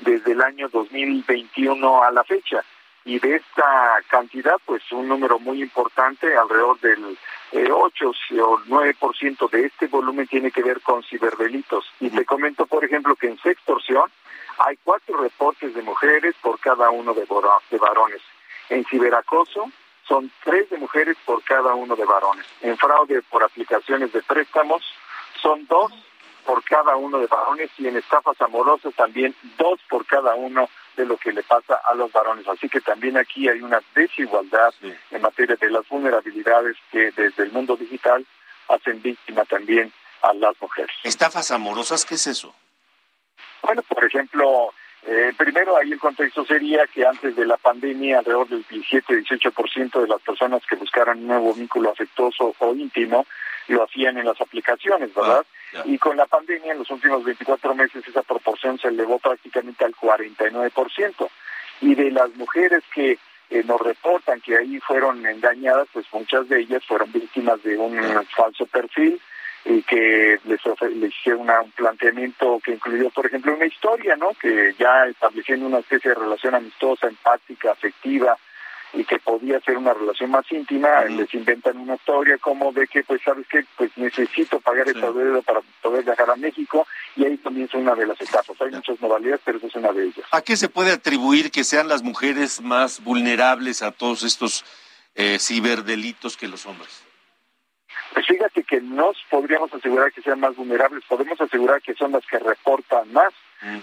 desde 0.00 0.32
el 0.32 0.42
año 0.42 0.68
2021 0.68 2.02
a 2.02 2.10
la 2.10 2.24
fecha. 2.24 2.62
Y 3.04 3.20
de 3.20 3.36
esta 3.36 4.02
cantidad, 4.08 4.56
pues 4.64 4.82
un 4.90 5.08
número 5.08 5.38
muy 5.38 5.62
importante, 5.62 6.36
alrededor 6.36 6.80
del 6.80 7.16
eh, 7.52 7.70
8 7.70 8.10
o 8.10 8.58
9% 8.58 9.50
de 9.50 9.66
este 9.66 9.86
volumen 9.86 10.26
tiene 10.26 10.50
que 10.50 10.62
ver 10.62 10.80
con 10.80 11.02
ciberdelitos. 11.04 11.86
Y 12.00 12.10
te 12.10 12.24
comento, 12.24 12.66
por 12.66 12.84
ejemplo, 12.84 13.14
que 13.14 13.28
en 13.28 13.38
sextorsión 13.38 14.10
hay 14.58 14.76
cuatro 14.82 15.18
reportes 15.18 15.74
de 15.74 15.82
mujeres 15.82 16.34
por 16.42 16.58
cada 16.58 16.90
uno 16.90 17.14
de, 17.14 17.26
de 17.70 17.78
varones. 17.78 18.22
En 18.68 18.84
ciberacoso 18.84 19.70
son 20.06 20.30
tres 20.44 20.70
de 20.70 20.78
mujeres 20.78 21.16
por 21.24 21.42
cada 21.42 21.74
uno 21.74 21.96
de 21.96 22.04
varones. 22.04 22.46
En 22.60 22.76
fraude 22.76 23.22
por 23.22 23.42
aplicaciones 23.42 24.12
de 24.12 24.22
préstamos 24.22 24.82
son 25.40 25.66
dos 25.66 25.92
por 26.44 26.62
cada 26.62 26.96
uno 26.96 27.18
de 27.18 27.26
varones 27.26 27.70
y 27.76 27.88
en 27.88 27.96
estafas 27.96 28.40
amorosas 28.40 28.94
también 28.94 29.34
dos 29.58 29.80
por 29.88 30.06
cada 30.06 30.34
uno 30.36 30.68
de 30.96 31.04
lo 31.04 31.16
que 31.16 31.32
le 31.32 31.42
pasa 31.42 31.80
a 31.84 31.94
los 31.94 32.10
varones. 32.12 32.46
Así 32.48 32.68
que 32.68 32.80
también 32.80 33.18
aquí 33.18 33.48
hay 33.48 33.60
una 33.60 33.80
desigualdad 33.94 34.72
en 35.10 35.22
materia 35.22 35.56
de 35.56 35.70
las 35.70 35.86
vulnerabilidades 35.88 36.76
que 36.90 37.10
desde 37.10 37.42
el 37.42 37.52
mundo 37.52 37.76
digital 37.76 38.24
hacen 38.68 39.02
víctima 39.02 39.44
también 39.44 39.92
a 40.22 40.32
las 40.34 40.60
mujeres. 40.60 40.94
¿Estafas 41.02 41.50
amorosas? 41.50 42.04
¿Qué 42.04 42.14
es 42.14 42.26
eso? 42.26 42.54
Bueno, 43.62 43.82
por 43.82 44.04
ejemplo, 44.04 44.72
eh, 45.08 45.32
primero 45.36 45.76
ahí 45.76 45.92
el 45.92 46.00
contexto 46.00 46.44
sería 46.44 46.84
que 46.88 47.06
antes 47.06 47.36
de 47.36 47.46
la 47.46 47.56
pandemia 47.56 48.18
alrededor 48.18 48.48
del 48.48 48.66
17-18% 48.66 50.00
de 50.00 50.08
las 50.08 50.20
personas 50.20 50.62
que 50.66 50.74
buscaran 50.74 51.18
un 51.18 51.28
nuevo 51.28 51.54
vínculo 51.54 51.90
afectuoso 51.90 52.54
o 52.58 52.74
íntimo 52.74 53.24
lo 53.68 53.84
hacían 53.84 54.18
en 54.18 54.26
las 54.26 54.40
aplicaciones, 54.40 55.14
¿verdad? 55.14 55.44
Y 55.84 55.98
con 55.98 56.16
la 56.16 56.26
pandemia 56.26 56.72
en 56.72 56.78
los 56.78 56.90
últimos 56.90 57.24
24 57.24 57.74
meses 57.74 58.06
esa 58.06 58.22
proporción 58.22 58.78
se 58.78 58.88
elevó 58.88 59.18
prácticamente 59.18 59.84
al 59.84 59.94
49%. 59.94 61.28
Y 61.80 61.94
de 61.94 62.10
las 62.10 62.34
mujeres 62.36 62.82
que 62.94 63.18
eh, 63.50 63.62
nos 63.64 63.80
reportan 63.80 64.40
que 64.40 64.56
ahí 64.56 64.78
fueron 64.80 65.24
engañadas, 65.26 65.88
pues 65.92 66.06
muchas 66.12 66.48
de 66.48 66.60
ellas 66.60 66.84
fueron 66.84 67.12
víctimas 67.12 67.62
de 67.62 67.76
un 67.76 67.96
falso 68.36 68.66
perfil 68.66 69.20
y 69.68 69.82
que 69.82 70.38
les, 70.44 70.60
les 70.94 71.10
hicieron 71.18 71.42
una- 71.42 71.60
un 71.60 71.72
planteamiento 71.72 72.60
que 72.64 72.72
incluyó, 72.72 73.10
por 73.10 73.26
ejemplo, 73.26 73.52
una 73.54 73.66
historia, 73.66 74.14
¿no? 74.16 74.30
Que 74.40 74.74
ya 74.78 75.06
estableciendo 75.06 75.66
una 75.66 75.78
especie 75.80 76.10
de 76.10 76.14
relación 76.14 76.54
amistosa, 76.54 77.08
empática, 77.08 77.72
afectiva, 77.72 78.38
y 78.92 79.04
que 79.04 79.18
podía 79.18 79.60
ser 79.60 79.76
una 79.76 79.92
relación 79.92 80.30
más 80.30 80.50
íntima, 80.52 81.04
les 81.06 81.34
inventan 81.34 81.76
una 81.76 81.96
historia 81.96 82.38
como 82.38 82.72
de 82.72 82.86
que, 82.86 83.02
pues, 83.02 83.20
¿sabes 83.22 83.44
qué? 83.50 83.64
Pues 83.76 83.90
necesito 83.96 84.60
pagar 84.60 84.88
esta 84.88 85.10
deuda 85.10 85.42
para 85.42 85.60
poder 85.82 86.04
viajar 86.04 86.30
a 86.30 86.36
México, 86.36 86.86
y 87.16 87.24
ahí 87.26 87.36
comienza 87.38 87.76
una 87.76 87.94
de 87.96 88.06
las 88.06 88.18
etapas. 88.20 88.58
Hay 88.60 88.70
muchas 88.70 88.98
modalidades, 89.00 89.40
pero 89.44 89.58
esa 89.58 89.66
es 89.66 89.74
una 89.74 89.92
de 89.92 90.04
ellas. 90.04 90.24
¿A 90.30 90.40
qué 90.40 90.56
se 90.56 90.68
puede 90.68 90.92
atribuir 90.92 91.50
que 91.50 91.64
sean 91.64 91.88
las 91.88 92.02
mujeres 92.04 92.60
más 92.62 93.02
vulnerables 93.02 93.82
a 93.82 93.90
todos 93.90 94.22
estos 94.22 94.64
eh, 95.16 95.38
ciberdelitos 95.40 96.36
que 96.36 96.46
los 96.46 96.64
hombres? 96.64 97.02
Pues 98.14 98.24
fíjate 98.26 98.55
que 98.66 98.80
no 98.80 99.12
podríamos 99.30 99.72
asegurar 99.72 100.12
que 100.12 100.22
sean 100.22 100.40
más 100.40 100.56
vulnerables, 100.56 101.04
podemos 101.08 101.40
asegurar 101.40 101.80
que 101.82 101.94
son 101.94 102.12
las 102.12 102.26
que 102.26 102.38
reportan 102.38 103.12
más, 103.12 103.32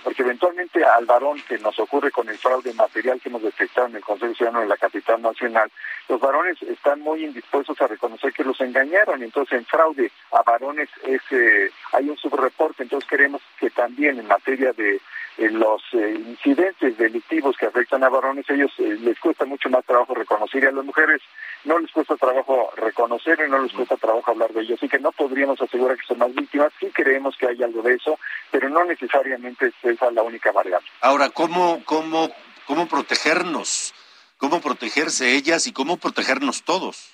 porque 0.03 0.21
eventualmente 0.21 0.83
al 0.85 1.05
varón 1.05 1.41
que 1.47 1.57
nos 1.57 1.77
ocurre 1.79 2.11
con 2.11 2.29
el 2.29 2.37
fraude 2.37 2.73
material 2.73 3.19
que 3.19 3.29
hemos 3.29 3.41
detectado 3.41 3.87
en 3.87 3.95
el 3.95 4.03
Consejo 4.03 4.33
Ciudadano 4.35 4.61
de 4.61 4.67
la 4.67 4.77
Capital 4.77 5.21
Nacional, 5.21 5.71
los 6.07 6.21
varones 6.21 6.61
están 6.61 7.01
muy 7.01 7.25
indispuestos 7.25 7.81
a 7.81 7.87
reconocer 7.87 8.33
que 8.33 8.43
los 8.43 8.59
engañaron, 8.61 9.23
entonces 9.23 9.57
en 9.57 9.65
fraude 9.65 10.11
a 10.31 10.43
varones 10.43 10.89
es, 11.05 11.21
eh, 11.31 11.71
hay 11.91 12.09
un 12.09 12.17
subreporte, 12.17 12.83
entonces 12.83 13.09
queremos 13.09 13.41
que 13.59 13.69
también 13.71 14.19
en 14.19 14.27
materia 14.27 14.73
de 14.73 15.01
los 15.37 15.81
eh, 15.93 16.15
incidentes 16.15 16.97
delictivos 16.97 17.55
que 17.57 17.65
afectan 17.65 18.03
a 18.03 18.09
varones, 18.09 18.49
ellos 18.49 18.71
eh, 18.77 18.97
les 19.01 19.19
cuesta 19.19 19.45
mucho 19.45 19.69
más 19.69 19.83
trabajo 19.85 20.13
reconocer 20.13 20.63
y 20.63 20.67
a 20.67 20.71
las 20.71 20.85
mujeres 20.85 21.21
no 21.65 21.79
les 21.79 21.91
cuesta 21.91 22.15
trabajo 22.15 22.71
reconocer 22.77 23.39
y 23.45 23.49
no 23.49 23.59
les 23.59 23.71
cuesta 23.71 23.97
trabajo 23.97 24.31
hablar 24.31 24.53
de 24.53 24.61
ello. 24.61 24.75
Así 24.75 24.87
que 24.87 24.99
no 24.99 25.11
podríamos 25.11 25.59
asegurar 25.61 25.97
que 25.97 26.05
son 26.05 26.19
más 26.19 26.33
víctimas, 26.35 26.71
sí 26.79 26.87
creemos 26.93 27.35
que 27.37 27.47
hay 27.47 27.63
algo 27.63 27.81
de 27.81 27.95
eso, 27.95 28.19
pero 28.51 28.69
no 28.69 28.83
necesariamente 28.85 29.67
es 29.67 29.73
esa 29.83 30.11
la 30.11 30.21
única 30.21 30.51
variable. 30.51 30.87
Ahora, 31.01 31.29
¿cómo, 31.29 31.81
cómo, 31.85 32.29
cómo 32.67 32.87
protegernos? 32.87 33.93
¿Cómo 34.37 34.61
protegerse 34.61 35.35
ellas 35.35 35.67
y 35.67 35.73
cómo 35.73 35.97
protegernos 35.97 36.63
todos? 36.63 37.13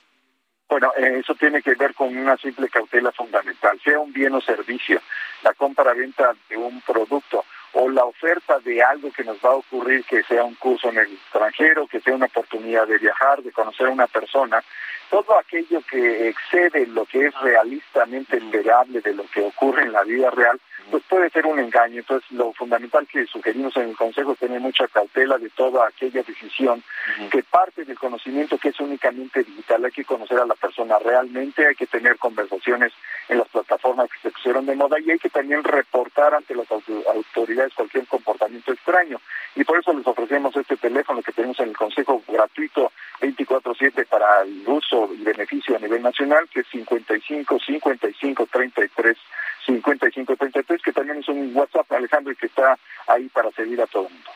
Bueno, 0.68 0.92
eh, 0.98 1.20
eso 1.20 1.36
tiene 1.36 1.62
que 1.62 1.74
ver 1.76 1.94
con 1.94 2.16
una 2.16 2.38
simple 2.38 2.70
cautela 2.70 3.12
fundamental, 3.12 3.80
sea 3.84 4.00
un 4.00 4.14
bien 4.14 4.34
o 4.34 4.42
servicio, 4.42 5.02
la 5.44 5.54
compra-venta 5.54 6.36
de 6.48 6.58
un 6.58 6.82
producto 6.82 7.44
o 7.74 7.90
la 7.90 8.04
oferta 8.04 8.60
de 8.60 8.82
algo 8.82 9.12
que 9.12 9.24
nos 9.24 9.38
va 9.38 9.50
a 9.50 9.56
ocurrir, 9.56 10.04
que 10.06 10.24
sea 10.24 10.44
un 10.44 10.56
curso 10.56 10.90
en 10.90 10.98
el 10.98 11.14
extranjero, 11.14 11.88
que 11.88 12.00
sea 12.00 12.16
una 12.16 12.26
oportunidad 12.26 12.88
de 12.88 12.98
viajar, 12.98 13.42
de 13.44 13.52
conocer 13.52 13.88
a 13.88 13.92
una 13.92 14.08
persona, 14.08 14.64
todo 15.10 15.38
aquello 15.38 15.82
que 15.90 16.30
excede 16.30 16.86
lo 16.88 17.06
que 17.06 17.28
es 17.28 17.34
realistamente 17.42 18.38
esperable 18.38 19.02
de 19.02 19.14
lo 19.14 19.24
que 19.28 19.42
ocurre 19.42 19.84
en 19.84 19.92
la 19.92 20.04
vida 20.04 20.30
real, 20.32 20.60
pues 20.92 21.04
puede 21.08 21.30
ser 21.30 21.46
un 21.46 21.60
engaño. 21.60 22.00
Entonces, 22.00 22.30
lo 22.32 22.52
fundamental 22.54 23.06
que 23.08 23.26
sugerimos 23.28 23.76
en 23.78 23.90
el 23.90 23.98
Consejo 23.98 24.32
es 24.34 24.40
tener 24.40 24.60
mucha 24.60 24.88
cautela 24.88 25.38
de 25.38 25.50
toda 25.50 25.88
aquella 25.88 26.24
decisión 26.24 26.84
que 27.32 27.44
parte 27.44 27.86
del 27.86 27.98
conocimiento 27.98 28.58
que 28.58 28.70
es 28.70 28.80
únicamente 28.80 29.44
digital. 29.44 29.86
Hay 29.86 29.92
que 29.92 30.06
conocer 30.06 30.40
a 30.40 30.46
la 30.46 30.56
persona 30.56 30.98
realmente, 31.00 31.68
hay 31.68 31.76
que 31.76 31.86
tener 31.88 32.18
conversaciones 32.18 32.92
en 33.28 33.38
las 33.38 33.48
plataformas 33.50 34.10
que 34.10 34.20
se 34.20 34.32
pusieron 34.32 34.66
de 34.66 34.76
moda 34.76 34.98
y 35.00 35.12
hay 35.12 35.20
que 35.20 35.30
también 35.30 35.64
reportar 35.64 36.34
ante 36.34 36.56
las 36.56 36.70
auto- 36.72 37.04
autoridades 37.14 37.74
cualquier 37.76 38.08
comportamiento 38.08 38.72
extraño. 38.74 39.20
Y 39.56 39.64
por 39.64 39.80
eso 39.80 39.94
les 39.94 40.06
ofrecemos 40.08 40.56
este 40.56 40.78
teléfono 40.78 41.22
que 41.22 41.32
tenemos 41.34 41.60
en 41.60 41.70
el 41.70 41.78
Consejo 41.78 42.24
gratuito 42.28 42.92
24/7 43.22 44.06
para 44.06 44.42
el 44.42 44.64
uso 44.68 44.99
y 45.14 45.24
beneficio 45.24 45.76
a 45.76 45.80
nivel 45.80 46.02
nacional, 46.02 46.48
que 46.52 46.62
es 46.62 46.68
55 46.72 47.60
55 47.60 48.48
33 48.52 49.18
55 49.66 50.36
33, 50.36 50.82
que 50.82 50.92
también 50.92 51.20
es 51.20 51.28
un 51.28 51.56
WhatsApp, 51.56 51.92
Alejandro, 51.92 52.32
y 52.32 52.36
que 52.36 52.48
está 52.48 52.78
ahí 53.08 53.28
para 53.30 53.52
servir 53.52 53.82
a 53.82 53.88
todo 53.88 54.08
el 54.08 54.14
mundo. 54.14 54.32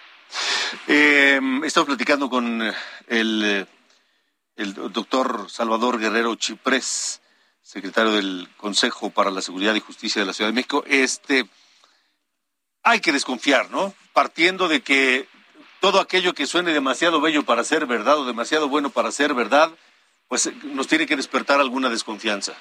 Eh, 0.88 1.40
estamos 1.66 1.88
platicando 1.88 2.30
con 2.30 2.62
el, 3.08 3.68
el 4.56 4.74
doctor 4.74 5.50
Salvador 5.50 6.00
Guerrero 6.00 6.36
Chiprés, 6.36 7.22
secretario 7.62 8.14
del 8.14 8.50
Consejo 8.58 9.10
para 9.10 9.32
la 9.32 9.42
Seguridad 9.42 9.76
y 9.76 9.80
Justicia 9.80 10.22
de 10.22 10.26
la 10.26 10.34
Ciudad 10.34 10.50
de 10.50 10.56
México. 10.56 10.84
Este, 10.88 11.46
hay 12.84 13.00
que 13.00 13.12
desconfiar, 13.12 13.72
¿no? 13.72 13.94
Partiendo 14.14 14.68
de 14.68 14.82
que 14.82 15.28
todo 15.80 16.00
aquello 16.00 16.34
que 16.34 16.46
suene 16.46 16.74
demasiado 16.74 17.20
bello 17.22 17.44
para 17.44 17.64
ser 17.64 17.86
verdad 17.86 18.18
o 18.18 18.26
demasiado 18.26 18.70
bueno 18.70 18.90
para 18.90 19.12
ser 19.12 19.34
verdad, 19.34 19.72
pues 20.34 20.52
nos 20.64 20.88
tiene 20.88 21.06
que 21.06 21.16
despertar 21.16 21.60
alguna 21.60 21.92
desconfianza. 21.92 22.54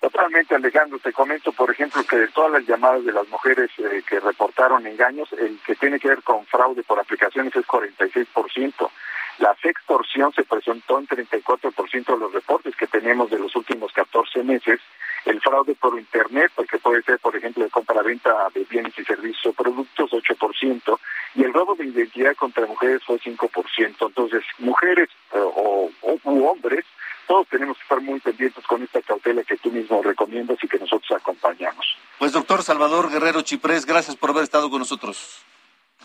Totalmente, 0.00 0.52
Alejandro. 0.56 0.98
Te 0.98 1.12
comento, 1.12 1.52
por 1.52 1.70
ejemplo, 1.70 2.02
que 2.02 2.16
de 2.16 2.26
todas 2.26 2.50
las 2.50 2.66
llamadas 2.66 3.04
de 3.04 3.12
las 3.12 3.28
mujeres 3.28 3.70
eh, 3.78 4.02
que 4.04 4.18
reportaron 4.18 4.84
engaños, 4.84 5.28
el 5.34 5.60
que 5.64 5.76
tiene 5.76 6.00
que 6.00 6.08
ver 6.08 6.24
con 6.24 6.44
fraude 6.46 6.82
por 6.82 6.98
aplicaciones 6.98 7.54
es 7.54 7.64
46%. 7.68 8.90
La 9.38 9.54
extorsión 9.62 10.32
se 10.32 10.42
presentó 10.42 10.98
en 10.98 11.06
34% 11.06 12.04
de 12.04 12.18
los 12.18 12.32
reportes 12.32 12.74
que 12.74 12.88
tenemos 12.88 13.30
de 13.30 13.38
los 13.38 13.54
últimos 13.54 13.92
14 13.92 14.42
meses. 14.42 14.80
El 15.24 15.40
fraude 15.40 15.76
por 15.76 15.96
Internet, 15.96 16.50
porque 16.56 16.78
puede 16.78 17.02
ser, 17.02 17.20
por 17.20 17.36
ejemplo, 17.36 17.62
de 17.62 17.70
compra-venta 17.70 18.48
de 18.52 18.64
bienes 18.64 18.98
y 18.98 19.04
servicios 19.04 19.46
o 19.46 19.52
productos, 19.52 20.10
8%. 20.10 20.98
Y 21.36 21.44
el 21.44 21.52
robo 21.52 21.76
de 21.76 21.84
identidad 21.84 22.34
contra 22.34 22.66
mujeres 22.66 23.04
fue 23.04 23.20
5%. 23.20 24.06
Entonces, 24.08 24.42
mujeres 24.58 25.08
eh, 25.32 25.38
o, 25.38 25.92
o 26.02 26.18
u 26.24 26.48
hombres 26.48 26.84
todos 27.26 27.48
tenemos 27.48 27.76
que 27.76 27.82
estar 27.82 28.00
muy 28.00 28.20
pendientes 28.20 28.64
con 28.66 28.82
esta 28.82 29.00
cautela 29.02 29.42
que 29.42 29.56
tú 29.56 29.70
mismo 29.70 30.02
recomiendas 30.02 30.58
y 30.62 30.68
que 30.68 30.78
nosotros 30.78 31.10
acompañamos. 31.12 31.84
Pues 32.18 32.32
doctor 32.32 32.62
Salvador 32.62 33.10
Guerrero 33.10 33.42
Chiprés, 33.42 33.86
gracias 33.86 34.16
por 34.16 34.30
haber 34.30 34.44
estado 34.44 34.70
con 34.70 34.78
nosotros. 34.78 35.44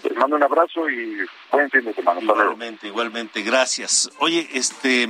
Les 0.03 0.15
mando 0.17 0.35
un 0.35 0.43
abrazo 0.43 0.89
y 0.89 1.17
buen 1.51 1.69
fin 1.69 1.83
de 1.83 1.93
semana. 1.93 2.21
Igualmente, 2.21 2.87
igualmente, 2.87 3.41
gracias. 3.41 4.09
Oye, 4.19 4.47
este, 4.53 5.09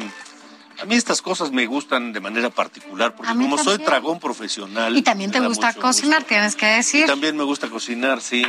a 0.82 0.86
mí 0.86 0.96
estas 0.96 1.22
cosas 1.22 1.52
me 1.52 1.66
gustan 1.68 2.14
de 2.14 2.20
manera 2.20 2.50
particular, 2.50 3.16
porque 3.16 3.34
como 3.34 3.58
soy 3.58 3.78
tragón 3.80 4.20
profesional. 4.20 4.96
Y 4.98 5.02
también 5.02 5.32
te 5.32 5.40
gusta 5.40 5.74
cocinar, 5.74 6.24
tienes 6.24 6.56
que 6.56 6.66
decir. 6.66 7.06
también 7.06 7.38
me 7.38 7.44
gusta 7.44 7.70
cocinar, 7.70 8.22
sí. 8.22 8.46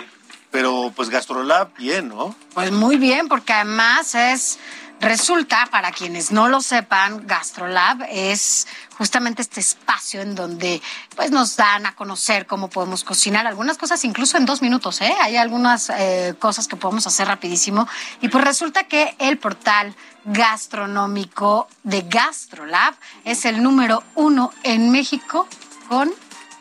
Pero 0.51 0.93
pues 0.97 1.11
Gastrolab, 1.11 1.77
bien, 1.77 2.09
¿no? 2.09 2.35
Pues 2.55 2.73
muy 2.73 2.97
bien, 2.97 3.29
porque 3.29 3.53
además 3.53 4.15
es 4.15 4.59
Resulta, 5.01 5.67
para 5.71 5.93
quienes 5.93 6.31
no 6.31 6.49
lo 6.49 6.61
sepan, 6.61 7.27
GastroLab 7.27 8.07
es 8.11 8.67
justamente 8.99 9.41
este 9.41 9.59
espacio 9.59 10.21
en 10.21 10.35
donde 10.35 10.83
pues 11.17 11.31
nos 11.31 11.57
dan 11.57 11.87
a 11.87 11.95
conocer 11.95 12.47
cómo 12.47 12.69
podemos 12.69 13.03
cocinar 13.03 13.47
algunas 13.47 13.79
cosas 13.79 14.05
incluso 14.05 14.37
en 14.37 14.45
dos 14.45 14.61
minutos, 14.61 15.01
¿eh? 15.01 15.15
Hay 15.23 15.39
algunas 15.39 15.89
eh, 15.89 16.35
cosas 16.39 16.69
que 16.69 16.77
podemos 16.77 17.07
hacer 17.07 17.29
rapidísimo 17.29 17.89
y 18.21 18.29
pues 18.29 18.45
resulta 18.45 18.85
que 18.85 19.17
el 19.19 19.39
portal 19.39 19.97
gastronómico 20.27 21.67
de 21.83 22.03
GastroLab 22.03 22.95
es 23.25 23.47
el 23.47 23.63
número 23.63 24.03
uno 24.17 24.53
en 24.65 24.91
México 24.91 25.49
con 25.89 26.11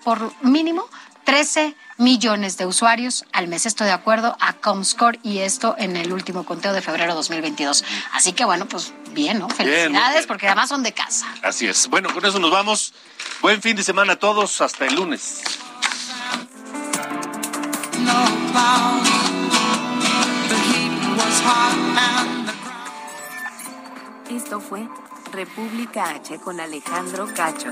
por 0.06 0.32
mínimo 0.46 0.88
13 1.30 1.76
millones 2.00 2.58
de 2.58 2.66
usuarios 2.66 3.24
al 3.34 3.48
mes. 3.48 3.68
Estoy 3.68 3.86
de 3.86 3.94
acuerdo 3.94 4.36
a 4.40 4.54
Comscore 4.54 5.20
y 5.22 5.40
esto 5.40 5.76
en 5.78 5.96
el 5.96 6.12
último 6.12 6.44
conteo 6.44 6.74
de 6.74 6.82
febrero 6.82 7.14
2022. 7.14 7.86
Así 8.14 8.34
que 8.34 8.46
bueno, 8.46 8.66
pues 8.66 8.94
bien, 9.12 9.38
¿no? 9.38 9.48
Felicidades 9.48 10.26
porque 10.26 10.48
además 10.48 10.70
son 10.70 10.82
de 10.82 10.92
casa. 10.92 11.28
Así 11.44 11.68
es. 11.68 11.88
Bueno, 11.88 12.12
con 12.12 12.26
eso 12.26 12.40
nos 12.40 12.50
vamos. 12.50 12.96
Buen 13.44 13.62
fin 13.62 13.76
de 13.76 13.84
semana 13.84 14.14
a 14.14 14.16
todos. 14.16 14.60
Hasta 14.60 14.88
el 14.88 14.96
lunes. 14.96 15.44
Esto 24.32 24.60
fue 24.60 24.90
República 25.32 26.10
H 26.10 26.40
con 26.40 26.60
Alejandro 26.60 27.28
Cacho. 27.36 27.72